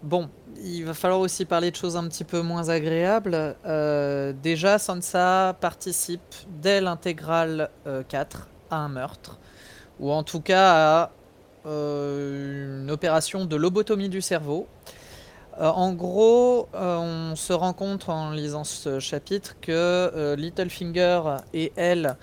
bon, 0.04 0.30
il 0.62 0.84
va 0.84 0.94
falloir 0.94 1.22
aussi 1.22 1.46
parler 1.46 1.72
de 1.72 1.78
choses 1.78 1.96
un 1.96 2.08
petit 2.10 2.26
peu 2.26 2.42
moins 2.42 2.68
agréables. 2.68 3.56
Euh, 3.66 4.34
déjà, 4.34 4.78
Sansa 4.80 5.56
participe 5.62 6.36
dès 6.62 6.82
l'intégrale 6.82 7.70
euh, 7.88 8.04
4 8.04 8.50
à 8.70 8.78
un 8.78 8.90
meurtre, 8.90 9.40
ou 10.02 10.12
en 10.12 10.24
tout 10.24 10.42
cas 10.42 11.04
à 11.04 11.12
euh, 11.66 12.82
une 12.82 12.92
opération 12.92 13.46
de 13.46 13.56
lobotomie 13.56 14.10
du 14.10 14.22
cerveau. 14.22 14.68
Euh, 15.60 15.70
en 15.70 15.94
gros, 15.94 16.70
euh, 16.76 16.98
on 16.98 17.36
se 17.36 17.54
rend 17.54 17.74
compte 17.74 18.10
en 18.10 18.32
lisant 18.32 18.64
ce 18.64 19.00
chapitre 19.00 19.56
que 19.60 19.72
euh, 19.72 20.36
Littlefinger 20.36 21.22
et 21.54 21.72
elle 21.76 22.18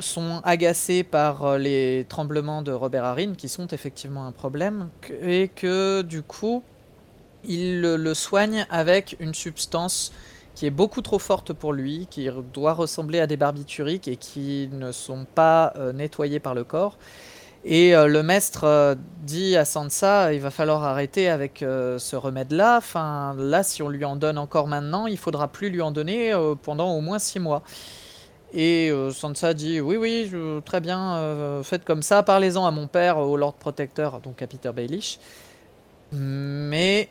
sont 0.00 0.40
agacés 0.44 1.02
par 1.02 1.44
euh, 1.44 1.58
les 1.58 2.06
tremblements 2.08 2.62
de 2.62 2.72
Robert 2.72 3.04
Harrin, 3.04 3.34
qui 3.34 3.48
sont 3.48 3.66
effectivement 3.68 4.26
un 4.26 4.32
problème, 4.32 4.88
et 5.22 5.48
que 5.48 6.02
du 6.02 6.22
coup, 6.22 6.62
il 7.44 7.80
le, 7.80 8.14
soigne 8.14 8.66
avec 8.70 9.16
une 9.20 9.34
substance 9.34 10.12
qui 10.54 10.66
est 10.66 10.70
beaucoup 10.70 11.02
trop 11.02 11.18
forte 11.18 11.52
pour 11.52 11.72
lui, 11.72 12.06
qui 12.10 12.28
doit 12.52 12.72
ressembler 12.72 13.20
à 13.20 13.26
des 13.26 13.36
barbituriques 13.36 14.08
et 14.08 14.16
qui 14.16 14.68
ne 14.72 14.90
sont 14.90 15.26
pas 15.34 15.72
euh, 15.76 15.92
nettoyés 15.92 16.40
par 16.40 16.54
le 16.54 16.64
corps. 16.64 16.98
Et 17.64 17.96
euh, 17.96 18.06
le 18.06 18.22
maître 18.22 18.96
dit 19.22 19.56
à 19.56 19.64
Sansa, 19.64 20.32
il 20.32 20.40
va 20.40 20.50
falloir 20.50 20.84
arrêter 20.84 21.28
avec 21.28 21.58
ce 21.60 22.16
remède-là. 22.16 22.78
Enfin, 22.78 23.34
là, 23.38 23.62
si 23.62 23.82
on 23.82 23.88
lui 23.88 24.04
en 24.04 24.16
donne 24.16 24.38
encore 24.38 24.66
maintenant, 24.66 25.06
il 25.06 25.18
faudra 25.18 25.48
plus 25.48 25.68
lui 25.68 25.82
en 25.82 25.90
donner 25.90 26.32
pendant 26.62 26.92
au 26.92 27.00
moins 27.00 27.18
six 27.18 27.40
mois. 27.40 27.62
Et 28.52 28.90
euh, 28.90 29.10
Sansa 29.10 29.54
dit 29.54 29.80
oui, 29.80 29.96
oui, 29.96 30.30
très 30.64 30.80
bien, 30.80 31.16
euh, 31.16 31.62
faites 31.62 31.84
comme 31.84 32.02
ça, 32.02 32.22
parlez-en 32.22 32.64
à 32.64 32.70
mon 32.70 32.86
père, 32.86 33.18
au 33.18 33.36
Lord 33.36 33.54
Protector, 33.54 34.20
donc 34.20 34.40
à 34.40 34.46
Peter 34.46 34.70
Baelish. 34.72 35.18
Mais 36.12 37.08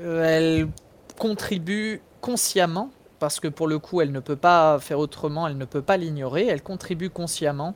euh, 0.00 0.22
elle 0.24 0.68
contribue 1.16 2.00
consciemment, 2.20 2.90
parce 3.18 3.40
que 3.40 3.48
pour 3.48 3.66
le 3.66 3.78
coup, 3.78 4.00
elle 4.00 4.12
ne 4.12 4.20
peut 4.20 4.36
pas 4.36 4.78
faire 4.78 4.98
autrement, 4.98 5.48
elle 5.48 5.56
ne 5.56 5.64
peut 5.64 5.82
pas 5.82 5.96
l'ignorer, 5.96 6.46
elle 6.46 6.62
contribue 6.62 7.10
consciemment 7.10 7.74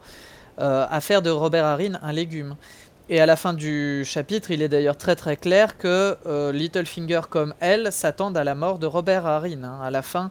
à 0.58 1.00
faire 1.00 1.22
de 1.22 1.30
Robert 1.30 1.64
Harrin 1.64 1.98
un 2.02 2.12
légume. 2.12 2.56
Et 3.08 3.20
à 3.20 3.26
la 3.26 3.36
fin 3.36 3.52
du 3.52 4.04
chapitre, 4.04 4.52
il 4.52 4.62
est 4.62 4.68
d'ailleurs 4.68 4.96
très 4.96 5.16
très 5.16 5.36
clair 5.36 5.76
que 5.76 6.16
Littlefinger 6.52 7.22
comme 7.28 7.54
elle 7.58 7.90
s'attendent 7.90 8.36
à 8.36 8.44
la 8.44 8.54
mort 8.54 8.78
de 8.78 8.86
Robert 8.86 9.26
Harrin. 9.26 9.64
hein. 9.64 9.80
À 9.82 9.90
la 9.90 10.02
fin, 10.02 10.30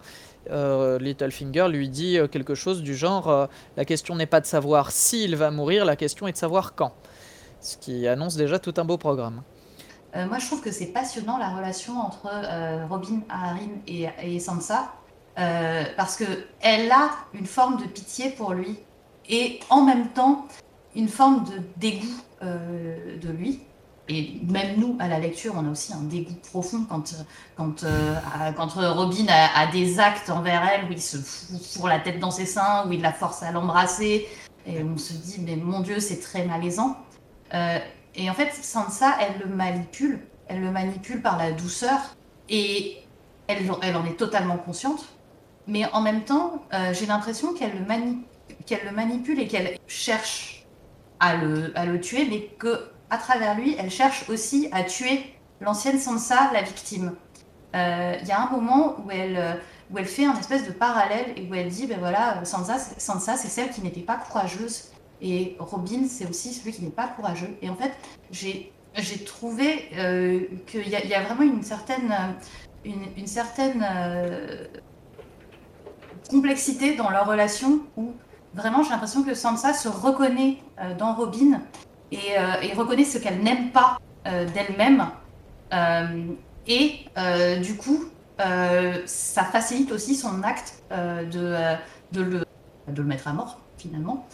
euh, 0.49 0.97
Littlefinger 0.97 1.67
lui 1.69 1.89
dit 1.89 2.17
euh, 2.17 2.27
quelque 2.27 2.55
chose 2.55 2.81
du 2.81 2.95
genre 2.95 3.29
euh, 3.29 3.45
La 3.77 3.85
question 3.85 4.15
n'est 4.15 4.25
pas 4.25 4.41
de 4.41 4.45
savoir 4.45 4.91
s'il 4.91 5.35
va 5.35 5.51
mourir, 5.51 5.85
la 5.85 5.95
question 5.95 6.27
est 6.27 6.31
de 6.31 6.37
savoir 6.37 6.73
quand. 6.75 6.93
Ce 7.59 7.77
qui 7.77 8.07
annonce 8.07 8.35
déjà 8.35 8.57
tout 8.57 8.73
un 8.77 8.85
beau 8.85 8.97
programme. 8.97 9.43
Moi, 10.13 10.39
je 10.39 10.45
trouve 10.47 10.61
que 10.61 10.71
c'est 10.71 10.87
passionnant 10.87 11.37
la 11.37 11.55
relation 11.55 11.97
entre 11.97 12.27
Robin, 12.89 13.21
Harrin 13.29 13.69
et, 13.87 14.07
et 14.21 14.39
Sansa, 14.41 14.91
parce 15.35 16.17
que 16.17 16.25
elle 16.59 16.91
a 16.91 17.11
une 17.33 17.45
forme 17.45 17.77
de 17.77 17.85
pitié 17.85 18.31
pour 18.31 18.53
lui 18.53 18.79
et 19.29 19.61
en 19.69 19.85
même 19.85 20.09
temps 20.09 20.47
une 20.95 21.07
forme 21.07 21.45
de 21.45 21.61
dégoût 21.77 22.21
de 22.41 23.29
lui. 23.29 23.61
Et 24.13 24.41
même 24.43 24.77
nous, 24.77 24.97
à 24.99 25.07
la 25.07 25.19
lecture, 25.19 25.53
on 25.55 25.65
a 25.65 25.71
aussi 25.71 25.93
un 25.93 26.01
dégoût 26.01 26.35
profond 26.51 26.85
quand, 26.89 27.15
quand, 27.55 27.83
euh, 27.85 28.19
quand 28.57 28.67
Robin 28.75 29.25
a, 29.29 29.67
des 29.67 29.99
actes 29.99 30.29
envers 30.29 30.67
elle 30.67 30.89
où 30.89 30.91
il 30.91 31.01
se 31.01 31.15
fourre 31.15 31.87
la 31.87 31.99
tête 31.99 32.19
dans 32.19 32.29
ses 32.29 32.45
seins, 32.45 32.85
où 32.87 32.91
il 32.91 33.01
la 33.01 33.13
force 33.13 33.41
à 33.41 33.53
l'embrasser. 33.53 34.27
Et 34.67 34.83
on 34.83 34.97
se 34.97 35.13
dit, 35.13 35.39
mais 35.39 35.55
mon 35.55 35.79
Dieu, 35.79 36.01
c'est 36.01 36.19
très 36.19 36.45
malaisant. 36.45 36.97
Euh, 37.53 37.79
et 38.15 38.29
en 38.29 38.33
fait, 38.33 38.51
Sansa, 38.53 39.15
elle 39.21 39.47
le 39.47 39.55
manipule. 39.55 40.19
Elle 40.47 40.59
le 40.59 40.71
manipule 40.71 41.21
par 41.21 41.37
la 41.37 41.53
douceur. 41.53 41.99
Et 42.49 42.97
elle, 43.47 43.71
en 43.71 44.05
est 44.05 44.17
totalement 44.17 44.57
consciente. 44.57 45.05
Mais 45.67 45.85
en 45.93 46.01
même 46.01 46.25
temps, 46.25 46.65
euh, 46.73 46.93
j'ai 46.93 47.05
l'impression 47.05 47.53
qu'elle 47.53 47.79
le, 47.79 47.85
mani- 47.85 48.25
qu'elle 48.65 48.83
le 48.83 48.91
manipule 48.91 49.39
et 49.39 49.47
qu'elle 49.47 49.77
cherche 49.87 50.65
à 51.21 51.37
le, 51.37 51.71
à 51.77 51.85
le 51.85 52.01
tuer, 52.01 52.27
mais 52.29 52.49
que 52.59 52.89
à 53.11 53.17
travers 53.17 53.55
lui, 53.55 53.75
elle 53.77 53.91
cherche 53.91 54.27
aussi 54.29 54.69
à 54.71 54.83
tuer 54.83 55.35
l'ancienne 55.59 55.99
Sansa, 55.99 56.49
la 56.53 56.61
victime. 56.63 57.13
Euh, 57.75 58.15
Il 58.21 58.27
y 58.27 58.31
a 58.31 58.41
un 58.41 58.49
moment 58.49 58.95
où 59.05 59.11
elle, 59.11 59.37
euh, 59.37 59.53
où 59.91 59.97
elle 59.99 60.05
fait 60.05 60.25
un 60.25 60.35
espèce 60.39 60.65
de 60.65 60.71
parallèle 60.71 61.33
et 61.35 61.47
où 61.47 61.53
elle 61.53 61.67
dit, 61.69 61.85
ben 61.87 61.99
voilà, 61.99 62.43
Sansa, 62.45 62.77
Sansa 62.97 63.35
c'est 63.35 63.49
celle 63.49 63.69
qui 63.69 63.81
n'était 63.81 64.01
pas 64.01 64.15
courageuse 64.15 64.85
et 65.21 65.55
Robin, 65.59 66.07
c'est 66.09 66.27
aussi 66.27 66.53
celui 66.53 66.71
qui 66.71 66.83
n'est 66.83 66.89
pas 66.89 67.07
courageux. 67.07 67.55
Et 67.61 67.69
en 67.69 67.75
fait, 67.75 67.91
j'ai 68.31 68.71
trouvé 69.25 69.89
euh, 69.97 70.39
qu'il 70.65 70.87
y, 70.89 70.95
a- 71.13 71.21
vraiment 71.21 71.43
une 71.43 71.61
certaine, 71.63 72.15
une, 72.83 73.27
certaine 73.27 73.85
complexité 76.29 76.95
dans 76.95 77.09
leur 77.09 77.27
relation 77.27 77.81
où 77.97 78.13
vraiment 78.53 78.83
j'ai 78.83 78.89
l'impression 78.91 79.23
que 79.23 79.33
Sansa 79.33 79.73
se 79.73 79.89
reconnaît 79.89 80.57
dans 80.97 81.13
Robin 81.13 81.61
et, 82.11 82.37
euh, 82.37 82.61
et 82.61 82.73
reconnaît 82.73 83.05
ce 83.05 83.17
qu'elle 83.17 83.41
n'aime 83.41 83.71
pas 83.71 83.97
euh, 84.27 84.45
d'elle-même. 84.45 85.07
Euh, 85.73 86.25
et 86.67 87.05
du 87.61 87.75
coup, 87.75 88.05
ça 89.05 89.43
facilite 89.43 89.91
aussi 89.91 90.15
son 90.15 90.43
acte 90.43 90.83
de, 90.91 91.75
de, 92.11 92.21
le, 92.21 92.45
de 92.87 93.01
le 93.01 93.03
mettre 93.03 93.27
à 93.27 93.33
mort, 93.33 93.59
finalement, 93.77 94.27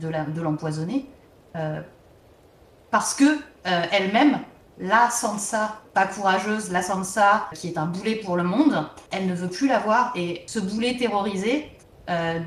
de 0.00 0.08
la- 0.08 0.24
l'empoisonner. 0.42 1.06
parce 2.90 3.14
que 3.14 3.38
elle-même, 3.64 4.38
la 4.78 5.10
Sansa, 5.10 5.80
pas 5.92 6.06
courageuse, 6.06 6.70
la 6.72 6.82
Sansa 6.82 7.48
qui 7.54 7.68
est 7.68 7.78
un 7.78 7.86
boulet 7.86 8.16
pour 8.16 8.36
le 8.36 8.42
monde, 8.42 8.86
elle 9.10 9.26
ne 9.26 9.34
veut 9.34 9.48
plus 9.50 9.68
l'avoir 9.68 10.12
et 10.16 10.42
ce 10.46 10.58
boulet 10.58 10.96
terrorisé 10.96 11.70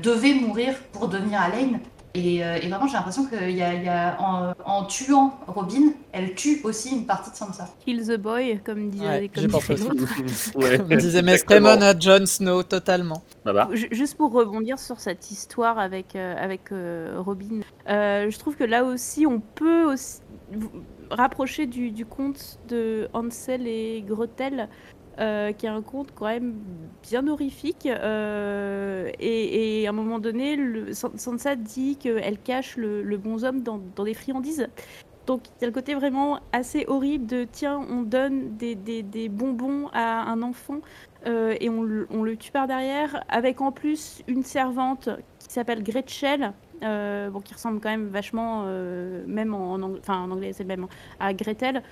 devait 0.02 0.34
mourir 0.34 0.74
pour 0.92 1.08
devenir 1.08 1.40
Alain. 1.40 1.78
Et, 2.16 2.44
euh, 2.44 2.56
et 2.62 2.68
vraiment, 2.68 2.86
j'ai 2.86 2.92
l'impression 2.94 3.26
qu'il 3.26 3.50
y 3.50 3.62
a, 3.62 3.74
il 3.74 3.82
y 3.84 3.88
a- 3.88 4.16
en, 4.20 4.52
en 4.64 4.84
tuant 4.84 5.36
Robin, 5.48 5.92
elle 6.12 6.34
tue 6.34 6.60
aussi 6.62 6.90
une 6.94 7.06
partie 7.06 7.30
de 7.32 7.34
Sansa. 7.36 7.68
Kill 7.84 8.06
the 8.06 8.16
boy, 8.16 8.60
comme 8.64 8.88
dit 8.88 9.00
Ouais, 9.00 9.28
comme. 9.34 9.46
Ouais, 10.54 10.78
Comme 10.78 10.96
disait 10.96 11.22
à 11.82 11.98
Jon 11.98 12.24
Snow, 12.26 12.62
totalement. 12.62 13.22
Bah, 13.44 13.52
bah. 13.52 13.68
Ju- 13.72 13.88
Juste 13.90 14.16
pour 14.16 14.32
rebondir 14.32 14.78
sur 14.78 15.00
cette 15.00 15.28
histoire 15.32 15.78
avec, 15.80 16.14
euh, 16.14 16.36
avec 16.38 16.70
euh, 16.70 17.16
Robin, 17.18 17.60
euh, 17.88 18.30
je 18.30 18.38
trouve 18.38 18.54
que 18.54 18.64
là 18.64 18.84
aussi, 18.84 19.26
on 19.26 19.40
peut 19.40 19.84
aussi 19.92 20.20
rapprocher 21.10 21.66
du, 21.66 21.90
du 21.90 22.06
conte 22.06 22.58
de 22.68 23.08
Hansel 23.12 23.66
et 23.66 24.02
Gretel, 24.06 24.68
euh, 25.20 25.52
qui 25.52 25.66
est 25.66 25.68
un 25.68 25.82
conte 25.82 26.08
quand 26.14 26.26
même 26.26 26.54
bien 27.02 27.26
horrifique. 27.28 27.86
euh, 27.86 29.10
et, 29.20 29.86
à 29.86 29.90
un 29.90 29.92
moment 29.92 30.18
donné, 30.18 30.56
le, 30.56 30.92
San- 30.92 31.16
Sansa 31.16 31.56
dit 31.56 31.96
qu'elle 31.96 32.38
cache 32.38 32.76
le, 32.76 33.16
bonhomme 33.16 33.62
dans, 33.62 33.80
des 34.04 34.14
friandises. 34.14 34.68
Donc 35.26 35.42
il 35.56 35.62
y 35.62 35.64
a 35.64 35.68
le 35.68 35.72
côté 35.72 35.94
vraiment 35.94 36.40
assez 36.52 36.84
horrible 36.86 37.26
de 37.26 37.46
tiens, 37.50 37.80
on 37.88 38.02
donne 38.02 38.56
des, 38.56 39.28
bonbons 39.30 39.88
à 39.94 40.22
un 40.30 40.42
enfant 40.42 40.80
euh, 41.26 41.56
et 41.60 41.70
on, 41.70 41.82
le- 41.82 42.36
tue 42.36 42.50
par 42.52 42.66
derrière, 42.66 43.24
avec 43.28 43.62
en 43.62 43.72
plus 43.72 44.22
une 44.28 44.42
servante 44.42 45.08
qui 45.38 45.54
s'appelle 45.54 45.82
Gretchen, 45.82 46.52
euh, 46.82 47.30
bon, 47.30 47.40
qui 47.40 47.54
ressemble 47.54 47.80
quand 47.80 47.88
même 47.88 48.08
vachement, 48.08 48.64
même 49.26 49.54
en, 49.54 49.80
anglais 50.08 50.52
c'est 50.52 50.64
même, 50.64 50.88
à 51.20 51.32
Gretel. 51.32 51.82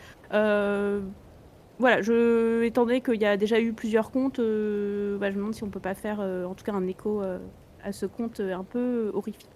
Voilà, 1.83 2.01
je, 2.01 2.62
étant 2.62 2.85
donné 2.87 3.01
qu'il 3.01 3.20
y 3.20 3.24
a 3.26 3.37
déjà 3.37 3.59
eu 3.61 3.72
plusieurs 3.72 4.11
contes, 4.11 4.39
euh, 4.39 5.18
bah, 5.18 5.30
je 5.30 5.35
me 5.35 5.39
demande 5.41 5.55
si 5.55 5.64
on 5.64 5.68
peut 5.68 5.80
pas 5.80 5.95
faire 5.95 6.18
euh, 6.20 6.45
en 6.45 6.55
tout 6.55 6.64
cas 6.64 6.72
un 6.72 6.87
écho 6.87 7.20
euh, 7.22 7.39
à 7.85 7.91
ce 7.93 8.07
conte 8.07 8.39
euh, 8.41 8.55
un 8.57 8.62
peu 8.64 9.11
horrifique. 9.12 9.49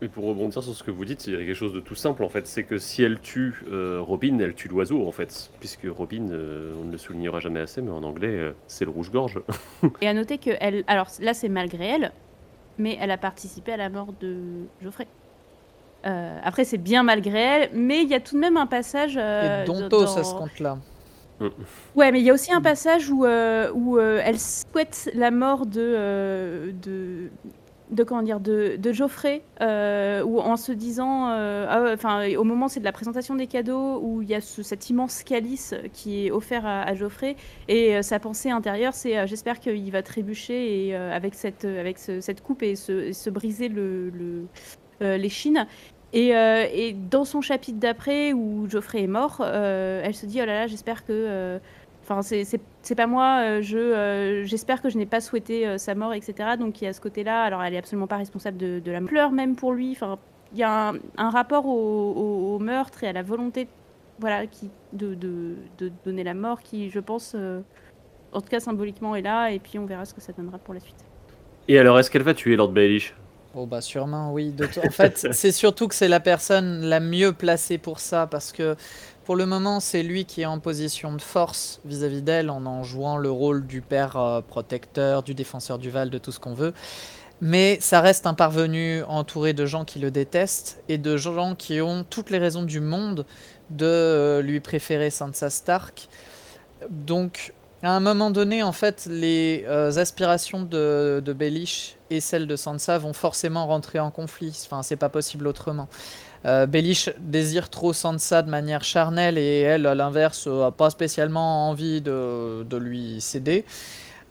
Et 0.00 0.06
pour 0.08 0.26
rebondir 0.26 0.62
sur 0.62 0.74
ce 0.74 0.84
que 0.84 0.90
vous 0.92 1.04
dites, 1.04 1.26
il 1.26 1.32
y 1.32 1.36
a 1.36 1.38
quelque 1.40 1.54
chose 1.54 1.72
de 1.72 1.80
tout 1.80 1.94
simple 1.96 2.22
en 2.22 2.28
fait, 2.28 2.46
c'est 2.46 2.62
que 2.62 2.78
si 2.78 3.02
elle 3.02 3.18
tue 3.20 3.64
euh, 3.72 4.00
Robin, 4.00 4.38
elle 4.38 4.54
tue 4.54 4.68
l'oiseau 4.68 5.04
en 5.04 5.10
fait, 5.10 5.50
puisque 5.58 5.86
Robin, 5.88 6.28
euh, 6.30 6.74
on 6.80 6.84
ne 6.84 6.92
le 6.92 6.98
soulignera 6.98 7.40
jamais 7.40 7.58
assez, 7.60 7.80
mais 7.82 7.90
en 7.90 8.04
anglais, 8.04 8.28
euh, 8.28 8.52
c'est 8.68 8.84
le 8.84 8.90
rouge-gorge. 8.92 9.40
Et 10.02 10.06
à 10.06 10.14
noter 10.14 10.38
que 10.38 10.50
elle, 10.60 10.84
alors 10.86 11.08
là 11.20 11.32
c'est 11.34 11.48
malgré 11.48 11.86
elle, 11.86 12.12
mais 12.78 12.96
elle 13.00 13.10
a 13.10 13.16
participé 13.18 13.72
à 13.72 13.76
la 13.76 13.88
mort 13.88 14.12
de 14.20 14.36
Geoffrey. 14.82 15.08
Euh, 16.06 16.38
après 16.44 16.64
c'est 16.64 16.78
bien 16.78 17.02
malgré 17.02 17.40
elle, 17.40 17.70
mais 17.74 18.02
il 18.02 18.08
y 18.08 18.14
a 18.14 18.20
tout 18.20 18.36
de 18.36 18.40
même 18.40 18.56
un 18.56 18.66
passage. 18.68 19.16
euh, 19.20 19.64
Et 19.64 19.66
dans- 19.66 19.80
Dontos 19.80 20.02
à 20.02 20.04
dans- 20.20 20.22
ce 20.24 20.34
compte-là. 20.36 20.78
Ouais, 21.94 22.10
mais 22.12 22.20
il 22.20 22.24
y 22.26 22.30
a 22.30 22.34
aussi 22.34 22.52
un 22.52 22.60
passage 22.60 23.10
où, 23.10 23.24
euh, 23.24 23.70
où 23.72 23.98
euh, 23.98 24.20
elle 24.24 24.38
souhaite 24.40 25.10
la 25.14 25.30
mort 25.30 25.66
de, 25.66 25.80
euh, 25.80 26.72
de, 26.82 27.30
de 27.90 28.02
comment 28.04 28.22
dire, 28.22 28.40
de, 28.40 28.76
de 28.76 28.92
Geoffrey, 28.92 29.42
où 29.60 30.40
en 30.40 30.56
se 30.56 30.72
disant, 30.72 31.26
ah 31.28 31.92
enfin, 31.94 32.28
au 32.36 32.44
moment 32.44 32.68
c'est 32.68 32.80
de 32.80 32.84
la 32.84 32.92
présentation 32.92 33.34
des 33.34 33.46
cadeaux, 33.46 33.98
où 34.02 34.20
il 34.22 34.28
y 34.28 34.34
a 34.34 34.40
ce- 34.40 34.62
cet 34.62 34.90
immense 34.90 35.22
calice 35.22 35.74
qui 35.92 36.26
est 36.26 36.30
offert 36.30 36.66
à, 36.66 36.92
Geoffrey, 36.94 37.36
et 37.68 38.02
sa 38.02 38.18
pensée 38.18 38.50
intérieure, 38.50 38.94
c'est, 38.94 39.26
j'espère 39.26 39.60
qu'il 39.60 39.90
va 39.90 40.02
trébucher 40.02 40.88
et 40.88 40.94
avec 40.96 41.34
cette, 41.34 41.64
avec 41.64 41.98
ce- 41.98 42.20
cette 42.20 42.42
coupe 42.42 42.62
et 42.62 42.74
se, 42.76 43.30
briser 43.30 43.68
le, 43.68 44.10
le-. 44.10 44.46
Et, 46.12 46.34
euh, 46.36 46.66
et 46.72 46.94
dans 46.94 47.24
son 47.24 47.40
chapitre 47.40 47.78
d'après, 47.78 48.32
où 48.32 48.66
Geoffrey 48.68 49.02
est 49.02 49.06
mort, 49.06 49.38
euh, 49.40 50.00
elle 50.02 50.14
se 50.14 50.26
dit 50.26 50.40
Oh 50.42 50.46
là 50.46 50.54
là, 50.60 50.66
j'espère 50.66 51.04
que. 51.04 51.12
euh, 51.12 51.58
Enfin, 52.10 52.22
c'est- 52.22 52.44
c'est 52.80 52.94
pas 52.94 53.06
moi, 53.06 53.40
euh, 53.42 53.62
je, 53.62 53.76
euh, 53.76 54.44
j'espère 54.44 54.80
que 54.80 54.88
je 54.88 54.96
n'ai 54.96 55.04
pas 55.04 55.20
souhaité 55.20 55.66
euh, 55.66 55.76
sa 55.76 55.94
mort, 55.94 56.14
etc. 56.14 56.56
Donc 56.58 56.80
il 56.80 56.86
y 56.86 56.88
a 56.88 56.94
ce 56.94 57.02
côté-là. 57.02 57.42
Alors 57.42 57.62
elle 57.62 57.74
est 57.74 57.78
absolument 57.78 58.06
pas 58.06 58.16
responsable 58.16 58.56
de, 58.56 58.80
de 58.82 58.90
la 58.90 59.02
pleure 59.02 59.30
même 59.30 59.56
pour 59.56 59.74
lui. 59.74 59.90
Enfin, 59.92 60.18
il 60.52 60.58
y 60.58 60.62
a 60.62 60.94
un, 61.18 61.30
rapport 61.30 61.66
au, 61.66 62.58
meurtre 62.60 63.04
et 63.04 63.08
à 63.08 63.12
la 63.12 63.22
volonté 63.22 63.68
voilà, 64.20 64.46
qui, 64.46 64.70
de, 64.94 65.14
de, 65.14 65.56
de 65.76 65.92
donner 66.06 66.24
la 66.24 66.32
mort 66.32 66.62
qui, 66.62 66.88
je 66.88 66.98
pense, 66.98 67.34
euh, 67.34 67.60
en 68.32 68.40
tout 68.40 68.48
cas 68.48 68.60
symboliquement 68.60 69.14
est 69.14 69.22
là. 69.22 69.50
Et 69.50 69.58
puis 69.58 69.78
on 69.78 69.84
verra 69.84 70.06
ce 70.06 70.14
que 70.14 70.22
ça 70.22 70.32
donnera 70.32 70.56
pour 70.56 70.72
la 70.72 70.80
suite. 70.80 71.04
Et 71.68 71.78
alors, 71.78 71.98
est-ce 71.98 72.10
qu'elle 72.10 72.22
va 72.22 72.32
tuer 72.32 72.56
Lord 72.56 72.72
Baelish? 72.72 73.14
Oh 73.54 73.66
bah 73.66 73.80
sûrement 73.80 74.32
oui. 74.32 74.50
De 74.50 74.66
En 74.86 74.90
fait, 74.90 75.28
c'est 75.32 75.52
surtout 75.52 75.88
que 75.88 75.94
c'est 75.94 76.08
la 76.08 76.20
personne 76.20 76.82
la 76.82 77.00
mieux 77.00 77.32
placée 77.32 77.78
pour 77.78 77.98
ça 77.98 78.26
parce 78.26 78.52
que 78.52 78.76
pour 79.24 79.36
le 79.36 79.46
moment 79.46 79.80
c'est 79.80 80.02
lui 80.02 80.24
qui 80.24 80.42
est 80.42 80.46
en 80.46 80.58
position 80.58 81.12
de 81.12 81.20
force 81.20 81.80
vis-à-vis 81.84 82.22
d'elle 82.22 82.50
en 82.50 82.64
en 82.66 82.82
jouant 82.82 83.16
le 83.16 83.30
rôle 83.30 83.66
du 83.66 83.80
père 83.80 84.16
euh, 84.16 84.40
protecteur, 84.42 85.22
du 85.22 85.34
défenseur 85.34 85.78
du 85.78 85.90
Val, 85.90 86.10
de 86.10 86.18
tout 86.18 86.32
ce 86.32 86.40
qu'on 86.40 86.54
veut. 86.54 86.74
Mais 87.40 87.78
ça 87.80 88.00
reste 88.00 88.26
un 88.26 88.34
parvenu 88.34 89.02
entouré 89.04 89.52
de 89.52 89.64
gens 89.64 89.84
qui 89.84 90.00
le 90.00 90.10
détestent 90.10 90.82
et 90.88 90.98
de 90.98 91.16
gens 91.16 91.54
qui 91.54 91.80
ont 91.80 92.04
toutes 92.08 92.30
les 92.30 92.38
raisons 92.38 92.64
du 92.64 92.80
monde 92.80 93.24
de 93.70 93.86
euh, 93.86 94.42
lui 94.42 94.60
préférer 94.60 95.10
Sansa 95.10 95.48
Stark. 95.48 96.08
Donc 96.90 97.52
à 97.82 97.92
un 97.92 98.00
moment 98.00 98.30
donné, 98.30 98.62
en 98.62 98.72
fait, 98.72 99.06
les 99.10 99.64
euh, 99.68 99.96
aspirations 99.96 100.62
de, 100.62 101.22
de 101.24 101.32
Baelish 101.32 101.96
et 102.10 102.20
celles 102.20 102.46
de 102.46 102.56
Sansa 102.56 102.98
vont 102.98 103.12
forcément 103.12 103.66
rentrer 103.66 104.00
en 104.00 104.10
conflit. 104.10 104.58
Enfin, 104.66 104.82
c'est 104.82 104.96
pas 104.96 105.08
possible 105.08 105.46
autrement. 105.46 105.88
Euh, 106.44 106.66
désire 107.18 107.68
trop 107.68 107.92
Sansa 107.92 108.42
de 108.42 108.50
manière 108.50 108.84
charnelle 108.84 109.38
et 109.38 109.60
elle, 109.60 109.86
à 109.86 109.94
l'inverse, 109.94 110.46
a 110.46 110.70
pas 110.70 110.90
spécialement 110.90 111.68
envie 111.68 112.00
de, 112.00 112.64
de 112.68 112.76
lui 112.76 113.20
céder. 113.20 113.64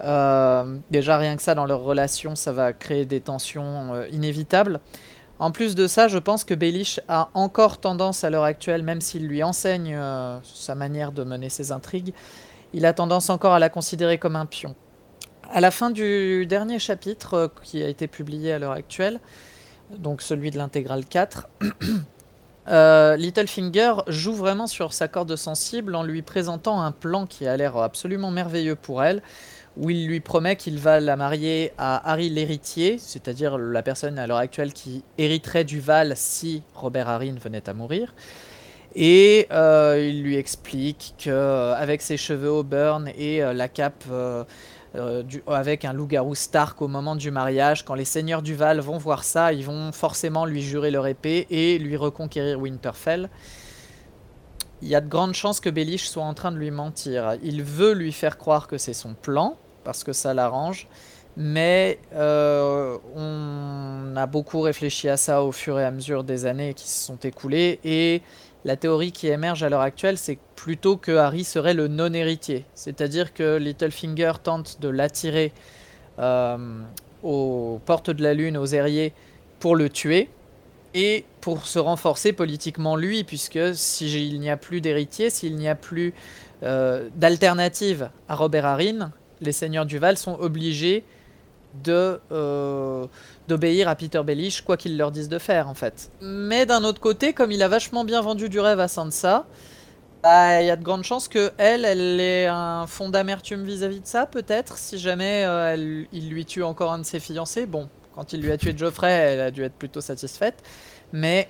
Euh, 0.03 0.77
déjà, 0.91 1.17
rien 1.17 1.35
que 1.35 1.41
ça, 1.41 1.55
dans 1.55 1.65
leur 1.65 1.81
relation, 1.81 2.35
ça 2.35 2.51
va 2.51 2.73
créer 2.73 3.05
des 3.05 3.21
tensions 3.21 3.93
euh, 3.93 4.07
inévitables. 4.11 4.79
En 5.39 5.51
plus 5.51 5.75
de 5.75 5.87
ça, 5.87 6.07
je 6.07 6.17
pense 6.17 6.43
que 6.43 6.53
Baelish 6.53 6.99
a 7.07 7.29
encore 7.33 7.77
tendance 7.77 8.23
à 8.23 8.29
l'heure 8.29 8.43
actuelle, 8.43 8.83
même 8.83 9.01
s'il 9.01 9.27
lui 9.27 9.43
enseigne 9.43 9.95
euh, 9.95 10.39
sa 10.43 10.75
manière 10.75 11.11
de 11.11 11.23
mener 11.23 11.49
ses 11.49 11.71
intrigues, 11.71 12.13
il 12.77 12.85
a 12.85 12.93
tendance 12.93 13.31
encore 13.31 13.53
à 13.53 13.59
la 13.59 13.69
considérer 13.69 14.19
comme 14.19 14.35
un 14.35 14.45
pion. 14.45 14.75
À 15.51 15.61
la 15.61 15.71
fin 15.71 15.89
du 15.89 16.45
dernier 16.45 16.77
chapitre 16.77 17.33
euh, 17.33 17.47
qui 17.63 17.81
a 17.81 17.87
été 17.87 18.07
publié 18.07 18.53
à 18.53 18.59
l'heure 18.59 18.73
actuelle, 18.73 19.19
donc 19.97 20.21
celui 20.21 20.51
de 20.51 20.59
l'intégrale 20.59 21.03
4, 21.03 21.47
euh, 22.67 23.15
Littlefinger 23.15 23.93
joue 24.05 24.33
vraiment 24.33 24.67
sur 24.67 24.93
sa 24.93 25.07
corde 25.07 25.35
sensible 25.35 25.95
en 25.95 26.03
lui 26.03 26.21
présentant 26.21 26.79
un 26.79 26.91
plan 26.91 27.25
qui 27.25 27.47
a 27.47 27.57
l'air 27.57 27.77
absolument 27.77 28.29
merveilleux 28.29 28.75
pour 28.75 29.03
elle, 29.03 29.23
où 29.75 29.89
il 29.89 30.05
lui 30.05 30.19
promet 30.19 30.55
qu'il 30.55 30.77
va 30.77 30.99
la 30.99 31.15
marier 31.15 31.73
à 31.79 32.11
Harry 32.11 32.29
l'héritier, 32.29 32.99
c'est-à-dire 32.99 33.57
la 33.57 33.81
personne 33.81 34.19
à 34.19 34.27
l'heure 34.27 34.37
actuelle 34.37 34.71
qui 34.71 35.03
hériterait 35.17 35.63
du 35.63 35.79
Val 35.79 36.13
si 36.15 36.61
Robert 36.75 37.09
Harry 37.09 37.31
venait 37.31 37.67
à 37.67 37.73
mourir. 37.73 38.13
Et 38.99 39.45
euh, 39.51 40.03
il 40.09 40.23
lui 40.23 40.37
explique 40.37 41.13
que 41.23 41.29
euh, 41.29 41.97
ses 41.99 42.17
cheveux 42.17 42.49
auburn 42.49 43.07
et 43.15 43.43
euh, 43.43 43.53
la 43.53 43.67
cape 43.67 44.03
avec 45.45 45.85
un 45.85 45.93
loup-garou 45.93 46.33
Stark 46.33 46.81
au 46.81 46.87
moment 46.87 47.15
du 47.15 47.29
mariage, 47.29 47.85
quand 47.85 47.93
les 47.93 48.05
seigneurs 48.05 48.41
du 48.41 48.55
Val 48.55 48.79
vont 48.79 48.97
voir 48.97 49.23
ça, 49.23 49.53
ils 49.53 49.63
vont 49.63 49.91
forcément 49.91 50.45
lui 50.45 50.63
jurer 50.63 50.89
leur 50.89 51.05
épée 51.05 51.45
et 51.51 51.77
lui 51.77 51.95
reconquérir 51.95 52.59
Winterfell. 52.59 53.29
Il 54.81 54.87
y 54.87 54.95
a 54.95 55.01
de 55.01 55.07
grandes 55.07 55.35
chances 55.35 55.59
que 55.59 55.69
Baelish 55.69 56.07
soit 56.07 56.23
en 56.23 56.33
train 56.33 56.51
de 56.51 56.57
lui 56.57 56.71
mentir. 56.71 57.35
Il 57.43 57.61
veut 57.61 57.93
lui 57.93 58.11
faire 58.11 58.39
croire 58.39 58.67
que 58.67 58.79
c'est 58.79 58.93
son 58.93 59.13
plan, 59.13 59.57
parce 59.83 60.03
que 60.03 60.13
ça 60.13 60.33
l'arrange, 60.33 60.87
mais 61.35 61.99
on 62.15 64.13
a 64.15 64.25
beaucoup 64.25 64.61
réfléchi 64.61 65.09
à 65.09 65.17
ça 65.17 65.43
au 65.43 65.51
fur 65.51 65.79
et 65.79 65.85
à 65.85 65.91
mesure 65.91 66.23
des 66.23 66.47
années 66.47 66.73
qui 66.73 66.89
se 66.89 67.05
sont 67.05 67.17
écoulées, 67.17 67.79
et 67.83 68.23
la 68.67 68.75
théorie 68.75 69.13
qui 69.13 69.27
émerge 69.27 69.63
à 69.63 69.69
l'heure 69.69 69.81
actuelle, 69.81 70.17
c'est 70.17 70.37
plutôt 70.57 70.97
que 70.97 71.13
Harry 71.13 71.45
serait 71.45 71.73
le 71.73 71.87
non-héritier. 71.87 72.65
C'est-à-dire 72.75 73.33
que 73.33 73.55
Littlefinger 73.55 74.33
tente 74.43 74.81
de 74.81 74.89
l'attirer 74.89 75.53
euh, 76.19 76.57
aux 77.23 77.79
portes 77.85 78.09
de 78.09 78.21
la 78.21 78.33
Lune, 78.33 78.57
aux 78.57 78.75
Aériers, 78.75 79.13
pour 79.61 79.77
le 79.77 79.89
tuer 79.89 80.29
et 80.93 81.23
pour 81.39 81.65
se 81.65 81.79
renforcer 81.79 82.33
politiquement 82.33 82.97
lui, 82.97 83.23
puisque 83.23 83.73
s'il 83.73 84.37
n'y 84.37 84.49
a 84.49 84.57
plus 84.57 84.81
d'héritier, 84.81 85.29
s'il 85.29 85.55
n'y 85.55 85.69
a 85.69 85.75
plus 85.75 86.13
euh, 86.63 87.07
d'alternative 87.15 88.09
à 88.27 88.35
Robert 88.35 88.65
Harrin, 88.65 89.13
les 89.39 89.53
seigneurs 89.53 89.85
du 89.85 89.97
Val 89.97 90.17
sont 90.17 90.37
obligés 90.41 91.05
de 91.85 92.19
euh, 92.33 93.05
d'obéir 93.47 93.87
à 93.87 93.95
Peter 93.95 94.21
Bellish, 94.23 94.61
quoi 94.61 94.77
qu'ils 94.77 94.97
leur 94.97 95.11
disent 95.11 95.29
de 95.29 95.39
faire 95.39 95.69
en 95.69 95.73
fait. 95.73 96.11
Mais 96.21 96.65
d'un 96.65 96.83
autre 96.83 96.99
côté, 96.99 97.33
comme 97.33 97.51
il 97.51 97.63
a 97.63 97.67
vachement 97.67 98.03
bien 98.03 98.21
vendu 98.21 98.49
du 98.49 98.59
rêve 98.59 98.79
à 98.79 98.87
Sansa, 98.87 99.45
bah, 100.23 100.61
il 100.61 100.67
y 100.67 100.71
a 100.71 100.75
de 100.75 100.83
grandes 100.83 101.03
chances 101.03 101.27
que 101.27 101.51
elle, 101.57 101.85
elle 101.85 102.19
ait 102.19 102.47
un 102.47 102.87
fond 102.87 103.09
d'amertume 103.09 103.63
vis-à-vis 103.63 104.01
de 104.01 104.07
ça, 104.07 104.25
peut-être, 104.25 104.77
si 104.77 104.97
jamais 104.97 105.45
euh, 105.45 106.03
il 106.11 106.29
lui 106.29 106.45
tue 106.45 106.63
encore 106.63 106.91
un 106.91 106.99
de 106.99 107.05
ses 107.05 107.19
fiancés. 107.19 107.65
Bon, 107.65 107.89
quand 108.15 108.33
il 108.33 108.41
lui 108.41 108.51
a 108.51 108.57
tué 108.57 108.75
Geoffrey, 108.75 109.11
elle 109.11 109.41
a 109.41 109.51
dû 109.51 109.63
être 109.63 109.75
plutôt 109.75 110.01
satisfaite. 110.01 110.63
Mais 111.13 111.47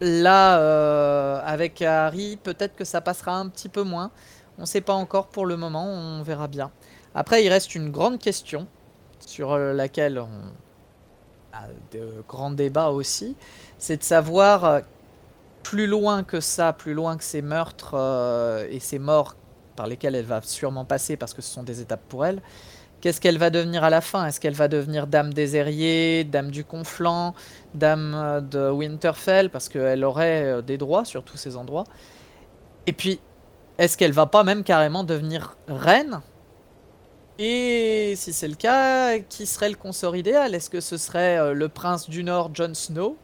là, 0.00 0.58
euh, 0.60 1.40
avec 1.44 1.82
Harry, 1.82 2.38
peut-être 2.42 2.74
que 2.74 2.84
ça 2.84 3.00
passera 3.00 3.36
un 3.36 3.48
petit 3.48 3.68
peu 3.68 3.82
moins. 3.82 4.10
On 4.58 4.62
ne 4.62 4.66
sait 4.66 4.80
pas 4.80 4.94
encore 4.94 5.28
pour 5.28 5.46
le 5.46 5.56
moment, 5.56 5.86
on 5.86 6.22
verra 6.22 6.48
bien. 6.48 6.70
Après, 7.14 7.44
il 7.44 7.48
reste 7.48 7.74
une 7.74 7.90
grande 7.90 8.18
question 8.18 8.66
sur 9.20 9.52
euh, 9.52 9.72
laquelle 9.72 10.18
on 10.18 10.28
de 11.92 12.22
grands 12.28 12.50
débats 12.50 12.90
aussi. 12.90 13.36
C'est 13.78 13.98
de 13.98 14.02
savoir 14.02 14.64
euh, 14.64 14.80
plus 15.62 15.86
loin 15.86 16.22
que 16.22 16.40
ça, 16.40 16.72
plus 16.72 16.94
loin 16.94 17.16
que 17.16 17.24
ces 17.24 17.42
meurtres 17.42 17.94
et 18.70 18.80
ces 18.80 18.98
morts 18.98 19.36
par 19.76 19.86
lesquels 19.86 20.14
elle 20.14 20.24
va 20.24 20.40
sûrement 20.42 20.84
passer 20.84 21.16
parce 21.16 21.34
que 21.34 21.42
ce 21.42 21.52
sont 21.52 21.62
des 21.62 21.80
étapes 21.80 22.02
pour 22.08 22.24
elle. 22.26 22.40
Qu'est-ce 23.00 23.20
qu'elle 23.20 23.38
va 23.38 23.48
devenir 23.48 23.82
à 23.82 23.88
la 23.88 24.02
fin? 24.02 24.26
Est-ce 24.26 24.40
qu'elle 24.40 24.54
va 24.54 24.68
devenir 24.68 25.06
dame 25.06 25.32
des 25.32 25.56
Airiers, 25.56 26.24
dame 26.24 26.50
du 26.50 26.64
Conflant, 26.64 27.34
dame 27.74 28.14
euh, 28.14 28.40
de 28.42 28.70
Winterfell? 28.70 29.48
Parce 29.48 29.70
qu'elle 29.70 30.04
aurait 30.04 30.44
euh, 30.44 30.62
des 30.62 30.76
droits 30.76 31.06
sur 31.06 31.22
tous 31.22 31.38
ces 31.38 31.56
endroits. 31.56 31.84
Et 32.86 32.92
puis, 32.92 33.18
est-ce 33.78 33.96
qu'elle 33.96 34.12
va 34.12 34.26
pas 34.26 34.44
même 34.44 34.64
carrément 34.64 35.02
devenir 35.02 35.56
reine? 35.66 36.20
Et 37.38 38.14
si 38.16 38.32
c'est 38.32 38.48
le 38.48 38.54
cas, 38.54 39.18
qui 39.18 39.46
serait 39.46 39.70
le 39.70 39.76
consort 39.76 40.16
idéal? 40.16 40.54
Est-ce 40.54 40.68
que 40.68 40.80
ce 40.80 40.96
serait 40.96 41.38
euh, 41.38 41.54
le 41.54 41.68
prince 41.68 42.10
du 42.10 42.22
Nord, 42.22 42.50
Jon 42.54 42.74
Snow? 42.74 43.16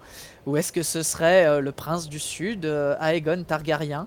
Ou 0.46 0.56
est-ce 0.56 0.72
que 0.72 0.82
ce 0.82 1.02
serait 1.02 1.60
le 1.60 1.72
prince 1.72 2.08
du 2.08 2.20
Sud, 2.20 2.64
Aegon 3.00 3.42
Targaryen? 3.42 4.06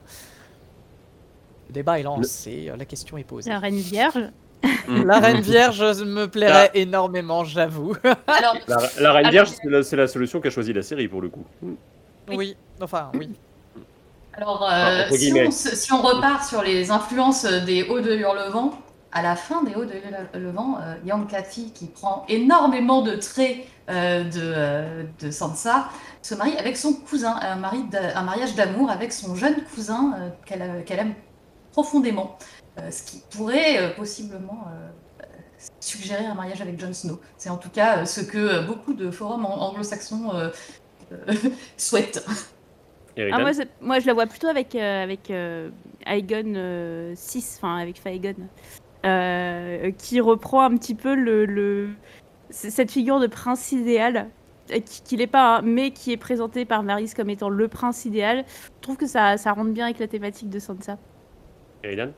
Le 1.68 1.74
débat 1.74 2.00
est 2.00 2.04
lancé, 2.04 2.72
la 2.78 2.86
question 2.86 3.18
est 3.18 3.26
posée. 3.26 3.50
La 3.50 3.60
reine 3.60 3.76
vierge 3.76 4.32
Mm. 4.88 5.06
La 5.06 5.20
Reine 5.20 5.42
Vierge 5.42 5.82
me 6.04 6.26
plairait 6.26 6.72
énormément, 6.74 7.44
j'avoue. 7.44 7.96
la, 8.04 9.14
Reine 9.14 9.30
Vierge, 9.30 9.50
c'est 9.84 9.96
la, 9.96 10.08
solution 10.08 10.42
qu'a 10.42 10.50
choisi 10.50 10.74
la 10.74 10.82
série 10.82 11.08
pour 11.08 11.22
le 11.22 11.30
coup. 11.30 11.46
Oui, 12.30 12.56
enfin, 12.82 13.12
oui. 13.14 13.30
Alors, 14.34 14.68
euh, 14.72 15.04
si, 15.12 15.92
on, 15.92 16.02
repart 16.02 16.48
sur 16.48 16.62
les 16.62 16.92
influences 16.92 17.46
des 17.46 17.84
Hauts 17.84 18.00
de 18.00 18.16
Hurlevent, 18.16 18.72
à 19.12 19.22
la 19.22 19.36
fin 19.36 19.64
des 19.64 19.76
Hauts 19.76 19.86
de 19.86 19.94
Hurlevent, 20.34 20.78
euh, 20.82 20.96
Yang 21.06 21.28
Cathy, 21.28 21.72
qui 21.72 21.88
prend 21.88 22.26
énormément 22.28 23.02
de 23.02 23.16
traits 23.16 23.58
euh, 23.90 24.24
de, 24.24 25.08
de, 25.26 25.32
Sansa, 25.32 25.90
se 26.22 26.36
marie 26.36 26.56
avec 26.58 26.78
son 26.78 26.94
cousin, 26.94 27.36
un, 27.42 27.56
mari 27.56 27.84
un 27.94 28.22
mariage 28.24 28.56
d'amour 28.56 28.92
avec 28.92 29.12
son 29.12 29.36
jeune 29.36 29.64
cousin 29.74 30.14
qu'elle 30.46 31.00
aime 31.00 31.16
profondément. 31.72 32.38
Euh, 32.80 32.92
ce 32.92 33.04
qui 33.04 33.22
pourrait 33.36 33.78
euh, 33.78 33.90
possiblement 33.96 34.66
euh, 34.70 35.26
suggérer 35.80 36.26
un 36.26 36.36
mariage 36.36 36.62
avec 36.62 36.80
Jon 36.80 36.94
Snow. 36.94 37.20
C'est 37.38 37.50
en 37.50 37.58
tout 37.58 37.70
cas 37.70 38.06
ce 38.06 38.22
que 38.22 38.66
beaucoup 38.66 38.94
de 38.94 39.12
forums 39.12 39.46
anglo-saxons 39.46 40.32
souhaitent. 41.78 42.26
Ah, 43.18 43.40
moi, 43.40 43.52
moi, 43.82 44.00
je 44.00 44.08
la 44.08 44.14
vois 44.14 44.28
plutôt 44.28 44.48
avec, 44.48 44.76
avec 44.76 45.30
Aegon 46.06 47.14
6, 47.16 47.56
enfin 47.58 47.78
avec 47.78 48.00
Faegon, 48.00 48.48
qui 49.04 50.20
reprend 50.20 50.62
un 50.62 50.76
petit 50.78 50.96
peu 50.96 51.16
le, 51.16 51.90
cette 52.50 52.92
figure 52.92 53.20
de 53.20 53.28
prince 53.28 53.72
idéal, 53.72 54.30
qui 55.06 55.18
n'est 55.18 55.28
pas, 55.28 55.58
hein, 55.58 55.62
mais 55.64 55.92
qui 55.92 56.12
est 56.12 56.18
présenté 56.18 56.66
par 56.66 56.84
Varys 56.84 57.14
comme 57.16 57.30
étant 57.30 57.50
le 57.50 57.68
prince 57.68 58.06
idéal. 58.06 58.46
Je 58.48 58.82
trouve 58.82 58.98
que 58.98 59.08
ça, 59.08 59.38
ça 59.38 59.54
rentre 59.54 59.72
bien 59.72 59.86
avec 59.86 60.00
la 60.00 60.08
thématique 60.08 60.50
de 60.50 60.60
Sansa. 60.60 60.98
Aidan 61.84 62.12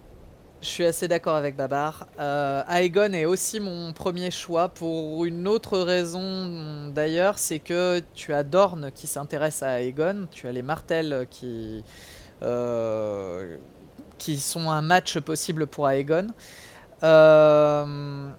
je 0.62 0.68
suis 0.68 0.86
assez 0.86 1.08
d'accord 1.08 1.36
avec 1.36 1.56
Babar. 1.56 2.08
Euh, 2.20 2.62
Aegon 2.70 3.14
est 3.14 3.26
aussi 3.26 3.60
mon 3.60 3.94
premier 3.94 4.30
choix 4.30 4.70
pour 4.70 5.26
une 5.26 5.48
autre 5.48 5.80
raison 5.80 6.92
d'ailleurs, 6.94 7.40
c'est 7.40 7.58
que 7.58 8.00
tu 8.14 8.32
as 8.32 8.44
Dorn 8.44 8.92
qui 8.94 9.08
s'intéresse 9.08 9.64
à 9.64 9.82
Aegon, 9.82 10.28
tu 10.30 10.48
as 10.48 10.52
les 10.52 10.62
Martels 10.62 11.26
qui, 11.32 11.84
euh, 12.44 13.58
qui 14.20 14.38
sont 14.38 14.70
un 14.70 14.84
match 14.84 15.20
possible 15.20 15.66
pour 15.66 15.90
Aegon. 15.90 16.28
Euh, 17.04 18.30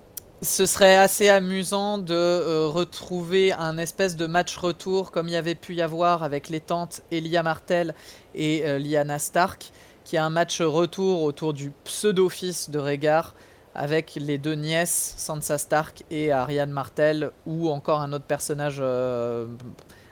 ce 0.40 0.66
serait 0.66 0.96
assez 0.96 1.28
amusant 1.28 1.98
de 1.98 2.66
retrouver 2.66 3.52
un 3.52 3.78
espèce 3.78 4.16
de 4.16 4.26
match 4.26 4.56
retour 4.56 5.10
comme 5.10 5.28
il 5.28 5.32
y 5.32 5.36
avait 5.36 5.54
pu 5.54 5.74
y 5.74 5.82
avoir 5.82 6.22
avec 6.22 6.48
les 6.48 6.60
tantes 6.60 7.02
Elia 7.10 7.42
Martel 7.42 7.94
et 8.34 8.78
Lyanna 8.78 9.18
Stark 9.20 9.72
qui 10.04 10.16
a 10.16 10.24
un 10.24 10.30
match 10.30 10.60
retour 10.60 11.22
autour 11.22 11.52
du 11.52 11.70
pseudo-fils 11.84 12.70
de 12.70 12.78
Rhaegar 12.78 13.34
avec 13.74 14.14
les 14.16 14.38
deux 14.38 14.54
nièces, 14.54 15.14
Sansa 15.16 15.58
Stark 15.58 16.04
et 16.10 16.30
Ariane 16.30 16.70
Martel, 16.70 17.30
ou 17.46 17.70
encore 17.70 18.00
un 18.00 18.12
autre 18.12 18.26
personnage 18.26 18.78
euh, 18.80 19.46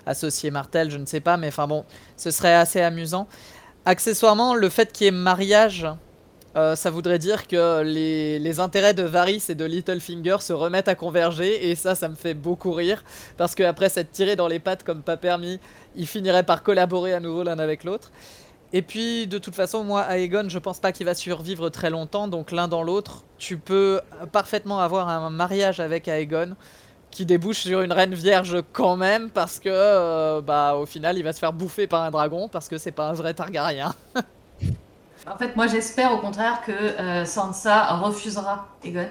associé 0.07 0.51
Martel, 0.51 0.91
je 0.91 0.97
ne 0.97 1.05
sais 1.05 1.21
pas, 1.21 1.37
mais 1.37 1.49
enfin 1.49 1.67
bon, 1.67 1.85
ce 2.17 2.31
serait 2.31 2.55
assez 2.55 2.81
amusant. 2.81 3.29
Accessoirement, 3.85 4.55
le 4.55 4.69
fait 4.69 4.93
qu'il 4.93 5.05
y 5.05 5.09
ait 5.09 5.13
mariage, 5.13 5.87
euh, 6.57 6.75
ça 6.75 6.91
voudrait 6.91 7.19
dire 7.19 7.47
que 7.47 7.83
les, 7.83 8.61
intérêts 8.61 8.95
de 8.95 9.03
Varys 9.03 9.45
et 9.49 9.55
de 9.55 9.65
Littlefinger 9.65 10.39
se 10.41 10.53
remettent 10.53 10.89
à 10.89 10.95
converger, 10.95 11.71
et 11.71 11.75
ça, 11.75 11.95
ça 11.95 12.09
me 12.09 12.17
fait 12.17 12.35
beaucoup 12.35 12.73
rire, 12.73 13.05
parce 13.37 13.55
qu'après 13.55 13.89
s'être 13.89 14.11
tiré 14.11 14.37
dans 14.37 14.49
les 14.49 14.59
pattes 14.59 14.83
comme 14.83 15.03
pas 15.03 15.17
permis, 15.17 15.61
ils 15.97 16.07
finiraient 16.07 16.43
par 16.43 16.63
collaborer 16.63 17.13
à 17.15 17.21
nouveau 17.21 17.43
l'un 17.43 17.59
avec 17.59 17.85
l'autre. 17.85 18.11
Et 18.73 18.83
puis, 18.83 19.27
de 19.27 19.39
toute 19.39 19.55
façon, 19.55 19.83
moi, 19.83 20.07
Aegon, 20.17 20.49
je 20.49 20.59
pense 20.59 20.79
pas 20.79 20.93
qu'il 20.93 21.07
va 21.07 21.15
survivre 21.15 21.71
très 21.71 21.91
longtemps. 21.91 22.29
Donc, 22.29 22.53
l'un 22.53 22.69
dans 22.69 22.85
l'autre, 22.85 23.25
tu 23.37 23.59
peux 23.59 24.01
parfaitement 24.31 24.79
avoir 24.79 25.09
un 25.09 25.29
mariage 25.29 25.81
avec 25.81 26.07
Aegon 26.07 26.55
qui 27.11 27.27
débouche 27.27 27.59
sur 27.59 27.81
une 27.81 27.93
reine 27.93 28.15
vierge 28.15 28.59
quand 28.73 28.97
même. 28.97 29.31
Parce 29.31 29.59
que, 29.59 29.69
euh, 29.69 30.41
bah, 30.41 30.77
au 30.77 30.87
final, 30.87 31.19
il 31.19 31.25
va 31.25 31.33
se 31.33 31.41
faire 31.41 31.53
bouffer 31.53 31.89
par 31.89 32.03
un 32.03 32.13
dragon 32.13 32.49
parce 32.49 32.69
que 32.69 32.79
c'est 32.79 32.93
pas 32.93 33.09
un 33.09 33.13
vrai 33.13 33.35
Targaryen. 33.35 33.93
en 35.27 35.37
fait, 35.37 35.57
moi, 35.57 35.67
j'espère 35.67 36.13
au 36.13 36.19
contraire 36.19 36.63
que 36.65 36.73
euh, 36.73 37.25
Sansa 37.25 37.95
refusera 37.97 38.69
Aegon. 38.85 39.09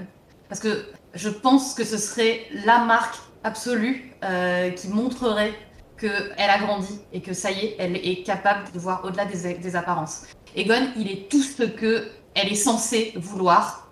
Parce 0.48 0.62
que 0.62 0.86
je 1.14 1.30
pense 1.30 1.74
que 1.74 1.84
ce 1.84 1.98
serait 1.98 2.42
la 2.66 2.80
marque 2.80 3.18
absolue 3.44 4.14
euh, 4.24 4.70
qui 4.72 4.88
montrerait 4.90 5.54
qu'elle 5.98 6.50
a 6.50 6.60
grandi 6.60 7.00
et 7.14 7.22
que 7.22 7.34
ça 7.34 7.52
y 7.52 7.66
est, 7.66 7.76
elle 7.78 7.96
est 7.96 8.24
capable 8.24 8.72
de 8.72 8.80
voir 8.80 9.04
au-delà 9.04 9.26
des, 9.26 9.76
apparences. 9.76 10.24
Egon, 10.56 10.88
il 10.98 11.12
est 11.12 11.30
tout 11.30 11.42
ce 11.42 11.64
que 11.64 12.08
elle 12.36 12.52
est 12.52 12.56
censée 12.56 13.14
vouloir 13.16 13.92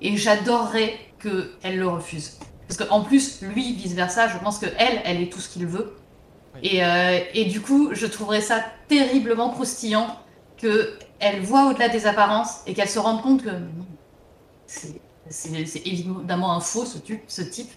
et 0.00 0.16
j'adorerais 0.16 0.94
qu'elle 1.18 1.78
le 1.78 1.88
refuse. 1.88 2.38
Parce 2.68 2.78
qu'en 2.78 3.02
plus, 3.02 3.42
lui, 3.42 3.74
vice-versa, 3.74 4.28
je 4.28 4.38
pense 4.38 4.58
qu'elle, 4.58 5.02
elle 5.04 5.20
est 5.20 5.32
tout 5.32 5.40
ce 5.40 5.48
qu'il 5.48 5.66
veut. 5.66 5.96
Et, 6.62 6.84
euh, 6.84 7.18
et, 7.34 7.46
du 7.46 7.60
coup, 7.60 7.90
je 7.92 8.06
trouverais 8.06 8.40
ça 8.40 8.62
terriblement 8.88 9.50
croustillant 9.50 10.16
qu'elle 11.20 11.40
voit 11.40 11.66
au-delà 11.66 11.88
des 11.88 12.06
apparences 12.06 12.60
et 12.66 12.74
qu'elle 12.74 12.88
se 12.88 12.98
rende 12.98 13.22
compte 13.22 13.42
que 13.42 13.50
c'est 14.66 15.86
évidemment 15.86 16.52
un 16.52 16.60
faux, 16.60 16.84
ce, 16.84 16.98
ce 17.28 17.42
type, 17.42 17.70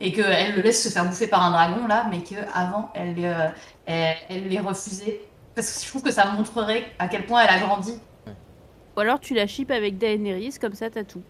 et 0.00 0.12
qu'elle 0.12 0.56
le 0.56 0.62
laisse 0.62 0.82
se 0.82 0.88
faire 0.88 1.04
bouffer 1.06 1.26
par 1.26 1.42
un 1.42 1.50
dragon 1.50 1.86
là, 1.86 2.06
mais 2.10 2.20
qu'avant 2.22 2.90
elle, 2.94 3.14
euh, 3.18 3.48
elle, 3.86 4.16
elle 4.28 4.48
les 4.48 4.60
refusait. 4.60 5.20
Parce 5.54 5.72
que 5.72 5.84
je 5.84 5.88
trouve 5.88 6.02
que 6.02 6.12
ça 6.12 6.26
montrerait 6.32 6.92
à 6.98 7.08
quel 7.08 7.24
point 7.26 7.42
elle 7.42 7.54
a 7.54 7.58
grandi. 7.60 7.94
Ou 8.96 9.00
alors 9.00 9.20
tu 9.20 9.34
la 9.34 9.46
chips 9.46 9.70
avec 9.70 9.98
Daenerys, 9.98 10.56
comme 10.60 10.74
ça 10.74 10.90
t'as 10.90 11.04
tout. 11.04 11.22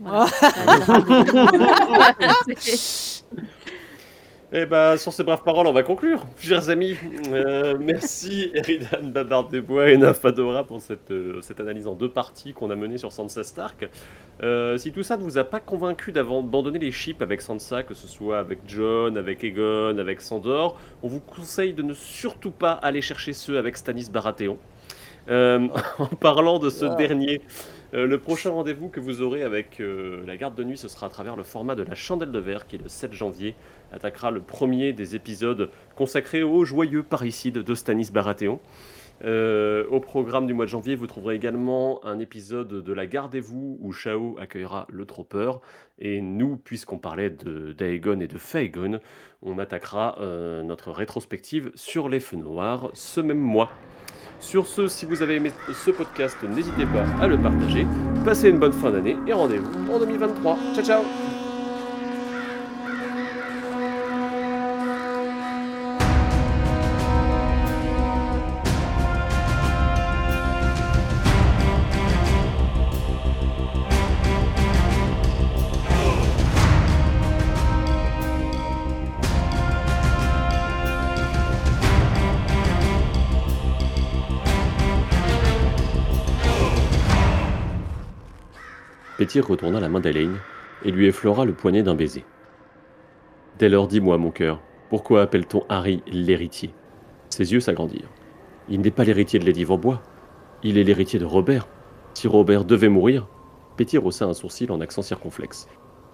Voilà. 0.00 0.26
Eh 4.56 4.66
ben, 4.66 4.96
sur 4.96 5.12
ces 5.12 5.24
braves 5.24 5.42
paroles, 5.42 5.66
on 5.66 5.72
va 5.72 5.82
conclure. 5.82 6.24
Chers 6.38 6.70
amis, 6.70 6.94
euh, 7.32 7.76
merci 7.76 8.52
Eridan 8.54 9.02
Babard 9.02 9.48
Desbois 9.48 9.90
et 9.90 9.96
Nafadora 9.96 10.62
pour 10.62 10.80
cette, 10.80 11.10
euh, 11.10 11.40
cette 11.42 11.58
analyse 11.58 11.88
en 11.88 11.94
deux 11.94 12.08
parties 12.08 12.52
qu'on 12.52 12.70
a 12.70 12.76
menée 12.76 12.96
sur 12.96 13.10
Sansa 13.10 13.42
Stark. 13.42 13.88
Euh, 14.44 14.78
si 14.78 14.92
tout 14.92 15.02
ça 15.02 15.16
ne 15.16 15.24
vous 15.24 15.38
a 15.38 15.42
pas 15.42 15.58
convaincu 15.58 16.12
d'abandonner 16.12 16.78
les 16.78 16.92
chips 16.92 17.20
avec 17.20 17.42
Sansa, 17.42 17.82
que 17.82 17.94
ce 17.94 18.06
soit 18.06 18.38
avec 18.38 18.60
John, 18.68 19.18
avec 19.18 19.42
Egon, 19.42 19.98
avec 19.98 20.20
Sandor, 20.20 20.78
on 21.02 21.08
vous 21.08 21.18
conseille 21.18 21.72
de 21.72 21.82
ne 21.82 21.92
surtout 21.92 22.52
pas 22.52 22.74
aller 22.74 23.02
chercher 23.02 23.32
ceux 23.32 23.58
avec 23.58 23.76
Stannis 23.76 24.08
Baratheon. 24.08 24.56
En 25.28 26.06
parlant 26.20 26.60
de 26.60 26.68
ce 26.70 26.84
dernier, 26.96 27.40
euh, 27.94 28.06
le 28.08 28.18
prochain 28.18 28.50
rendez-vous 28.50 28.88
que 28.88 28.98
vous 28.98 29.22
aurez 29.22 29.44
avec 29.44 29.78
euh, 29.78 30.24
la 30.26 30.36
garde 30.36 30.56
de 30.56 30.64
nuit, 30.64 30.76
ce 30.76 30.88
sera 30.88 31.06
à 31.06 31.10
travers 31.10 31.36
le 31.36 31.44
format 31.44 31.76
de 31.76 31.84
la 31.84 31.94
chandelle 31.94 32.32
de 32.32 32.38
verre 32.40 32.66
qui, 32.66 32.76
le 32.76 32.88
7 32.88 33.12
janvier, 33.12 33.54
attaquera 33.92 34.32
le 34.32 34.40
premier 34.40 34.92
des 34.92 35.14
épisodes 35.14 35.70
consacrés 35.94 36.42
au 36.42 36.64
joyeux 36.64 37.04
parricide 37.04 37.58
de 37.58 37.74
Stanis 37.74 38.10
Baratheon. 38.12 38.58
Euh, 39.24 39.86
au 39.90 40.00
programme 40.00 40.48
du 40.48 40.54
mois 40.54 40.64
de 40.64 40.70
janvier, 40.70 40.96
vous 40.96 41.06
trouverez 41.06 41.36
également 41.36 42.04
un 42.04 42.18
épisode 42.18 42.82
de 42.82 42.92
La 42.92 43.06
Gardez-vous 43.06 43.78
où 43.80 43.92
Shao 43.92 44.36
accueillera 44.40 44.88
le 44.90 45.06
Tropper. 45.06 45.52
Et 46.00 46.20
nous, 46.20 46.56
puisqu'on 46.56 46.98
parlait 46.98 47.30
de 47.30 47.72
d'Aegon 47.72 48.18
et 48.18 48.26
de 48.26 48.38
Faegon, 48.38 48.98
on 49.40 49.60
attaquera 49.60 50.16
notre 50.64 50.90
rétrospective 50.90 51.70
sur 51.76 52.08
les 52.08 52.18
feux 52.18 52.36
noirs 52.36 52.90
ce 52.92 53.20
même 53.20 53.38
mois. 53.38 53.70
Sur 54.44 54.66
ce, 54.66 54.88
si 54.88 55.06
vous 55.06 55.22
avez 55.22 55.36
aimé 55.36 55.52
ce 55.84 55.90
podcast, 55.90 56.36
n'hésitez 56.42 56.84
pas 56.84 57.04
à 57.22 57.26
le 57.26 57.38
partager. 57.38 57.86
Passez 58.24 58.50
une 58.50 58.58
bonne 58.58 58.74
fin 58.74 58.90
d'année 58.90 59.16
et 59.26 59.32
rendez-vous 59.32 59.90
en 59.90 59.98
2023. 59.98 60.58
Ciao 60.74 60.84
ciao 60.84 61.23
Retourna 89.40 89.80
la 89.80 89.88
main 89.88 90.00
d'Elaine 90.00 90.38
et 90.84 90.90
lui 90.90 91.06
effleura 91.06 91.44
le 91.44 91.54
poignet 91.54 91.82
d'un 91.82 91.94
baiser. 91.94 92.24
Dès 93.58 93.68
lors, 93.68 93.88
dis-moi, 93.88 94.18
mon 94.18 94.30
cœur, 94.30 94.60
pourquoi 94.90 95.22
appelle-t-on 95.22 95.64
Harry 95.68 96.02
l'héritier? 96.06 96.74
Ses 97.30 97.52
yeux 97.52 97.60
s'agrandirent. 97.60 98.10
Il 98.68 98.80
n'est 98.80 98.90
pas 98.90 99.04
l'héritier 99.04 99.38
de 99.38 99.44
Lady 99.44 99.64
Vaubois. 99.64 100.02
Il 100.62 100.78
est 100.78 100.84
l'héritier 100.84 101.18
de 101.18 101.24
Robert. 101.24 101.68
Si 102.14 102.28
Robert 102.28 102.64
devait 102.64 102.88
mourir, 102.88 103.26
Pétir 103.76 104.06
haussa 104.06 104.24
un 104.24 104.34
sourcil 104.34 104.70
en 104.70 104.80
accent 104.80 105.02
circonflexe. 105.02 105.66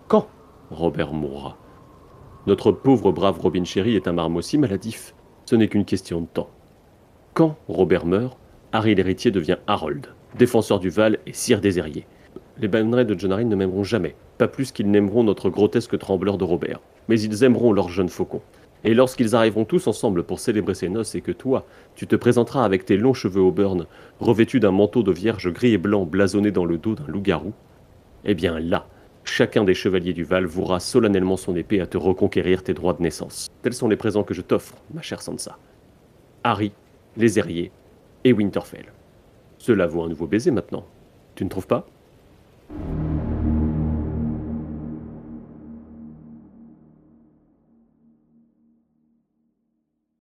Quand? 0.08 0.28
Robert 0.70 1.12
mourra 1.12 1.58
Notre 2.46 2.72
pauvre 2.72 3.12
brave 3.12 3.38
Robin 3.38 3.64
Cherry 3.64 3.96
est 3.96 4.08
un 4.08 4.12
marmot 4.12 4.40
si 4.40 4.56
maladif. 4.56 5.14
Ce 5.44 5.56
n'est 5.56 5.68
qu'une 5.68 5.84
question 5.84 6.22
de 6.22 6.26
temps. 6.26 6.48
Quand 7.34 7.56
Robert 7.68 8.06
meurt, 8.06 8.38
Harry 8.72 8.94
l'héritier 8.94 9.30
devient 9.30 9.58
Harold, 9.66 10.14
défenseur 10.38 10.78
du 10.78 10.88
Val 10.88 11.18
et 11.26 11.32
sire 11.32 11.60
des. 11.60 11.80
Les 12.60 12.68
bannerets 12.68 13.06
de 13.06 13.18
John 13.18 13.48
ne 13.48 13.56
m'aimeront 13.56 13.84
jamais, 13.84 14.14
pas 14.36 14.46
plus 14.46 14.70
qu'ils 14.70 14.90
n'aimeront 14.90 15.24
notre 15.24 15.48
grotesque 15.48 15.98
trembleur 15.98 16.36
de 16.36 16.44
Robert, 16.44 16.80
mais 17.08 17.18
ils 17.18 17.42
aimeront 17.42 17.72
leur 17.72 17.88
jeune 17.88 18.10
faucon. 18.10 18.42
Et 18.84 18.92
lorsqu'ils 18.92 19.34
arriveront 19.34 19.64
tous 19.64 19.86
ensemble 19.86 20.24
pour 20.24 20.40
célébrer 20.40 20.74
ces 20.74 20.90
noces 20.90 21.14
et 21.14 21.22
que 21.22 21.32
toi, 21.32 21.64
tu 21.94 22.06
te 22.06 22.16
présenteras 22.16 22.62
avec 22.66 22.84
tes 22.84 22.98
longs 22.98 23.14
cheveux 23.14 23.40
auburn, 23.40 23.86
revêtus 24.20 24.60
d'un 24.60 24.72
manteau 24.72 25.02
de 25.02 25.10
vierge 25.10 25.50
gris 25.50 25.72
et 25.72 25.78
blanc 25.78 26.04
blasonné 26.04 26.50
dans 26.50 26.66
le 26.66 26.76
dos 26.76 26.94
d'un 26.94 27.06
loup-garou, 27.06 27.54
eh 28.26 28.34
bien 28.34 28.60
là, 28.60 28.86
chacun 29.24 29.64
des 29.64 29.72
chevaliers 29.72 30.12
du 30.12 30.24
Val 30.24 30.44
vouera 30.44 30.80
solennellement 30.80 31.38
son 31.38 31.56
épée 31.56 31.80
à 31.80 31.86
te 31.86 31.96
reconquérir 31.96 32.62
tes 32.62 32.74
droits 32.74 32.92
de 32.92 33.02
naissance. 33.02 33.48
Tels 33.62 33.72
sont 33.72 33.88
les 33.88 33.96
présents 33.96 34.22
que 34.22 34.34
je 34.34 34.42
t'offre, 34.42 34.76
ma 34.92 35.00
chère 35.00 35.22
Sansa. 35.22 35.56
Harry, 36.44 36.72
les 37.16 37.38
Airiers 37.38 37.72
et 38.24 38.34
Winterfell. 38.34 38.92
Cela 39.56 39.86
vaut 39.86 40.02
un 40.02 40.08
nouveau 40.10 40.26
baiser 40.26 40.50
maintenant. 40.50 40.84
Tu 41.34 41.44
ne 41.44 41.48
trouves 41.48 41.66
pas? 41.66 41.86
Thank 42.72 43.24
you. 43.24 43.29